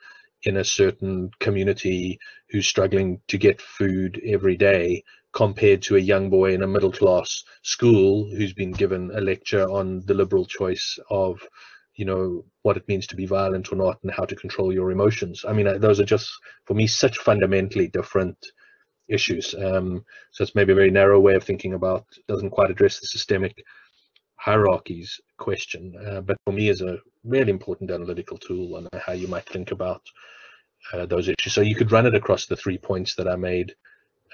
in 0.46 0.58
a 0.58 0.64
certain 0.64 1.32
community 1.40 2.20
who's 2.50 2.68
struggling 2.68 3.20
to 3.28 3.38
get 3.38 3.62
food 3.62 4.22
every 4.26 4.56
day 4.56 5.04
compared 5.34 5.82
to 5.82 5.98
a 5.98 6.00
young 6.00 6.30
boy 6.30 6.54
in 6.54 6.64
a 6.64 6.68
middle 6.68 6.92
class 6.92 7.44
school 7.64 8.30
who's 8.32 8.54
been 8.54 8.72
given 8.72 9.12
a 9.16 9.22
lecture 9.22 9.70
on 9.70 10.02
the 10.06 10.14
liberal 10.14 10.46
choice 10.46 10.98
of 11.10 11.40
you 11.96 12.06
know 12.06 12.44
what 12.62 12.78
it 12.78 12.88
means 12.88 13.08
to 13.08 13.16
be 13.16 13.26
violent 13.26 13.72
or 13.72 13.76
not 13.76 13.98
and 14.04 14.12
how 14.12 14.26
to 14.26 14.36
control 14.36 14.74
your 14.74 14.92
emotions. 14.92 15.44
I 15.48 15.54
mean 15.54 15.68
uh, 15.68 15.78
those 15.78 16.00
are 16.00 16.06
just 16.06 16.30
for 16.66 16.74
me 16.74 16.88
such 16.88 17.18
fundamentally 17.18 17.88
different 17.88 18.38
issues. 19.08 19.54
Um, 19.56 20.04
so 20.32 20.44
it's 20.44 20.56
maybe 20.56 20.74
a 20.74 20.76
very 20.76 20.92
narrow 20.92 21.20
way 21.20 21.36
of 21.36 21.44
thinking 21.44 21.74
about 21.74 22.06
doesn't 22.28 22.50
quite 22.52 22.72
address 22.72 23.00
the 23.00 23.08
systemic 23.08 23.56
hierarchies 24.38 25.20
question 25.38 25.94
uh, 26.08 26.22
but 26.22 26.38
for 26.46 26.54
me 26.54 26.70
as 26.70 26.82
a 26.82 26.98
really 27.26 27.52
important 27.52 27.92
analytical 27.92 28.38
tool 28.38 28.76
on 28.76 28.88
how 29.06 29.14
you 29.14 29.28
might 29.28 29.48
think 29.50 29.72
about 29.72 30.02
uh, 30.94 31.06
those 31.06 31.28
issues 31.28 31.54
so 31.54 31.62
you 31.62 31.76
could 31.76 31.92
run 31.92 32.06
it 32.06 32.16
across 32.16 32.46
the 32.46 32.56
three 32.56 32.78
points 32.78 33.16
that 33.16 33.28
i 33.28 33.36
made 33.36 33.76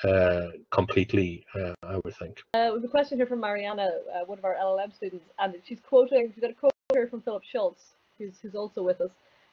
uh, 0.03 0.47
completely, 0.71 1.45
uh, 1.53 1.73
I 1.83 1.99
would 2.03 2.15
think. 2.15 2.41
Uh, 2.55 2.73
have 2.73 2.83
a 2.83 2.87
question 2.87 3.19
here 3.19 3.27
from 3.27 3.39
Mariana, 3.39 3.91
uh, 4.13 4.25
one 4.25 4.39
of 4.39 4.45
our 4.45 4.55
LLM 4.55 4.95
students, 4.95 5.25
and 5.37 5.53
she's 5.63 5.79
quoting, 5.79 6.31
she's 6.33 6.41
got 6.41 6.49
a 6.49 6.55
quote 6.55 6.73
here 6.91 7.07
from 7.07 7.21
Philipp 7.21 7.43
Schulz, 7.43 7.91
who's, 8.17 8.39
who's 8.41 8.55
also 8.55 8.81
with 8.81 8.99
us. 8.99 9.11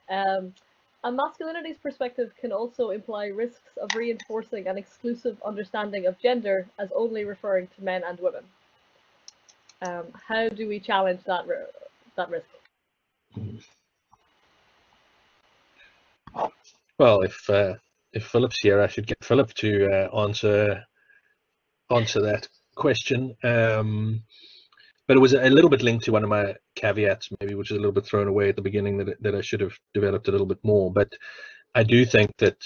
Um, 0.09 0.55
a 1.05 1.12
masculinity's 1.12 1.76
perspective 1.76 2.32
can 2.41 2.51
also 2.51 2.91
imply 2.91 3.26
risks 3.26 3.76
of 3.80 3.91
reinforcing 3.95 4.66
an 4.66 4.78
exclusive 4.78 5.36
understanding 5.45 6.07
of 6.07 6.18
gender 6.18 6.66
as 6.78 6.89
only 6.95 7.24
referring 7.24 7.68
to 7.76 7.84
men 7.84 8.03
and 8.07 8.18
women. 8.18 8.45
Um, 9.82 10.07
how 10.26 10.49
do 10.49 10.66
we 10.66 10.80
challenge 10.80 11.20
that, 11.26 11.45
that 12.16 12.30
risk? 12.30 12.47
Well, 16.99 17.20
if 17.22 17.49
uh, 17.49 17.74
if 18.12 18.26
Philipp's 18.26 18.59
here, 18.61 18.80
I 18.80 18.89
should 18.89 19.07
get 19.07 19.24
Philipp 19.24 19.55
to 19.55 19.89
uh, 19.91 20.20
answer 20.24 20.84
answer 21.91 22.20
that 22.22 22.49
question. 22.74 23.36
Um, 23.45 24.22
but 25.07 25.16
it 25.16 25.20
was 25.20 25.32
a 25.32 25.49
little 25.49 25.70
bit 25.70 25.82
linked 25.82 26.05
to 26.05 26.12
one 26.12 26.24
of 26.24 26.28
my 26.28 26.55
caveats, 26.74 27.30
maybe, 27.41 27.55
which 27.55 27.70
is 27.70 27.76
a 27.76 27.80
little 27.80 27.93
bit 27.93 28.05
thrown 28.05 28.28
away 28.28 28.51
at 28.51 28.57
the 28.57 28.62
beginning 28.62 28.99
that 28.99 29.22
that 29.22 29.34
I 29.34 29.41
should 29.41 29.61
have 29.61 29.78
developed 29.95 30.28
a 30.28 30.32
little 30.32 30.47
bit 30.47 30.62
more. 30.62 30.93
But 30.93 31.12
I 31.74 31.82
do 31.82 32.05
think 32.05 32.36
that 32.39 32.57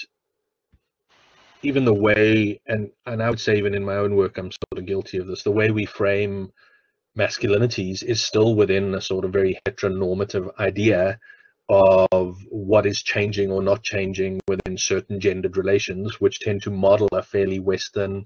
even 1.61 1.85
the 1.85 1.93
way, 1.93 2.59
and 2.67 2.89
and 3.05 3.21
I 3.21 3.29
would 3.29 3.39
say 3.39 3.57
even 3.57 3.73
in 3.73 3.85
my 3.85 3.95
own 3.95 4.15
work, 4.15 4.37
I'm 4.37 4.51
sort 4.51 4.79
of 4.79 4.85
guilty 4.85 5.17
of 5.17 5.27
this. 5.27 5.43
The 5.43 5.51
way 5.51 5.71
we 5.71 5.85
frame 5.85 6.51
masculinities 7.17 8.03
is 8.03 8.23
still 8.23 8.55
within 8.55 8.95
a 8.95 9.01
sort 9.01 9.25
of 9.25 9.31
very 9.31 9.59
heteronormative 9.65 10.49
idea 10.59 11.19
of 11.69 12.37
what 12.49 12.85
is 12.85 13.01
changing 13.01 13.51
or 13.51 13.61
not 13.61 13.83
changing 13.83 14.39
within 14.47 14.77
certain 14.77 15.19
gendered 15.19 15.57
relations, 15.57 16.19
which 16.19 16.39
tend 16.39 16.61
to 16.63 16.71
model 16.71 17.07
a 17.13 17.23
fairly 17.23 17.59
Western 17.59 18.25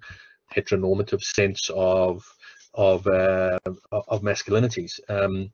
heteronormative 0.56 1.22
sense 1.22 1.70
of 1.76 2.24
of 2.74 3.06
uh, 3.08 3.60
of 3.92 4.22
masculinities. 4.22 5.00
Um, 5.10 5.52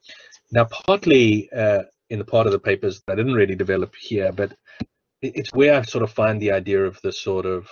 now, 0.51 0.65
partly 0.65 1.49
uh, 1.51 1.83
in 2.09 2.19
the 2.19 2.25
part 2.25 2.45
of 2.45 2.51
the 2.51 2.59
papers 2.59 3.01
that 3.01 3.13
I 3.13 3.15
didn't 3.15 3.33
really 3.33 3.55
develop 3.55 3.95
here, 3.95 4.31
but 4.31 4.55
it's 5.21 5.53
where 5.53 5.75
I 5.75 5.81
sort 5.83 6.03
of 6.03 6.11
find 6.11 6.41
the 6.41 6.51
idea 6.51 6.83
of 6.83 6.99
the 7.01 7.11
sort 7.11 7.45
of 7.45 7.67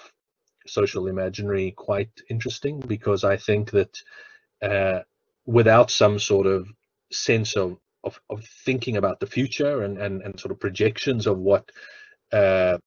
social 0.67 1.07
imaginary 1.07 1.71
quite 1.71 2.11
interesting 2.29 2.79
because 2.79 3.23
I 3.23 3.35
think 3.35 3.71
that 3.71 3.97
uh, 4.61 4.99
without 5.51 5.91
some 5.91 6.17
sort 6.19 6.47
of 6.47 6.67
sense 7.11 7.55
of 7.55 7.77
of, 8.03 8.19
of 8.29 8.43
thinking 8.65 8.97
about 8.97 9.19
the 9.19 9.27
future 9.27 9.83
and, 9.83 9.99
and, 9.99 10.23
and 10.23 10.39
sort 10.39 10.51
of 10.51 10.59
projections 10.59 11.27
of 11.27 11.37
what 11.37 11.69
uh, 12.33 12.77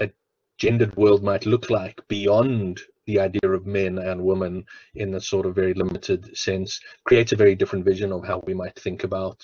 a 0.00 0.10
gendered 0.58 0.94
world 0.96 1.24
might 1.24 1.44
look 1.44 1.70
like 1.70 2.00
beyond 2.06 2.80
the 3.06 3.18
idea 3.18 3.50
of 3.50 3.66
men 3.66 3.98
and 3.98 4.22
women 4.22 4.64
in 4.94 5.14
a 5.14 5.20
sort 5.20 5.46
of 5.46 5.54
very 5.54 5.74
limited 5.74 6.36
sense 6.36 6.80
creates 7.04 7.32
a 7.32 7.36
very 7.36 7.54
different 7.54 7.84
vision 7.84 8.12
of 8.12 8.24
how 8.24 8.40
we 8.46 8.54
might 8.54 8.78
think 8.78 9.02
about 9.02 9.42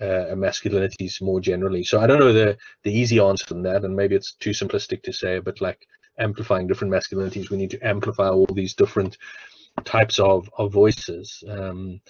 uh, 0.00 0.34
masculinities 0.34 1.20
more 1.20 1.40
generally. 1.40 1.84
So 1.84 2.00
I 2.00 2.06
don't 2.06 2.20
know 2.20 2.32
the 2.32 2.56
the 2.84 2.92
easy 2.92 3.18
answer 3.18 3.46
to 3.46 3.54
that, 3.62 3.84
and 3.84 3.94
maybe 3.94 4.14
it's 4.14 4.34
too 4.34 4.50
simplistic 4.50 5.02
to 5.02 5.12
say, 5.12 5.40
but 5.40 5.60
like 5.60 5.86
amplifying 6.18 6.66
different 6.66 6.92
masculinities, 6.92 7.50
we 7.50 7.56
need 7.56 7.70
to 7.70 7.86
amplify 7.86 8.28
all 8.28 8.46
these 8.46 8.74
different 8.74 9.18
types 9.80 10.18
of 10.18 10.48
of 10.58 10.72
voices. 10.72 11.42
Um, 11.48 12.00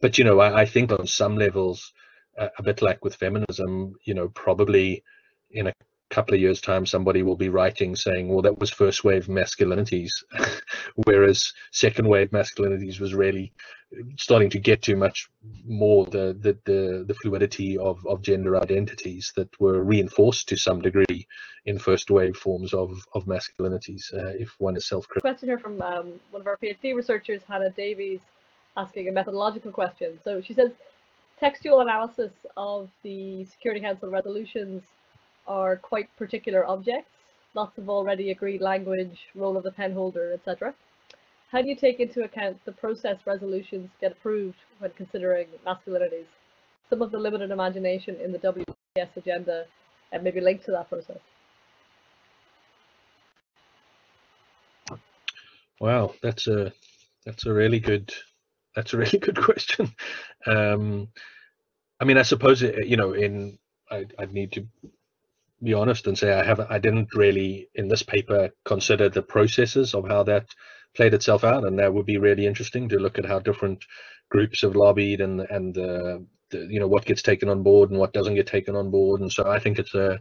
but 0.00 0.18
you 0.18 0.24
know, 0.24 0.40
I, 0.40 0.62
I 0.62 0.66
think 0.66 0.92
on 0.92 1.06
some 1.06 1.36
levels, 1.36 1.92
uh, 2.38 2.48
a 2.58 2.62
bit 2.62 2.82
like 2.82 3.04
with 3.04 3.16
feminism, 3.16 3.94
you 4.04 4.14
know, 4.14 4.28
probably 4.28 5.02
in 5.50 5.66
a 5.66 5.72
couple 6.10 6.34
of 6.34 6.40
years' 6.40 6.60
time, 6.60 6.86
somebody 6.86 7.22
will 7.22 7.36
be 7.36 7.48
writing 7.48 7.94
saying, 7.96 8.28
"Well, 8.28 8.42
that 8.42 8.58
was 8.58 8.70
first 8.70 9.04
wave 9.04 9.26
masculinities," 9.26 10.10
whereas 11.06 11.52
second 11.72 12.08
wave 12.08 12.30
masculinities 12.30 13.00
was 13.00 13.14
really 13.14 13.52
starting 14.16 14.50
to 14.50 14.58
get 14.58 14.82
to 14.82 14.96
much 14.96 15.28
more 15.64 16.06
the 16.06 16.36
the 16.40 16.56
the, 16.64 17.04
the 17.06 17.14
fluidity 17.14 17.76
of 17.76 18.04
of 18.06 18.22
gender 18.22 18.56
identities 18.56 19.32
that 19.36 19.48
were 19.60 19.82
reinforced 19.82 20.48
to 20.48 20.56
some 20.56 20.80
degree 20.80 21.26
in 21.66 21.78
first 21.78 22.10
wave 22.10 22.36
forms 22.36 22.72
of 22.72 23.04
of 23.14 23.24
masculinities. 23.24 24.12
Uh, 24.14 24.32
if 24.38 24.54
one 24.58 24.76
is 24.76 24.86
self-critical. 24.86 25.28
Question 25.28 25.48
here 25.48 25.58
from 25.58 25.80
um, 25.82 26.12
one 26.30 26.40
of 26.40 26.46
our 26.46 26.56
PhD 26.56 26.94
researchers, 26.94 27.42
Hannah 27.48 27.70
Davies 27.70 28.20
asking 28.76 29.08
a 29.08 29.12
methodological 29.12 29.72
question. 29.72 30.18
So 30.22 30.40
she 30.40 30.54
says, 30.54 30.70
textual 31.38 31.80
analysis 31.80 32.32
of 32.56 32.88
the 33.02 33.44
Security 33.46 33.80
Council 33.80 34.10
resolutions 34.10 34.82
are 35.46 35.76
quite 35.76 36.08
particular 36.16 36.66
objects, 36.66 37.10
lots 37.54 37.76
of 37.78 37.88
already 37.88 38.30
agreed 38.30 38.60
language, 38.60 39.18
role 39.34 39.56
of 39.56 39.64
the 39.64 39.72
pen 39.72 39.92
holder, 39.92 40.32
etc. 40.32 40.74
How 41.50 41.60
do 41.60 41.68
you 41.68 41.74
take 41.74 41.98
into 41.98 42.22
account 42.22 42.64
the 42.64 42.72
process 42.72 43.16
resolutions 43.26 43.90
get 44.00 44.12
approved 44.12 44.56
when 44.78 44.92
considering 44.92 45.48
masculinities? 45.66 46.26
Some 46.88 47.02
of 47.02 47.10
the 47.10 47.18
limited 47.18 47.50
imagination 47.50 48.16
in 48.22 48.30
the 48.30 48.38
WPS 48.38 49.16
agenda 49.16 49.64
and 50.12 50.22
maybe 50.22 50.40
linked 50.40 50.64
to 50.66 50.70
that 50.72 50.88
process. 50.88 51.18
Wow, 55.80 56.14
that's 56.22 56.46
a 56.46 56.72
that's 57.24 57.46
a 57.46 57.52
really 57.52 57.80
good 57.80 58.12
that's 58.76 58.92
a 58.92 58.98
really 58.98 59.18
good 59.18 59.40
question. 59.40 59.92
Um, 60.46 61.08
I 61.98 62.04
mean, 62.04 62.16
I 62.16 62.22
suppose 62.22 62.62
it, 62.62 62.86
you 62.86 62.96
know, 62.96 63.12
in 63.12 63.58
I, 63.90 64.06
I'd 64.18 64.32
need 64.32 64.52
to 64.52 64.66
be 65.62 65.74
honest 65.74 66.06
and 66.06 66.16
say 66.16 66.32
I 66.32 66.44
haven't, 66.44 66.70
I 66.70 66.78
didn't 66.78 67.14
really 67.14 67.68
in 67.74 67.88
this 67.88 68.02
paper 68.02 68.50
consider 68.64 69.08
the 69.08 69.22
processes 69.22 69.94
of 69.94 70.06
how 70.06 70.22
that 70.24 70.46
played 70.94 71.14
itself 71.14 71.44
out, 71.44 71.64
and 71.64 71.78
that 71.78 71.92
would 71.92 72.06
be 72.06 72.18
really 72.18 72.46
interesting 72.46 72.88
to 72.88 72.98
look 72.98 73.18
at 73.18 73.26
how 73.26 73.38
different 73.38 73.84
groups 74.28 74.62
have 74.62 74.76
lobbied 74.76 75.20
and 75.20 75.40
and 75.40 75.78
uh, 75.78 76.18
the, 76.50 76.66
you 76.68 76.80
know 76.80 76.88
what 76.88 77.04
gets 77.04 77.22
taken 77.22 77.48
on 77.48 77.62
board 77.62 77.90
and 77.90 77.98
what 77.98 78.12
doesn't 78.12 78.34
get 78.34 78.46
taken 78.46 78.76
on 78.76 78.90
board, 78.90 79.20
and 79.20 79.32
so 79.32 79.50
I 79.50 79.58
think 79.58 79.78
it's 79.78 79.94
a 79.94 80.18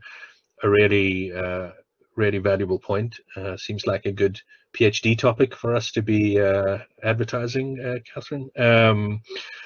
a 0.64 0.70
really 0.70 1.34
uh, 1.34 1.70
really 2.16 2.40
valuable 2.40 2.80
point. 2.80 3.20
Uh, 3.36 3.58
seems 3.58 3.88
like 3.88 4.06
a 4.06 4.12
good 4.12 4.40
PhD 4.74 5.18
topic 5.18 5.56
for 5.56 5.76
us 5.76 5.92
to 5.92 6.02
be 6.02 6.40
uh, 6.40 6.80
advertising, 7.04 7.80
uh, 7.80 8.00
Catherine. 8.06 8.50
Um, 8.58 9.22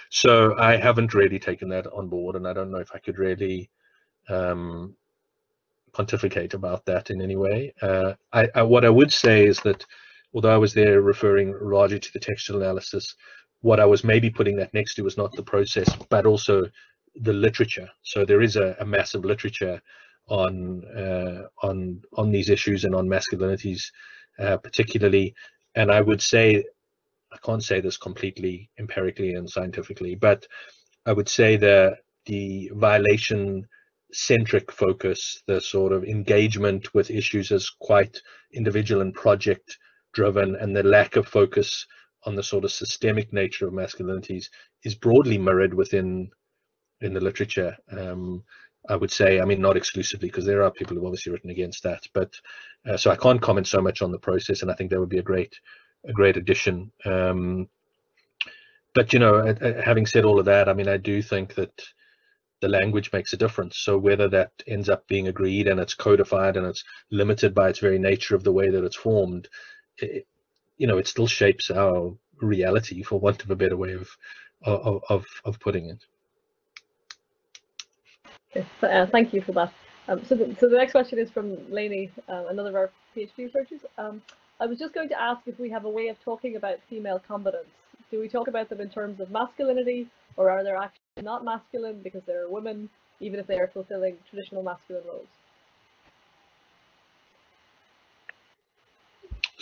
so 0.10 0.58
I 0.58 0.78
haven't 0.78 1.14
really 1.14 1.40
taken 1.40 1.68
that 1.70 1.88
on 1.88 2.08
board, 2.08 2.36
and 2.36 2.48
I 2.48 2.54
don't 2.54 2.72
know 2.72 2.78
if 2.78 2.92
I 2.94 3.00
could 3.00 3.18
really 3.18 3.70
um, 4.30 4.96
pontificate 5.92 6.54
about 6.54 6.86
that 6.86 7.10
in 7.10 7.22
any 7.22 7.36
way. 7.36 7.74
Uh, 7.82 8.14
I, 8.32 8.48
I, 8.56 8.62
what 8.64 8.86
I 8.86 8.90
would 8.90 9.12
say 9.12 9.46
is 9.46 9.60
that 9.62 9.86
although 10.34 10.54
I 10.54 10.58
was 10.58 10.74
there 10.74 11.02
referring 11.02 11.56
largely 11.62 12.00
to 12.00 12.14
the 12.14 12.20
textual 12.20 12.62
analysis, 12.62 13.16
what 13.62 13.80
I 13.80 13.86
was 13.86 14.04
maybe 14.04 14.30
putting 14.30 14.56
that 14.58 14.74
next 14.74 14.96
to 14.96 15.04
was 15.04 15.18
not 15.18 15.32
the 15.34 15.44
process, 15.44 15.90
but 16.10 16.26
also 16.26 16.64
the 17.16 17.34
literature. 17.34 17.90
So 18.02 18.26
there 18.26 18.42
is 18.42 18.56
a, 18.56 18.76
a 18.80 18.86
massive 18.86 19.24
literature 19.24 19.82
on 20.28 20.84
uh, 20.86 21.48
on 21.62 22.02
on 22.14 22.32
these 22.32 22.50
issues 22.50 22.86
and 22.86 22.96
on 22.96 23.08
masculinities 23.10 23.84
uh, 24.40 24.56
particularly 24.56 25.36
and 25.76 25.92
i 25.92 26.00
would 26.00 26.22
say 26.22 26.64
I 27.34 27.38
can't 27.44 27.64
say 27.64 27.82
this 27.82 27.98
completely 27.98 28.70
empirically 28.78 29.34
and 29.34 29.50
scientifically, 29.50 30.16
but 30.16 30.46
I 31.06 31.14
would 31.14 31.28
say 31.28 31.58
that 31.58 31.98
the 32.26 32.72
violation 32.76 33.68
centric 34.14 34.72
focus, 34.72 35.42
the 35.48 35.60
sort 35.60 35.92
of 35.92 36.04
engagement 36.04 36.94
with 36.94 37.10
issues 37.10 37.52
as 37.52 37.70
quite 37.70 38.22
individual 38.54 39.02
and 39.02 39.14
project 39.14 39.78
driven, 40.14 40.56
and 40.56 40.76
the 40.76 40.84
lack 40.84 41.16
of 41.16 41.28
focus 41.28 41.86
on 42.26 42.36
the 42.36 42.44
sort 42.44 42.64
of 42.64 42.72
systemic 42.72 43.34
nature 43.34 43.68
of 43.68 43.74
masculinities 43.74 44.46
is 44.84 44.96
broadly 44.96 45.38
mirrored 45.38 45.74
within 45.74 46.30
in 47.02 47.14
the 47.14 47.20
literature. 47.20 47.76
Um, 47.92 48.44
I 48.90 48.96
would 48.96 49.12
say, 49.12 49.40
I 49.40 49.46
mean, 49.46 49.62
not 49.62 49.78
exclusively, 49.78 50.30
because 50.30 50.46
there 50.46 50.64
are 50.64 50.72
people 50.72 50.96
who've 50.96 51.06
obviously 51.06 51.32
written 51.32 51.50
against 51.50 51.84
that, 51.84 52.04
but 52.14 52.34
uh, 52.88 52.98
so 52.98 53.12
I 53.12 53.16
can't 53.16 53.42
comment 53.42 53.68
so 53.68 53.82
much 53.82 54.02
on 54.02 54.12
the 54.12 54.20
process, 54.20 54.62
and 54.62 54.72
I 54.72 54.76
think 54.76 54.90
that 54.92 55.00
would 55.00 55.10
be 55.10 55.20
a 55.20 55.24
great, 55.24 55.58
a 56.08 56.14
great 56.14 56.38
addition. 56.38 56.92
Um, 57.06 57.70
but 58.94 59.14
you 59.14 59.20
know, 59.20 59.56
having 59.84 60.06
said 60.06 60.26
all 60.26 60.40
of 60.40 60.46
that, 60.46 60.70
I 60.70 60.74
mean, 60.74 60.88
I 60.88 60.98
do 60.98 61.22
think 61.22 61.56
that 61.56 61.72
the 62.62 62.68
language 62.70 63.12
makes 63.12 63.34
a 63.34 63.38
difference. 63.38 63.80
So 63.80 63.98
whether 63.98 64.30
that 64.30 64.52
ends 64.68 64.88
up 64.88 65.06
being 65.08 65.28
agreed 65.28 65.68
and 65.68 65.80
it's 65.82 65.96
codified 65.96 66.56
and 66.56 66.66
it's 66.66 66.84
limited 67.12 67.54
by 67.54 67.70
its 67.70 67.80
very 67.80 68.00
nature 68.00 68.36
of 68.36 68.44
the 68.46 68.54
way 68.54 68.70
that 68.70 68.86
it's 68.86 68.96
formed, 68.96 69.50
it, 69.98 70.28
you 70.78 70.88
know, 70.88 70.98
it 70.98 71.08
still 71.08 71.28
shapes 71.28 71.72
our 71.72 72.14
reality, 72.42 73.04
for 73.04 73.20
want 73.20 73.44
of 73.44 73.52
a 73.52 73.56
better 73.56 73.78
way 73.78 73.94
of 73.94 74.10
of 74.64 75.04
of, 75.10 75.26
of 75.46 75.60
putting 75.60 75.90
it. 75.90 76.06
Okay, 78.56 78.66
uh, 78.84 79.06
thank 79.08 79.34
you 79.34 79.42
for 79.42 79.52
that. 79.54 79.74
Um, 80.08 80.24
so, 80.26 80.36
the, 80.36 80.56
so 80.60 80.70
the 80.70 80.78
next 80.78 80.92
question 80.92 81.18
is 81.18 81.30
from 81.32 81.58
Lainey, 81.72 82.12
uh, 82.28 82.46
another 82.50 82.70
of 82.70 82.76
our 82.76 82.92
PhD 83.16 83.38
researchers. 83.38 83.82
Um, 83.98 84.22
I 84.60 84.66
was 84.66 84.78
just 84.78 84.94
going 84.94 85.10
to 85.10 85.20
ask 85.20 85.42
if 85.48 85.60
we 85.60 85.70
have 85.70 85.86
a 85.86 85.90
way 85.90 86.10
of 86.10 86.20
talking 86.24 86.56
about 86.56 86.78
female 86.90 87.22
combatants. 87.26 87.72
Do 88.12 88.20
we 88.20 88.28
talk 88.28 88.48
about 88.48 88.70
them 88.70 88.80
in 88.80 88.90
terms 88.90 89.20
of 89.20 89.32
masculinity, 89.32 90.08
or 90.38 90.50
are 90.50 90.64
they 90.64 90.72
actually 90.72 91.24
not 91.24 91.44
masculine 91.44 92.02
because 92.04 92.22
they're 92.26 92.50
women, 92.50 92.90
even 93.20 93.40
if 93.40 93.48
they 93.48 93.60
are 93.60 93.68
fulfilling 93.68 94.18
traditional 94.30 94.62
masculine 94.62 95.04
roles. 95.08 95.28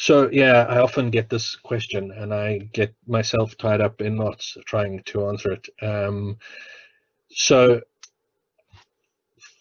So 0.01 0.31
yeah, 0.31 0.65
I 0.67 0.79
often 0.79 1.11
get 1.11 1.29
this 1.29 1.55
question, 1.55 2.11
and 2.11 2.33
I 2.33 2.57
get 2.73 2.91
myself 3.05 3.55
tied 3.55 3.81
up 3.81 4.01
in 4.01 4.15
knots 4.15 4.57
trying 4.65 5.03
to 5.03 5.27
answer 5.27 5.51
it. 5.51 5.69
Um, 5.79 6.37
so 7.29 7.81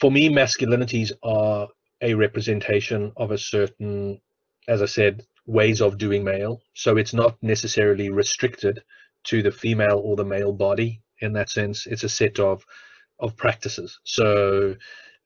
for 0.00 0.10
me, 0.10 0.30
masculinities 0.30 1.12
are 1.22 1.68
a 2.00 2.14
representation 2.14 3.12
of 3.18 3.32
a 3.32 3.36
certain, 3.36 4.18
as 4.66 4.80
I 4.80 4.86
said, 4.86 5.26
ways 5.44 5.82
of 5.82 5.98
doing 5.98 6.24
male. 6.24 6.62
So 6.72 6.96
it's 6.96 7.12
not 7.12 7.36
necessarily 7.42 8.08
restricted 8.08 8.82
to 9.24 9.42
the 9.42 9.52
female 9.52 10.00
or 10.02 10.16
the 10.16 10.24
male 10.24 10.54
body 10.54 11.02
in 11.18 11.34
that 11.34 11.50
sense. 11.50 11.86
It's 11.86 12.04
a 12.04 12.08
set 12.08 12.38
of 12.38 12.64
of 13.18 13.36
practices. 13.36 14.00
So, 14.04 14.74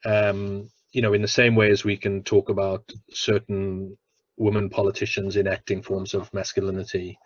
um, 0.04 0.70
you 0.90 1.02
know, 1.02 1.12
in 1.12 1.22
the 1.22 1.28
same 1.28 1.54
way 1.54 1.70
as 1.70 1.84
we 1.84 1.96
can 1.96 2.24
talk 2.24 2.48
about 2.48 2.82
certain 3.10 3.96
women 4.36 4.68
politicians 4.68 5.36
enacting 5.36 5.82
forms 5.82 6.14
of 6.14 6.32
masculinity, 6.34 7.18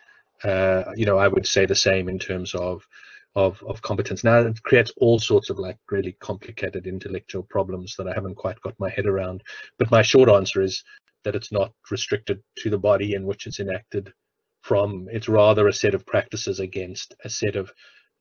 uh, 0.45 0.85
you 0.97 1.07
know, 1.07 1.19
I 1.19 1.29
would 1.29 1.47
say 1.47 1.67
the 1.67 1.75
same 1.75 2.09
in 2.09 2.19
terms 2.19 2.55
of 2.55 2.87
of 3.35 3.63
of 3.67 3.83
competence. 3.83 4.25
Now 4.25 4.41
it 4.41 4.63
creates 4.63 4.93
all 4.97 5.19
sorts 5.19 5.51
of 5.51 5.59
like 5.59 5.79
really 5.91 6.13
complicated 6.21 6.87
intellectual 6.87 7.43
problems 7.43 7.95
that 7.97 8.09
I 8.09 8.15
haven't 8.15 8.37
quite 8.37 8.61
got 8.63 8.79
my 8.79 8.91
head 8.91 9.07
around. 9.07 9.43
But 9.79 9.91
my 9.91 10.03
short 10.03 10.29
answer 10.29 10.63
is 10.63 10.83
that 11.25 11.35
it's 11.35 11.53
not 11.53 11.73
restricted 11.91 12.43
to 12.59 12.71
the 12.71 12.79
body 12.79 13.15
in 13.15 13.27
which 13.27 13.47
it's 13.47 13.61
enacted 13.61 14.13
from. 14.63 15.09
It's 15.11 15.29
rather 15.29 15.69
a 15.69 15.73
set 15.73 15.95
of 15.95 16.07
practices 16.07 16.61
against 16.61 17.15
a 17.25 17.29
set 17.29 17.57
of 17.57 17.73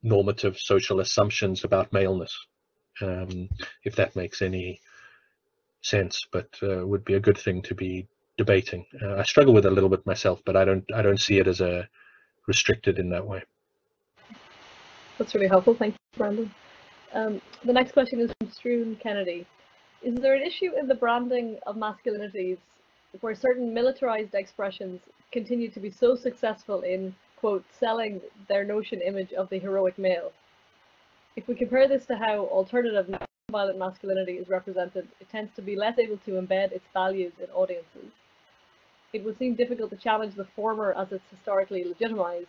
normative 0.04 0.58
social 0.58 1.00
assumptions 1.00 1.64
about 1.64 1.94
maleness, 1.94 2.38
um, 3.02 3.50
if 3.84 3.96
that 3.96 4.16
makes 4.16 4.42
any 4.42 4.82
sense, 5.82 6.28
but 6.32 6.50
uh, 6.62 6.86
would 6.86 7.06
be 7.06 7.16
a 7.16 7.20
good 7.20 7.38
thing 7.38 7.62
to 7.64 7.76
be 7.76 8.08
debating. 8.38 8.86
Uh, 9.02 9.16
I 9.16 9.24
struggle 9.24 9.54
with 9.54 9.66
it 9.66 9.72
a 9.72 9.76
little 9.76 9.90
bit 9.90 10.06
myself, 10.06 10.42
but 10.46 10.56
I 10.56 10.66
don't 10.66 10.86
I 10.94 11.02
don't 11.02 11.20
see 11.20 11.40
it 11.40 11.48
as 11.48 11.62
a 11.62 11.88
restricted 12.48 13.00
in 13.00 13.10
that 13.10 13.26
way. 13.26 13.44
That's 15.18 15.34
really 15.34 15.48
helpful. 15.48 15.76
Thank 15.76 15.96
you, 15.96 16.18
Brandon. 16.18 16.52
Um, 17.14 17.42
the 17.66 17.74
next 17.74 17.94
question 17.94 18.20
is 18.20 18.32
from 18.40 18.50
Struan 18.50 19.00
Kennedy. 19.00 19.46
Is 20.04 20.16
there 20.16 20.36
an 20.36 20.44
issue 20.44 20.72
in 20.80 20.88
the 20.88 20.96
branding 20.96 21.58
of 21.66 21.76
masculinities 21.76 22.58
where 23.22 23.34
certain 23.34 23.74
militarized 23.74 24.36
expressions 24.36 25.02
continue 25.32 25.70
to 25.72 25.80
be 25.80 25.90
so 25.90 26.16
successful 26.16 26.82
in 26.82 27.16
quote, 27.38 27.64
selling 27.80 28.20
their 28.48 28.66
notion 28.66 29.02
image 29.02 29.32
of 29.34 29.50
the 29.50 29.60
heroic 29.60 29.98
male. 29.98 30.32
If 31.36 31.48
we 31.48 31.56
compare 31.56 31.88
this 31.88 32.06
to 32.08 32.18
how 32.18 32.46
alternative 32.48 33.16
violent 33.52 33.78
masculinity 33.78 34.34
is 34.34 34.50
represented, 34.50 35.08
it 35.22 35.30
tends 35.30 35.54
to 35.56 35.62
be 35.62 35.76
less 35.76 35.98
able 36.00 36.18
to 36.18 36.32
embed 36.32 36.72
its 36.72 36.86
values 36.94 37.34
in 37.42 37.50
audiences. 37.52 38.12
It 39.18 39.26
would 39.26 39.40
seem 39.40 39.56
difficult 39.56 39.90
to 39.90 39.96
challenge 39.96 40.36
the 40.36 40.46
former 40.56 40.94
as 40.94 41.12
it's 41.12 41.24
historically 41.32 41.84
legitimized, 41.84 42.46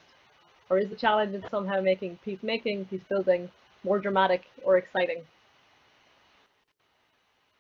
or 0.69 0.79
is 0.79 0.91
the 0.91 0.97
challenge 0.97 1.35
in 1.35 1.43
somehow 1.51 1.81
making 1.81 2.19
peacemaking, 2.23 2.85
peace 2.85 3.01
building 3.09 3.49
more 3.85 3.99
dramatic 3.99 4.43
or 4.62 4.77
exciting? 4.77 5.23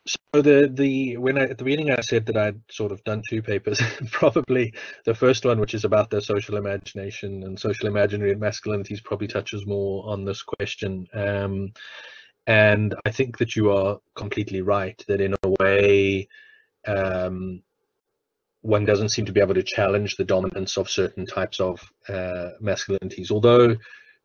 So 0.06 0.42
the 0.42 0.70
the 0.70 1.16
when 1.16 1.38
I 1.38 1.44
at 1.44 1.56
the 1.56 1.64
beginning 1.64 1.90
I 1.90 2.02
said 2.02 2.26
that 2.26 2.36
I'd 2.36 2.60
sort 2.70 2.92
of 2.92 3.02
done 3.04 3.22
two 3.26 3.40
papers. 3.40 3.80
probably 4.10 4.74
the 5.06 5.14
first 5.14 5.46
one, 5.46 5.58
which 5.58 5.72
is 5.72 5.86
about 5.86 6.10
the 6.10 6.20
social 6.20 6.58
imagination 6.58 7.44
and 7.44 7.58
social 7.58 7.88
imaginary 7.88 8.32
and 8.32 8.42
masculinities, 8.42 9.02
probably 9.02 9.28
touches 9.28 9.64
more 9.64 10.06
on 10.06 10.26
this 10.26 10.42
question. 10.42 11.08
Um, 11.14 11.72
and 12.46 12.94
I 13.06 13.10
think 13.10 13.38
that 13.38 13.56
you 13.56 13.72
are 13.72 14.00
completely 14.14 14.60
right 14.60 15.02
that 15.08 15.22
in 15.22 15.34
a 15.42 15.48
way, 15.58 16.28
um, 16.86 17.62
one 18.68 18.84
doesn't 18.84 19.08
seem 19.08 19.24
to 19.24 19.32
be 19.32 19.40
able 19.40 19.54
to 19.54 19.62
challenge 19.62 20.16
the 20.16 20.24
dominance 20.24 20.76
of 20.76 20.90
certain 20.90 21.24
types 21.24 21.58
of 21.58 21.80
uh, 22.10 22.50
masculinities, 22.62 23.30
although 23.30 23.74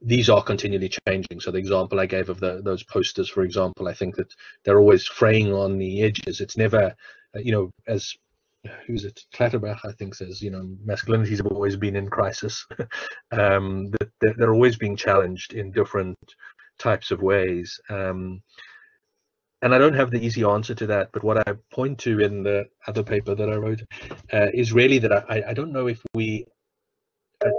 these 0.02 0.30
are 0.30 0.44
continually 0.44 0.92
changing. 1.08 1.40
So 1.40 1.50
the 1.50 1.60
example 1.60 2.02
I 2.02 2.06
gave 2.08 2.28
of 2.28 2.42
the, 2.42 2.62
those 2.62 2.84
posters, 2.84 3.30
for 3.30 3.44
example, 3.44 3.88
I 3.88 3.94
think 3.94 4.18
that 4.18 4.34
they're 4.66 4.80
always 4.80 5.08
fraying 5.08 5.54
on 5.54 5.78
the 5.78 6.04
edges. 6.04 6.42
It's 6.42 6.58
never, 6.58 6.94
uh, 7.34 7.40
you 7.40 7.54
know, 7.54 7.72
as 7.88 8.14
who's 8.86 9.06
it? 9.06 9.24
Clutterbuck, 9.34 9.80
I 9.86 9.94
think, 9.94 10.14
says, 10.14 10.42
you 10.42 10.52
know, 10.52 10.76
masculinities 10.86 11.38
have 11.38 11.48
always 11.48 11.78
been 11.78 11.96
in 11.96 12.10
crisis. 12.10 12.68
um, 13.32 13.92
they're, 14.20 14.34
they're, 14.38 14.54
always 14.54 14.78
being 14.78 14.98
challenged 14.98 15.54
in 15.54 15.72
different 15.72 16.18
types 16.80 17.12
of 17.12 17.22
ways. 17.22 17.80
Um, 17.90 18.42
and 19.64 19.74
I 19.74 19.78
don't 19.78 19.96
have 19.96 20.12
the 20.12 20.24
easy 20.24 20.44
answer 20.44 20.76
to 20.76 20.86
that, 20.88 21.10
but 21.14 21.24
what 21.24 21.48
I 21.48 21.54
point 21.72 21.98
to 22.00 22.20
in 22.20 22.44
the 22.44 22.66
other 22.86 23.02
paper 23.02 23.34
that 23.34 23.50
I 23.50 23.56
wrote 23.56 23.82
uh, 24.34 24.48
is 24.54 24.74
really 24.74 25.00
that 25.00 25.12
I, 25.32 25.42
I 25.48 25.54
don't 25.54 25.72
know 25.72 25.88
if 25.88 26.02
we 26.14 26.46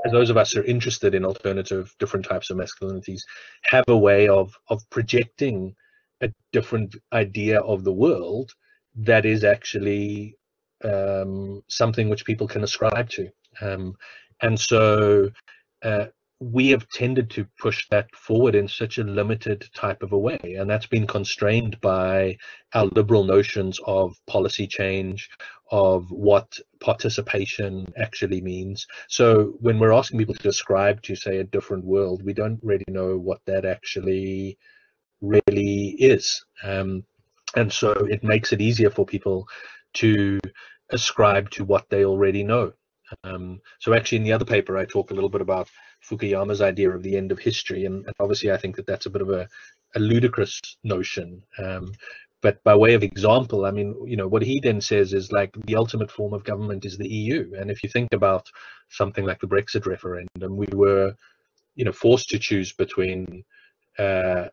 as 0.07 0.13
those 0.13 0.31
of 0.31 0.37
us 0.37 0.53
who 0.53 0.61
are 0.61 0.65
interested 0.65 1.15
in 1.15 1.25
alternative 1.25 1.95
different 1.99 2.25
types 2.25 2.51
of 2.51 2.57
masculinities 2.57 3.21
have 3.65 3.85
a 3.89 3.97
way 3.97 4.29
of 4.29 4.55
of 4.69 4.83
projecting 4.91 5.75
a 6.21 6.31
different 6.53 6.95
idea 7.13 7.61
of 7.61 7.85
the 7.85 7.93
world 7.93 8.53
that 8.97 9.25
is 9.25 9.43
actually 9.43 10.37
um, 10.85 11.63
something 11.69 12.09
which 12.09 12.27
people 12.27 12.47
can 12.47 12.65
ascribe 12.65 13.09
to. 13.11 13.29
Um, 13.61 13.95
and 14.43 14.61
so 14.61 15.31
uh, 15.83 16.07
we 16.53 16.69
have 16.69 16.87
tended 16.89 17.31
to 17.31 17.47
push 17.59 17.87
that 17.91 18.15
forward 18.15 18.55
in 18.55 18.69
such 18.69 18.99
a 18.99 19.05
limited 19.05 19.67
type 19.75 20.03
of 20.03 20.13
a 20.13 20.19
way 20.19 20.39
and 20.59 20.69
that's 20.69 20.87
been 20.87 21.07
constrained 21.07 21.81
by 21.81 22.37
our 22.75 22.85
liberal 22.87 23.25
notions 23.25 23.81
of 23.87 24.15
policy 24.27 24.67
change 24.67 25.31
of 25.71 26.11
what 26.11 26.59
participation 26.81 27.91
actually 27.97 28.43
means. 28.43 28.87
So 29.09 29.55
when 29.61 29.79
we're 29.79 29.93
asking 29.93 30.19
people 30.19 30.35
to 30.35 30.49
ascribe 30.49 31.01
to 31.03 31.17
say 31.17 31.39
a 31.39 31.45
different 31.45 31.85
world 31.85 32.23
we 32.23 32.35
don't 32.35 32.61
really 32.63 32.85
know 32.89 33.17
what 33.17 33.41
that 33.47 33.65
actually 33.65 34.59
really 35.23 35.97
is. 35.99 36.45
Um, 36.63 37.05
and 37.57 37.73
so 37.73 37.93
it 37.93 38.23
makes 38.23 38.53
it 38.53 38.61
easier 38.61 38.91
for 38.91 39.07
people 39.07 39.49
to 39.95 40.39
ascribe 40.91 41.49
to 41.53 41.65
what 41.65 41.89
they 41.89 42.05
already 42.05 42.45
know. 42.45 42.73
Um, 43.23 43.61
so 43.81 43.95
actually 43.95 44.19
in 44.19 44.25
the 44.25 44.33
other 44.33 44.45
paper 44.45 44.77
I 44.77 44.85
talk 44.85 45.11
a 45.11 45.15
little 45.15 45.31
bit 45.31 45.41
about 45.41 45.69
Fukuyama's 46.09 46.61
idea 46.61 46.91
of 46.91 47.03
the 47.03 47.17
end 47.17 47.33
of 47.33 47.39
history, 47.39 47.85
and, 47.85 48.05
and 48.07 48.15
obviously 48.21 48.51
I 48.51 48.57
think 48.57 48.77
that 48.77 48.87
that's 48.87 49.07
a 49.07 49.11
bit 49.11 49.23
of 49.23 49.31
a, 49.31 49.49
a 49.95 50.01
ludicrous 50.01 50.61
notion. 50.83 51.43
Um, 51.59 51.93
but 52.45 52.63
by 52.63 52.75
way 52.77 52.93
of 52.93 53.03
example, 53.03 53.65
I 53.65 53.71
mean, 53.71 53.97
you 54.07 54.19
know, 54.19 54.29
what 54.29 54.43
he 54.43 54.61
then 54.61 54.79
says 54.83 55.15
is 55.15 55.33
like 55.33 55.55
the 55.65 55.77
ultimate 55.77 56.11
form 56.11 56.35
of 56.35 56.45
government 56.45 56.85
is 56.85 56.99
the 56.99 57.09
EU. 57.09 57.55
And 57.59 57.71
if 57.71 57.83
you 57.83 57.89
think 57.89 58.13
about 58.13 58.47
something 58.91 59.25
like 59.25 59.41
the 59.41 59.47
Brexit 59.47 59.87
referendum, 59.87 60.59
we 60.59 60.67
were, 60.75 61.15
you 61.75 61.87
know, 61.87 61.93
forced 61.93 62.29
to 62.29 62.39
choose 62.39 62.71
between 62.71 63.45
uh, 63.99 64.49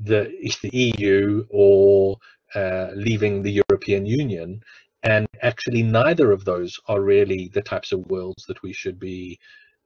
the, 0.00 0.32
the 0.62 0.70
EU 0.72 1.46
or 1.50 2.16
uh, 2.56 2.88
leaving 2.96 3.42
the 3.42 3.62
European 3.62 4.04
Union. 4.04 4.60
And 5.04 5.28
actually, 5.40 5.84
neither 5.84 6.32
of 6.32 6.44
those 6.44 6.80
are 6.88 7.00
really 7.00 7.52
the 7.54 7.62
types 7.62 7.92
of 7.92 8.10
worlds 8.10 8.46
that 8.46 8.60
we 8.62 8.72
should 8.72 8.98
be 8.98 9.38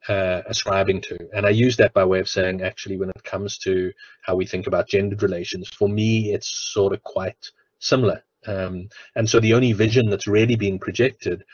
uh, 0.08 0.42
ascribing 0.46 1.00
to. 1.02 1.18
And 1.34 1.46
I 1.46 1.50
use 1.50 1.76
that 1.76 1.92
by 1.92 2.04
way 2.04 2.20
of 2.20 2.28
saying, 2.28 2.62
actually, 2.62 2.96
when 2.96 3.10
it 3.10 3.24
comes 3.24 3.58
to 3.58 3.92
how 4.22 4.34
we 4.36 4.46
think 4.46 4.66
about 4.66 4.88
gendered 4.88 5.22
relations, 5.22 5.68
for 5.68 5.88
me, 5.88 6.32
it's 6.34 6.48
sort 6.72 6.92
of 6.92 7.02
quite 7.02 7.50
similar. 7.78 8.22
Um, 8.46 8.88
and 9.14 9.28
so 9.28 9.38
the 9.40 9.54
only 9.54 9.72
vision 9.72 10.10
that's 10.10 10.26
really 10.26 10.56
being 10.56 10.78
projected 10.78 11.44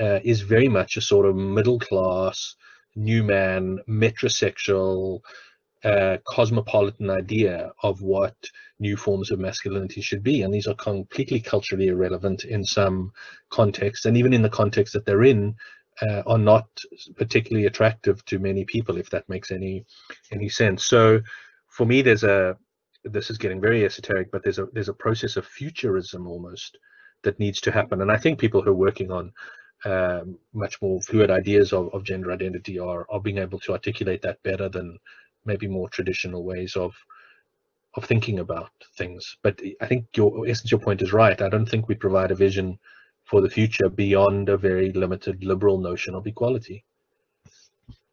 uh, 0.00 0.20
is 0.22 0.40
very 0.42 0.68
much 0.68 0.96
a 0.96 1.00
sort 1.00 1.26
of 1.26 1.36
middle 1.36 1.78
class, 1.78 2.54
new 2.94 3.24
man, 3.24 3.80
metrosexual, 3.88 5.20
uh, 5.84 6.18
cosmopolitan 6.26 7.10
idea 7.10 7.72
of 7.82 8.02
what 8.02 8.34
new 8.78 8.96
forms 8.96 9.30
of 9.30 9.38
masculinity 9.38 10.00
should 10.00 10.22
be. 10.22 10.42
And 10.42 10.52
these 10.52 10.66
are 10.66 10.74
completely 10.74 11.40
culturally 11.40 11.88
irrelevant 11.88 12.44
in 12.44 12.64
some 12.64 13.12
contexts. 13.50 14.04
And 14.04 14.16
even 14.16 14.32
in 14.32 14.42
the 14.42 14.50
context 14.50 14.92
that 14.92 15.06
they're 15.06 15.24
in, 15.24 15.54
uh, 16.02 16.22
are 16.26 16.38
not 16.38 16.68
particularly 17.16 17.66
attractive 17.66 18.24
to 18.26 18.38
many 18.38 18.64
people, 18.64 18.96
if 18.98 19.10
that 19.10 19.28
makes 19.28 19.50
any 19.50 19.84
any 20.30 20.48
sense. 20.48 20.84
So, 20.84 21.20
for 21.68 21.86
me, 21.86 22.02
there's 22.02 22.24
a 22.24 22.56
this 23.04 23.30
is 23.30 23.38
getting 23.38 23.60
very 23.60 23.84
esoteric, 23.84 24.30
but 24.30 24.42
there's 24.42 24.58
a 24.58 24.66
there's 24.72 24.88
a 24.88 24.94
process 24.94 25.36
of 25.36 25.46
futurism 25.46 26.26
almost 26.26 26.78
that 27.22 27.38
needs 27.38 27.60
to 27.62 27.72
happen, 27.72 28.00
and 28.02 28.12
I 28.12 28.16
think 28.18 28.38
people 28.38 28.62
who 28.62 28.70
are 28.70 28.74
working 28.74 29.10
on 29.10 29.32
um, 29.84 30.38
much 30.52 30.80
more 30.80 31.00
fluid 31.02 31.30
ideas 31.30 31.72
of, 31.72 31.92
of 31.94 32.04
gender 32.04 32.32
identity 32.32 32.78
are 32.78 33.06
are 33.10 33.20
being 33.20 33.38
able 33.38 33.60
to 33.60 33.72
articulate 33.72 34.22
that 34.22 34.42
better 34.42 34.68
than 34.68 34.98
maybe 35.44 35.68
more 35.68 35.88
traditional 35.88 36.44
ways 36.44 36.76
of 36.76 36.94
of 37.94 38.04
thinking 38.04 38.40
about 38.40 38.70
things. 38.96 39.38
But 39.42 39.60
I 39.80 39.86
think 39.86 40.06
your 40.16 40.46
essence, 40.46 40.70
your 40.70 40.80
point 40.80 41.02
is 41.02 41.12
right. 41.12 41.40
I 41.40 41.48
don't 41.48 41.66
think 41.66 41.88
we 41.88 41.94
provide 41.94 42.30
a 42.30 42.34
vision 42.34 42.78
for 43.26 43.40
the 43.40 43.50
future 43.50 43.88
beyond 43.88 44.48
a 44.48 44.56
very 44.56 44.92
limited 44.92 45.44
liberal 45.44 45.78
notion 45.78 46.14
of 46.14 46.26
equality. 46.26 46.84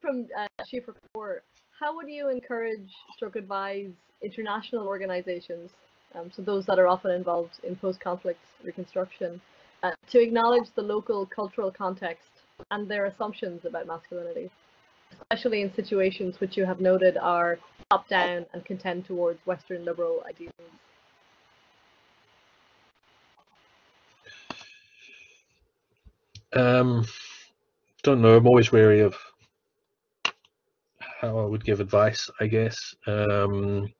From 0.02 0.28
uh, 0.38 0.48
Chief 0.68 0.84
Report, 0.88 1.44
how 1.80 1.96
would 1.96 2.10
you 2.10 2.30
encourage 2.30 2.90
stroke 3.16 3.36
advise 3.36 3.92
international 4.22 4.88
organizations, 4.88 5.72
um, 6.16 6.32
so 6.36 6.42
those 6.42 6.66
that 6.66 6.80
are 6.80 6.88
often 6.88 7.12
involved 7.12 7.60
in 7.64 7.76
post-conflict 7.76 8.40
reconstruction, 8.64 9.40
uh, 9.84 9.92
to 10.10 10.22
acknowledge 10.22 10.68
the 10.76 10.82
local 10.82 11.26
cultural 11.26 11.72
context 11.72 12.30
and 12.72 12.90
their 12.90 13.06
assumptions 13.06 13.66
about 13.66 13.86
masculinity, 13.86 14.50
especially 15.12 15.62
in 15.62 15.74
situations 15.74 16.40
which 16.40 16.58
you 16.58 16.66
have 16.66 16.80
noted 16.80 17.18
are 17.18 17.60
top-down 17.92 18.46
and 18.54 18.66
contend 18.66 19.06
towards 19.06 19.40
Western 19.46 19.86
liberal 19.86 20.24
ideals? 20.28 20.54
Um, 26.54 27.06
don't 28.04 28.22
know. 28.22 28.38
I'm 28.38 28.48
always 28.48 28.72
wary 28.72 29.02
of 29.02 29.16
how 31.00 31.40
I 31.40 31.46
would 31.46 31.64
give 31.64 31.80
advice. 31.80 32.30
I 32.40 32.48
guess. 32.48 32.96
Um, 33.08 33.92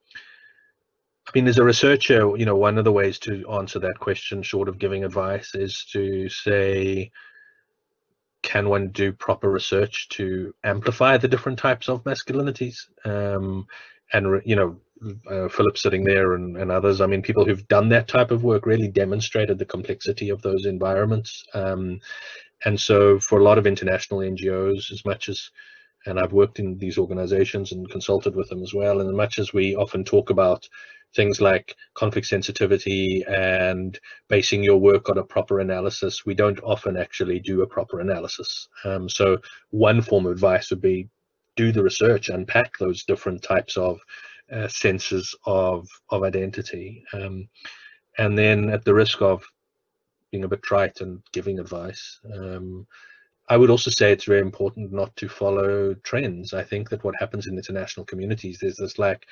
I 1.28 1.32
mean, 1.34 1.48
as 1.48 1.58
a 1.58 1.64
researcher, 1.64 2.36
you 2.38 2.46
know, 2.46 2.56
one 2.56 2.78
of 2.78 2.84
the 2.84 2.92
ways 2.92 3.18
to 3.20 3.50
answer 3.50 3.80
that 3.80 4.00
question, 4.00 4.44
short 4.44 4.68
of 4.68 4.78
giving 4.78 5.06
advice, 5.06 5.56
is 5.56 5.86
to 5.94 6.28
say, 6.28 7.12
can 8.42 8.68
one 8.68 8.90
do 8.90 9.14
proper 9.14 9.50
research 9.50 10.10
to 10.10 10.54
amplify 10.66 11.18
the 11.18 11.30
different 11.30 11.58
types 11.58 11.88
of 11.88 12.04
masculinities? 12.04 12.76
Um, 13.06 13.66
and 14.12 14.42
you 14.46 14.56
know, 14.56 14.80
uh, 15.30 15.48
Philipp 15.50 15.78
sitting 15.78 16.04
there 16.04 16.34
and, 16.34 16.58
and 16.58 16.72
others. 16.72 17.02
I 17.02 17.08
mean, 17.08 17.22
people 17.22 17.46
who've 17.46 17.68
done 17.68 17.90
that 17.90 18.08
type 18.08 18.32
of 18.32 18.44
work 18.44 18.66
really 18.66 18.88
demonstrated 18.88 19.60
the 19.60 19.66
complexity 19.66 20.30
of 20.30 20.42
those 20.42 20.66
environments. 20.66 21.44
Um, 21.54 22.00
and 22.66 22.80
so 22.80 23.20
for 23.20 23.40
a 23.40 23.44
lot 23.44 23.58
of 23.58 23.68
international 23.68 24.22
NGOs, 24.22 24.92
as 24.92 25.04
much 25.06 25.30
as, 25.30 25.52
and 26.06 26.20
I've 26.20 26.34
worked 26.34 26.60
in 26.60 26.78
these 26.78 26.98
organizations 26.98 27.72
and 27.72 27.90
consulted 27.90 28.36
with 28.36 28.50
them 28.50 28.64
as 28.64 28.74
well, 28.74 29.00
and 29.02 29.10
as 29.10 29.16
much 29.16 29.40
as 29.40 29.54
we 29.54 29.76
often 29.76 30.04
talk 30.04 30.30
about 30.30 30.68
things 31.16 31.40
like 31.40 31.76
conflict 31.94 32.28
sensitivity 32.28 33.24
and 33.28 34.00
basing 34.30 34.64
your 34.64 34.78
work 34.78 35.10
on 35.10 35.18
a 35.18 35.24
proper 35.24 35.60
analysis, 35.60 36.26
we 36.26 36.34
don't 36.34 36.60
often 36.64 36.98
actually 36.98 37.40
do 37.40 37.62
a 37.62 37.68
proper 37.68 38.00
analysis. 38.00 38.68
Um, 38.84 39.08
so 39.08 39.38
one 39.70 40.02
form 40.02 40.26
of 40.26 40.32
advice 40.32 40.70
would 40.72 40.82
be 40.82 41.10
do 41.56 41.72
the 41.72 41.84
research, 41.84 42.30
unpack 42.30 42.78
those 42.78 43.04
different 43.04 43.42
types 43.42 43.78
of 43.78 44.00
uh, 44.52 44.68
senses 44.68 45.36
of, 45.46 45.88
of 46.10 46.24
identity. 46.24 47.04
Um, 47.14 47.48
and 48.18 48.38
then 48.38 48.70
at 48.70 48.86
the 48.86 48.94
risk 48.94 49.22
of 49.22 49.44
being 50.32 50.44
a 50.44 50.48
bit 50.48 50.64
trite 50.64 51.00
and 51.02 51.22
giving 51.32 51.60
advice. 51.60 52.20
Um, 52.34 52.88
I 53.50 53.58
would 53.58 53.70
also 53.70 53.92
say 53.92 54.12
it's 54.12 54.26
very 54.26 54.40
important 54.40 54.92
not 54.92 55.16
to 55.18 55.30
follow 55.30 55.94
trends. 56.04 56.54
I 56.54 56.64
think 56.64 56.90
that 56.90 57.04
what 57.04 57.16
happens 57.20 57.46
in 57.48 57.56
international 57.56 58.06
communities, 58.06 58.58
there's 58.60 58.78
this 58.78 58.98
like 58.98 59.28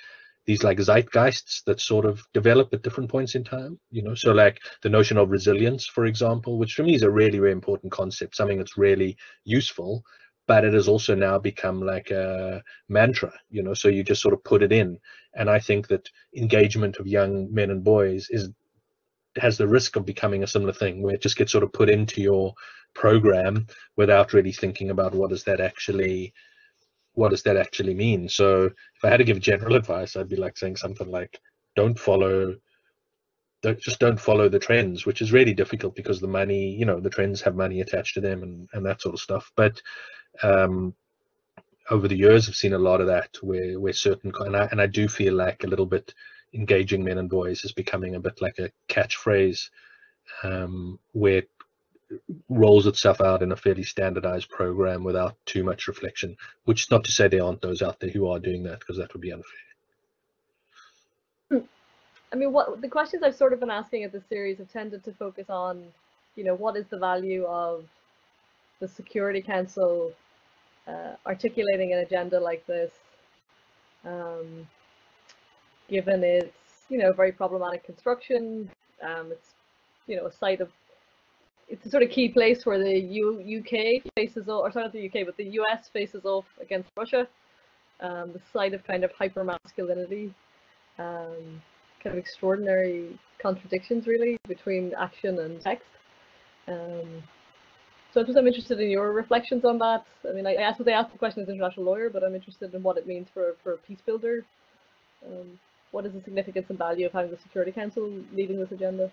these 0.45 0.63
like 0.63 0.77
zeitgeists 0.77 1.63
that 1.65 1.79
sort 1.79 2.05
of 2.05 2.23
develop 2.33 2.73
at 2.73 2.83
different 2.83 3.09
points 3.09 3.35
in 3.35 3.43
time. 3.43 3.79
You 3.89 4.03
know, 4.03 4.15
so 4.15 4.31
like 4.31 4.59
the 4.83 4.89
notion 4.89 5.17
of 5.17 5.31
resilience, 5.31 5.87
for 5.87 6.05
example, 6.05 6.59
which 6.59 6.73
for 6.73 6.83
me 6.83 6.93
is 6.93 7.03
a 7.03 7.09
really, 7.09 7.39
really 7.39 7.53
important 7.53 7.91
concept, 7.91 8.35
something 8.35 8.57
that's 8.57 8.77
really 8.77 9.17
useful, 9.43 10.03
but 10.51 10.65
it 10.65 10.73
has 10.73 10.89
also 10.89 11.15
now 11.15 11.39
become 11.39 11.79
like 11.79 12.11
a 12.11 12.61
mantra. 12.89 13.31
You 13.49 13.63
know, 13.63 13.73
so 13.73 13.87
you 13.87 14.03
just 14.03 14.21
sort 14.21 14.33
of 14.33 14.43
put 14.43 14.61
it 14.61 14.73
in, 14.73 14.99
and 15.33 15.49
I 15.49 15.59
think 15.59 15.87
that 15.87 16.09
engagement 16.35 16.97
of 16.97 17.07
young 17.07 17.47
men 17.53 17.71
and 17.71 17.81
boys 17.85 18.27
is 18.29 18.49
has 19.37 19.57
the 19.57 19.65
risk 19.77 19.95
of 19.95 20.05
becoming 20.05 20.43
a 20.43 20.53
similar 20.55 20.73
thing 20.73 21.01
where 21.01 21.15
it 21.15 21.21
just 21.21 21.37
gets 21.37 21.53
sort 21.53 21.63
of 21.63 21.71
put 21.71 21.89
into 21.89 22.19
your 22.19 22.53
program 22.93 23.65
without 23.95 24.33
really 24.33 24.51
thinking 24.51 24.89
about 24.89 25.15
what 25.15 25.29
does 25.29 25.45
that 25.45 25.61
actually 25.61 26.33
what 27.13 27.29
does 27.29 27.43
that 27.43 27.55
actually 27.55 27.93
mean 27.93 28.27
so 28.27 28.65
if 28.65 29.01
i 29.05 29.09
had 29.09 29.19
to 29.19 29.23
give 29.23 29.39
general 29.39 29.75
advice 29.77 30.17
i'd 30.17 30.27
be 30.35 30.43
like 30.45 30.57
saying 30.57 30.75
something 30.75 31.09
like 31.09 31.39
don't 31.77 31.97
follow 31.97 32.53
don't, 33.63 33.79
just 33.79 33.99
don't 34.01 34.19
follow 34.19 34.49
the 34.49 34.65
trends 34.67 35.05
which 35.05 35.21
is 35.21 35.31
really 35.31 35.53
difficult 35.53 35.95
because 35.95 36.19
the 36.19 36.35
money 36.39 36.75
you 36.79 36.85
know 36.85 36.99
the 36.99 37.15
trends 37.15 37.41
have 37.41 37.55
money 37.55 37.79
attached 37.79 38.15
to 38.15 38.19
them 38.19 38.43
and, 38.43 38.67
and 38.73 38.85
that 38.85 39.01
sort 39.01 39.15
of 39.15 39.21
stuff 39.21 39.49
but 39.55 39.81
um 40.43 40.93
over 41.89 42.07
the 42.07 42.17
years 42.17 42.47
i've 42.47 42.55
seen 42.55 42.73
a 42.73 42.77
lot 42.79 43.01
of 43.01 43.07
that 43.07 43.29
where 43.41 43.79
where 43.79 43.93
certain 43.93 44.31
and 44.39 44.55
I, 44.55 44.65
and 44.71 44.81
I 44.81 44.87
do 44.87 45.07
feel 45.07 45.33
like 45.33 45.63
a 45.63 45.67
little 45.67 45.85
bit 45.85 46.13
engaging 46.53 47.03
men 47.03 47.17
and 47.17 47.29
boys 47.29 47.63
is 47.63 47.71
becoming 47.71 48.15
a 48.15 48.19
bit 48.19 48.41
like 48.41 48.59
a 48.59 48.71
catchphrase 48.89 49.69
um, 50.43 50.99
where 51.13 51.39
it 51.39 51.49
rolls 52.49 52.87
itself 52.87 53.21
out 53.21 53.41
in 53.41 53.51
a 53.51 53.55
fairly 53.55 53.83
standardized 53.83 54.49
program 54.49 55.03
without 55.03 55.37
too 55.45 55.63
much 55.63 55.87
reflection, 55.87 56.35
which 56.65 56.83
is 56.83 56.91
not 56.91 57.03
to 57.05 57.11
say 57.11 57.27
there 57.27 57.43
aren't 57.43 57.61
those 57.61 57.81
out 57.81 57.99
there 57.99 58.09
who 58.09 58.27
are 58.27 58.39
doing 58.39 58.63
that 58.63 58.79
because 58.79 58.97
that 58.97 59.13
would 59.13 59.21
be 59.21 59.31
unfair. 59.31 59.45
I 62.33 62.35
mean, 62.37 62.53
what 62.53 62.81
the 62.81 62.87
questions 62.87 63.23
I've 63.23 63.35
sort 63.35 63.53
of 63.53 63.59
been 63.59 63.69
asking 63.69 64.03
at 64.03 64.11
this 64.11 64.23
series 64.29 64.57
have 64.59 64.71
tended 64.71 65.03
to 65.03 65.11
focus 65.13 65.49
on, 65.49 65.83
you 66.35 66.45
know, 66.45 66.55
what 66.55 66.77
is 66.77 66.85
the 66.89 66.97
value 66.97 67.43
of 67.45 67.85
the 68.81 68.87
Security 68.87 69.41
Council 69.41 70.11
uh, 70.87 71.13
articulating 71.25 71.93
an 71.93 71.99
agenda 71.99 72.39
like 72.39 72.65
this? 72.67 72.91
Um, 74.03 74.67
given 75.89 76.23
its 76.23 76.55
you 76.89 76.97
know 76.97 77.13
very 77.13 77.31
problematic 77.31 77.83
construction. 77.85 78.69
Um, 79.01 79.31
it's 79.31 79.53
you 80.07 80.17
know 80.17 80.25
a 80.25 80.31
site 80.31 80.61
of 80.61 80.69
it's 81.67 81.85
a 81.85 81.89
sort 81.89 82.03
of 82.03 82.09
key 82.09 82.27
place 82.27 82.65
where 82.65 82.79
the 82.79 82.99
U 82.99 83.59
UK 83.59 84.03
faces 84.15 84.49
off, 84.49 84.63
or 84.63 84.71
sorry 84.71 84.85
not 84.85 84.93
the 84.93 85.05
UK, 85.07 85.25
but 85.25 85.37
the 85.37 85.49
US 85.59 85.89
faces 85.89 86.25
off 86.25 86.45
against 86.59 86.89
Russia. 86.97 87.27
Um, 88.01 88.33
the 88.33 88.41
site 88.51 88.73
of 88.73 88.83
kind 88.83 89.03
of 89.03 89.11
hyper 89.11 89.43
masculinity, 89.43 90.33
um, 90.97 91.61
kind 92.03 92.13
of 92.13 92.17
extraordinary 92.17 93.17
contradictions 93.39 94.07
really 94.07 94.37
between 94.47 94.93
action 94.97 95.39
and 95.39 95.61
text. 95.61 95.87
Um, 96.67 97.23
so 98.13 98.23
just 98.23 98.37
I'm 98.37 98.47
interested 98.47 98.79
in 98.79 98.89
your 98.89 99.11
reflections 99.13 99.63
on 99.63 99.77
that. 99.79 100.05
I 100.27 100.33
mean, 100.33 100.45
I, 100.45 100.55
I 100.55 100.61
asked 100.63 100.79
what 100.79 100.85
they 100.85 100.93
asked 100.93 101.11
the 101.11 101.17
question 101.17 101.43
as 101.43 101.49
international 101.49 101.85
lawyer, 101.85 102.09
but 102.09 102.23
I'm 102.23 102.35
interested 102.35 102.73
in 102.73 102.83
what 102.83 102.97
it 102.97 103.07
means 103.07 103.27
for 103.33 103.55
for 103.63 103.73
a 103.73 103.77
peace 103.77 103.99
builder. 104.05 104.45
Um, 105.25 105.59
what 105.91 106.05
is 106.05 106.13
the 106.13 106.21
significance 106.21 106.67
and 106.69 106.77
value 106.77 107.05
of 107.05 107.11
having 107.11 107.31
the 107.31 107.37
Security 107.37 107.71
Council 107.71 108.09
leading 108.33 108.59
this 108.59 108.71
agenda? 108.71 109.11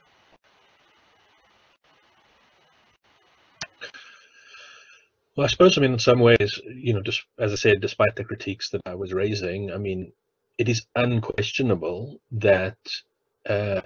Well, 5.37 5.45
I 5.45 5.49
suppose, 5.49 5.79
I 5.79 5.83
mean, 5.83 5.93
in 5.93 5.99
some 6.01 6.19
ways, 6.19 6.61
you 6.65 6.93
know, 6.93 7.01
just 7.01 7.23
as 7.39 7.53
I 7.53 7.57
said, 7.57 7.81
despite 7.81 8.17
the 8.17 8.25
critiques 8.25 8.71
that 8.71 8.81
I 8.87 8.97
was 8.97 9.13
raising, 9.13 9.73
I 9.73 9.77
mean, 9.77 10.13
it 10.57 10.69
is 10.69 10.87
unquestionable 10.97 12.21
that 12.33 12.77
uh, 13.49 13.83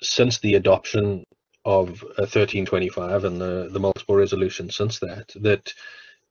since 0.00 0.38
the 0.38 0.54
adoption 0.54 1.24
of 1.66 2.00
1325 2.16 3.24
and 3.24 3.40
the, 3.40 3.68
the 3.72 3.80
multiple 3.80 4.14
resolutions 4.14 4.76
since 4.76 5.00
that, 5.00 5.32
that 5.34 5.74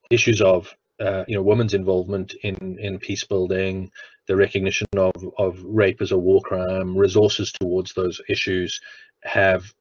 issues 0.10 0.42
of 0.42 0.74
uh, 1.02 1.26
you 1.28 1.36
know 1.36 1.44
women's 1.44 1.74
involvement 1.74 2.34
in 2.44 2.80
in 2.80 2.98
peace 2.98 3.26
building, 3.26 3.92
the 4.28 4.36
recognition 4.36 4.88
of 4.96 5.14
of 5.38 5.62
rape 5.62 6.02
as 6.02 6.14
a 6.14 6.18
war 6.18 6.42
crime, 6.42 6.98
resources 6.98 7.52
towards 7.52 7.94
those 7.94 8.22
issues 8.30 8.80
have 9.24 9.74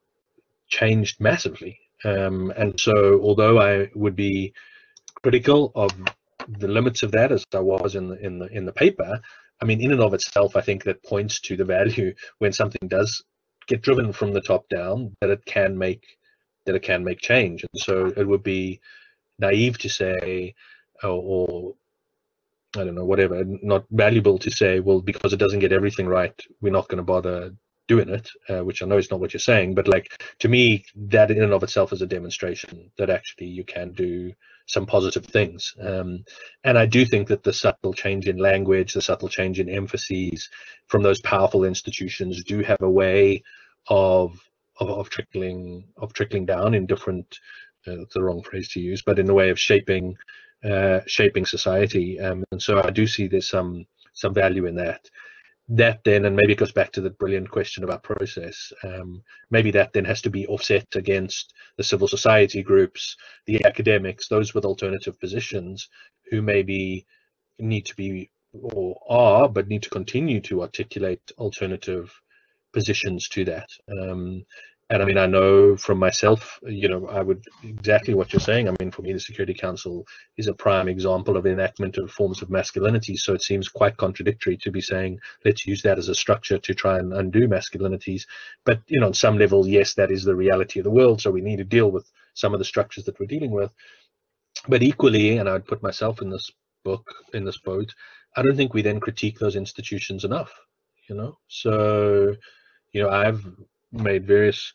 changed 0.67 1.21
massively. 1.21 1.79
Um, 2.05 2.53
and 2.57 2.79
so, 2.79 3.21
although 3.23 3.61
I 3.61 3.91
would 3.95 4.17
be 4.17 4.53
critical 5.23 5.71
of 5.77 5.93
the 6.49 6.69
limits 6.69 7.05
of 7.05 7.13
that 7.13 7.31
as 7.31 7.47
I 7.55 7.61
was 7.61 7.95
in 7.95 8.09
the 8.09 8.19
in 8.19 8.41
the 8.41 8.47
in 8.47 8.65
the 8.65 8.73
paper, 8.73 9.21
I 9.63 9.65
mean, 9.65 9.81
in 9.81 9.93
and 9.93 10.01
of 10.01 10.15
itself, 10.15 10.57
I 10.57 10.63
think 10.63 10.83
that 10.85 11.05
points 11.05 11.41
to 11.43 11.57
the 11.57 11.65
value 11.65 12.13
when 12.39 12.53
something 12.53 12.89
does 12.89 13.23
get 13.67 13.83
driven 13.83 14.13
from 14.13 14.33
the 14.33 14.41
top 14.41 14.69
down 14.69 15.15
that 15.21 15.31
it 15.31 15.45
can 15.47 15.77
make 15.77 16.05
that 16.67 16.75
it 16.75 16.83
can 16.83 17.05
make 17.05 17.21
change. 17.21 17.63
And 17.63 17.81
so 17.81 18.13
it 18.17 18.27
would 18.27 18.43
be 18.43 18.81
naive 19.39 19.79
to 19.79 19.89
say, 19.89 20.55
or, 21.03 21.11
or 21.11 21.75
I 22.77 22.85
don't 22.85 22.95
know, 22.95 23.05
whatever, 23.05 23.45
not 23.45 23.85
valuable 23.91 24.39
to 24.39 24.51
say, 24.51 24.81
well, 24.81 25.01
because 25.01 25.33
it 25.33 25.39
doesn't 25.39 25.59
get 25.59 25.73
everything 25.73 26.07
right, 26.07 26.35
we're 26.61 26.73
not 26.73 26.89
going 26.89 26.99
to 26.99 27.05
bother 27.05 27.55
doing 27.87 28.09
it, 28.09 28.29
uh, 28.49 28.65
which 28.65 28.83
I 28.83 28.87
know 28.87 28.99
is 28.99 29.11
not 29.11 29.21
what 29.21 29.35
you're 29.35 29.41
saying, 29.41 29.75
but 29.75 29.89
like 29.89 30.23
to 30.39 30.49
me, 30.49 30.85
that 30.97 31.31
in 31.31 31.43
and 31.43 31.53
of 31.53 31.63
itself 31.63 31.93
is 31.93 32.03
a 32.03 32.07
demonstration 32.07 32.91
that 32.97 33.11
actually 33.11 33.47
you 33.47 33.65
can 33.65 33.93
do 33.93 34.33
some 34.67 34.87
positive 34.87 35.27
things. 35.27 35.75
Um, 35.81 36.25
and 36.65 36.79
I 36.79 36.87
do 36.87 37.05
think 37.05 37.29
that 37.29 37.43
the 37.43 37.53
subtle 37.53 37.93
change 37.93 38.29
in 38.29 38.39
language, 38.39 38.95
the 38.95 39.03
subtle 39.03 39.29
change 39.29 39.61
in 39.61 39.69
emphases 39.69 40.49
from 40.87 41.03
those 41.03 41.21
powerful 41.21 41.65
institutions 41.65 42.43
do 42.45 42.61
have 42.61 42.81
a 42.81 42.91
way 42.91 43.43
of 43.89 44.41
of, 44.81 44.89
of 44.89 45.11
trickling 45.11 45.85
of 45.99 46.13
trickling 46.13 46.47
down 46.47 46.75
in 46.75 46.87
different. 46.87 47.39
Uh, 47.87 48.07
the 48.15 48.23
wrong 48.23 48.43
phrase 48.43 48.71
to 48.71 48.81
use, 48.81 49.03
but 49.03 49.19
in 49.19 49.27
the 49.27 49.35
way 49.35 49.51
of 49.51 49.61
shaping 49.61 50.17
uh, 50.65 51.01
shaping 51.07 51.45
society. 51.45 52.19
Um, 52.19 52.43
and 52.51 52.63
so 52.63 52.81
I 52.83 52.89
do 52.89 53.07
see 53.07 53.27
there's 53.27 53.51
some 53.51 53.87
some 54.15 54.33
value 54.33 54.65
in 54.65 54.75
that 54.77 55.11
that 55.69 56.01
then, 56.05 56.27
and 56.27 56.37
maybe 56.37 56.53
it 56.53 56.59
goes 56.59 56.73
back 56.73 56.93
to 56.93 57.01
the 57.01 57.11
brilliant 57.11 57.51
question 57.51 57.85
about 57.85 58.03
process, 58.03 58.73
um, 58.83 59.23
maybe 59.51 59.71
that 59.71 59.93
then 59.93 60.05
has 60.05 60.21
to 60.23 60.31
be 60.31 60.47
offset 60.47 60.87
against 60.95 61.55
the 61.77 61.85
civil 61.85 62.07
society 62.07 62.63
groups, 62.63 63.17
the 63.47 63.65
academics, 63.65 64.29
those 64.29 64.53
with 64.53 64.65
alternative 64.65 65.19
positions 65.19 65.89
who 66.31 66.43
maybe 66.43 67.07
need 67.59 67.87
to 67.87 67.97
be 67.97 68.31
or 68.53 69.01
are, 69.09 69.49
but 69.49 69.69
need 69.69 69.83
to 69.83 69.91
continue 69.91 70.41
to 70.41 70.63
articulate 70.63 71.33
alternative 71.39 72.13
positions 72.73 73.29
to 73.29 73.45
that. 73.45 73.69
Um, 73.91 74.45
and 74.91 75.03
I 75.03 75.07
mean, 75.07 75.17
I 75.17 75.27
know 75.27 75.77
from 75.77 75.99
myself, 75.99 76.61
you 76.63 76.89
know, 76.89 77.09
I 77.09 77.23
would 77.23 77.43
exactly 77.63 78.13
what 78.13 78.33
you're 78.33 78.41
saying. 78.41 78.69
I 78.69 78.75
mean, 78.79 78.91
for 78.91 79.01
me, 79.01 79.15
the 79.15 79.21
Security 79.21 79.55
Council 79.55 80.07
is 80.37 80.47
a 80.47 80.53
prime 80.53 80.89
example 80.89 81.39
of 81.39 81.47
enactment 81.47 81.97
of 81.97 82.11
forms 82.11 82.43
of 82.43 82.51
masculinity. 82.51 83.17
So 83.17 83.33
it 83.33 83.43
seems 83.43 83.69
quite 83.69 83.97
contradictory 83.97 84.59
to 84.59 84.71
be 84.71 84.83
saying, 84.83 85.21
let's 85.45 85.67
use 85.67 85.81
that 85.83 85.99
as 85.99 86.11
a 86.11 86.15
structure 86.15 86.59
to 86.59 86.75
try 86.75 86.99
and 86.99 87.15
undo 87.15 87.49
masculinities. 87.49 88.27
But, 88.67 88.83
you 88.87 89.01
know, 89.01 89.07
on 89.07 89.15
some 89.15 89.39
level, 89.39 89.67
yes, 89.67 89.95
that 89.95 90.11
is 90.11 90.23
the 90.23 90.37
reality 90.37 90.81
of 90.81 90.85
the 90.85 90.91
world. 90.91 91.23
So 91.23 91.31
we 91.31 91.41
need 91.41 91.57
to 91.57 91.65
deal 91.65 91.91
with 91.91 92.11
some 92.35 92.53
of 92.53 92.59
the 92.59 92.65
structures 92.65 93.05
that 93.05 93.19
we're 93.19 93.27
dealing 93.27 93.53
with. 93.53 93.71
But 94.69 94.83
equally, 94.83 95.39
and 95.39 95.49
I'd 95.49 95.67
put 95.67 95.83
myself 95.83 96.21
in 96.21 96.29
this 96.29 96.51
book, 96.85 97.07
in 97.33 97.45
this 97.45 97.59
boat, 97.59 97.95
I 98.37 98.43
don't 98.43 98.57
think 98.57 98.75
we 98.75 98.83
then 98.83 99.01
critique 99.01 99.39
those 99.39 99.57
institutions 99.57 100.25
enough, 100.25 100.53
you 101.09 101.15
know? 101.15 101.39
So, 101.49 102.37
you 102.93 103.03
know, 103.03 103.09
I've 103.09 103.47
made 103.95 104.27
various 104.27 104.73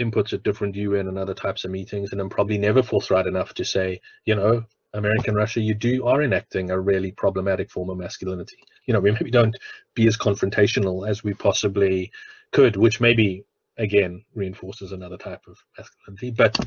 inputs 0.00 0.32
at 0.32 0.42
different 0.42 0.76
UN 0.76 1.08
and 1.08 1.18
other 1.18 1.34
types 1.34 1.64
of 1.64 1.70
meetings, 1.70 2.12
and 2.12 2.20
I'm 2.20 2.30
probably 2.30 2.58
never 2.58 2.82
forthright 2.82 3.26
enough 3.26 3.54
to 3.54 3.64
say, 3.64 4.00
you 4.24 4.34
know, 4.34 4.64
American 4.94 5.34
Russia, 5.34 5.60
you 5.60 5.74
do 5.74 6.06
are 6.06 6.22
enacting 6.22 6.70
a 6.70 6.80
really 6.80 7.12
problematic 7.12 7.70
form 7.70 7.90
of 7.90 7.98
masculinity. 7.98 8.58
You 8.86 8.94
know, 8.94 9.00
we 9.00 9.10
maybe 9.12 9.30
don't 9.30 9.56
be 9.94 10.06
as 10.06 10.16
confrontational 10.16 11.08
as 11.08 11.22
we 11.22 11.34
possibly 11.34 12.10
could, 12.52 12.76
which 12.76 13.00
maybe 13.00 13.44
again 13.76 14.24
reinforces 14.34 14.92
another 14.92 15.18
type 15.18 15.42
of 15.46 15.58
masculinity. 15.76 16.30
But 16.30 16.58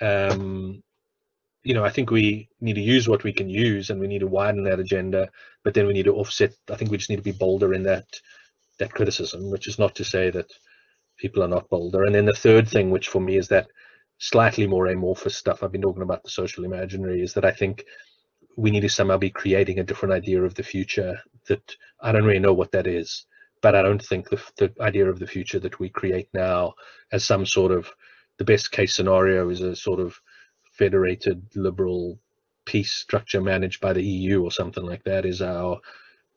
um, 0.00 0.82
you 1.64 1.74
know, 1.74 1.84
I 1.84 1.90
think 1.90 2.10
we 2.10 2.48
need 2.60 2.74
to 2.74 2.80
use 2.80 3.08
what 3.08 3.24
we 3.24 3.32
can 3.32 3.50
use, 3.50 3.90
and 3.90 4.00
we 4.00 4.06
need 4.06 4.20
to 4.20 4.26
widen 4.26 4.64
that 4.64 4.80
agenda. 4.80 5.28
But 5.64 5.74
then 5.74 5.86
we 5.86 5.92
need 5.92 6.04
to 6.04 6.14
offset. 6.14 6.54
I 6.70 6.76
think 6.76 6.90
we 6.90 6.96
just 6.96 7.10
need 7.10 7.16
to 7.16 7.22
be 7.22 7.32
bolder 7.32 7.74
in 7.74 7.82
that 7.82 8.06
that 8.78 8.92
criticism, 8.92 9.50
which 9.50 9.68
is 9.68 9.78
not 9.78 9.94
to 9.96 10.04
say 10.04 10.30
that 10.30 10.50
people 11.18 11.42
are 11.42 11.48
not 11.48 11.68
bolder. 11.68 12.04
And 12.04 12.14
then 12.14 12.26
the 12.26 12.32
third 12.32 12.68
thing, 12.68 12.90
which 12.90 13.08
for 13.08 13.20
me 13.20 13.36
is 13.36 13.48
that 13.48 13.68
slightly 14.18 14.66
more 14.66 14.86
amorphous 14.86 15.36
stuff 15.36 15.62
I've 15.62 15.72
been 15.72 15.82
talking 15.82 16.02
about 16.02 16.22
the 16.22 16.30
social 16.30 16.64
imaginary, 16.64 17.22
is 17.22 17.34
that 17.34 17.44
I 17.44 17.52
think 17.52 17.84
we 18.56 18.70
need 18.70 18.80
to 18.80 18.88
somehow 18.88 19.18
be 19.18 19.30
creating 19.30 19.78
a 19.78 19.84
different 19.84 20.14
idea 20.14 20.42
of 20.42 20.54
the 20.54 20.62
future 20.62 21.20
that 21.48 21.76
I 22.00 22.12
don't 22.12 22.24
really 22.24 22.38
know 22.38 22.54
what 22.54 22.72
that 22.72 22.86
is. 22.86 23.26
But 23.62 23.74
I 23.74 23.82
don't 23.82 24.02
think 24.02 24.28
the, 24.28 24.40
the 24.58 24.72
idea 24.80 25.08
of 25.08 25.18
the 25.18 25.26
future 25.26 25.58
that 25.60 25.78
we 25.80 25.88
create 25.88 26.28
now 26.32 26.74
as 27.12 27.24
some 27.24 27.46
sort 27.46 27.72
of 27.72 27.90
the 28.38 28.44
best 28.44 28.70
case 28.70 28.94
scenario 28.94 29.48
is 29.48 29.60
a 29.60 29.74
sort 29.74 30.00
of 30.00 30.18
federated 30.72 31.42
liberal 31.54 32.18
peace 32.66 32.92
structure 32.92 33.40
managed 33.40 33.80
by 33.80 33.92
the 33.92 34.02
EU 34.02 34.42
or 34.42 34.50
something 34.50 34.84
like 34.84 35.04
that 35.04 35.24
is 35.24 35.40
our 35.40 35.80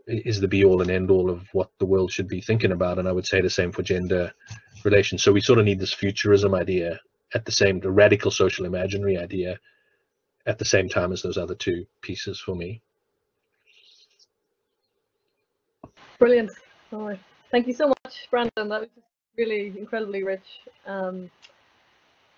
is 0.07 0.39
the 0.39 0.47
be 0.47 0.65
all 0.65 0.81
and 0.81 0.89
end 0.89 1.11
all 1.11 1.29
of 1.29 1.47
what 1.53 1.69
the 1.77 1.85
world 1.85 2.11
should 2.11 2.27
be 2.27 2.41
thinking 2.41 2.71
about. 2.71 2.97
And 2.97 3.07
I 3.07 3.11
would 3.11 3.27
say 3.27 3.41
the 3.41 3.49
same 3.49 3.71
for 3.71 3.83
gender 3.83 4.31
relations. 4.85 5.23
So 5.23 5.31
we 5.31 5.41
sort 5.41 5.59
of 5.59 5.65
need 5.65 5.79
this 5.79 5.93
futurism 5.93 6.53
idea 6.53 6.99
at 7.33 7.45
the 7.45 7.51
same, 7.51 7.79
the 7.79 7.91
radical 7.91 8.31
social 8.31 8.65
imaginary 8.65 9.17
idea 9.17 9.59
at 10.45 10.57
the 10.57 10.65
same 10.65 10.89
time 10.89 11.11
as 11.11 11.21
those 11.21 11.37
other 11.37 11.55
two 11.55 11.85
pieces 12.01 12.39
for 12.39 12.55
me. 12.55 12.81
Brilliant. 16.17 16.51
Oh, 16.91 17.15
thank 17.51 17.67
you 17.67 17.73
so 17.73 17.87
much, 17.87 18.27
Brandon. 18.29 18.67
That 18.69 18.81
was 18.81 18.89
really 19.37 19.73
incredibly 19.77 20.23
rich 20.23 20.45
um, 20.85 21.29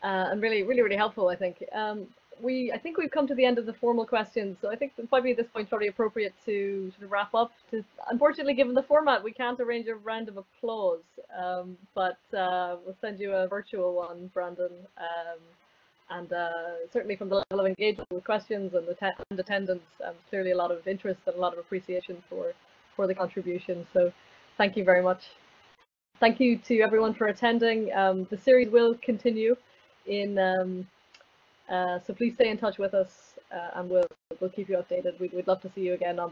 uh, 0.04 0.28
and 0.30 0.42
really, 0.42 0.64
really, 0.64 0.82
really 0.82 0.96
helpful, 0.96 1.30
I 1.30 1.36
think. 1.36 1.64
Um, 1.74 2.08
we 2.42 2.72
I 2.72 2.78
think 2.78 2.98
we've 2.98 3.12
come 3.12 3.28
to 3.28 3.36
the 3.36 3.46
end 3.46 3.58
of 3.58 3.66
the 3.66 3.74
formal 3.74 4.06
questions, 4.06 4.58
so 4.62 4.70
I 4.70 4.76
think 4.76 4.94
probably 5.10 5.32
at 5.32 5.38
this 5.38 5.48
point 5.54 5.70
probably 5.70 5.88
appropriate 5.88 6.34
to 6.46 6.92
sort 6.92 7.04
of 7.04 7.12
wrap 7.12 7.34
up. 7.34 7.52
To, 7.72 7.84
unfortunately, 8.10 8.54
given 8.54 8.74
the 8.74 8.84
format, 8.84 9.24
we 9.24 9.32
can't 9.32 9.60
arrange 9.60 9.88
a 9.88 9.96
round 9.96 10.30
of 10.30 10.38
applause, 10.38 11.04
um, 11.38 11.78
but 11.96 12.20
uh, 12.38 12.78
we'll 12.86 12.98
send 13.02 13.20
you 13.20 13.34
a 13.34 13.48
virtual 13.48 13.94
one, 13.94 14.30
Brandon. 14.34 14.72
Um, 14.98 15.40
and 16.10 16.34
uh, 16.34 16.50
certainly 16.92 17.16
from 17.16 17.30
the 17.30 17.36
level 17.36 17.62
of 17.62 17.68
engagement 17.68 18.10
with 18.12 18.26
questions 18.26 18.74
and, 18.74 18.86
att 18.90 19.14
and 19.30 19.40
attendance, 19.40 19.86
um, 20.06 20.14
clearly 20.30 20.52
a 20.52 20.58
lot 20.58 20.70
of 20.70 20.86
interest 20.86 21.22
and 21.26 21.36
a 21.36 21.40
lot 21.40 21.54
of 21.54 21.60
appreciation 21.60 22.22
for 22.30 22.54
for 22.96 23.08
the 23.08 23.16
contribution. 23.16 23.88
So 23.94 24.12
thank 24.58 24.76
you 24.76 24.84
very 24.84 25.02
much. 25.02 25.24
Thank 26.20 26.40
you 26.40 26.58
to 26.58 26.82
everyone 26.82 27.14
for 27.14 27.28
attending. 27.28 27.92
Um, 27.94 28.28
the 28.30 28.38
series 28.38 28.70
will 28.70 28.96
continue 29.02 29.56
in 30.06 30.38
um, 30.38 30.88
so 32.06 32.14
please 32.14 32.34
stay 32.34 32.50
in 32.50 32.58
touch 32.58 32.78
with 32.78 32.94
us 32.94 33.40
uh, 33.54 33.70
and 33.76 33.90
we'll, 33.90 34.04
we'll 34.40 34.50
keep 34.50 34.68
you 34.68 34.76
updated. 34.76 35.18
We'd, 35.20 35.34
we'd 35.34 35.48
love 35.48 35.62
to 35.62 35.70
see 35.74 35.82
you 35.82 35.94
again 35.94 36.20
on 36.20 36.26
the 36.26 36.30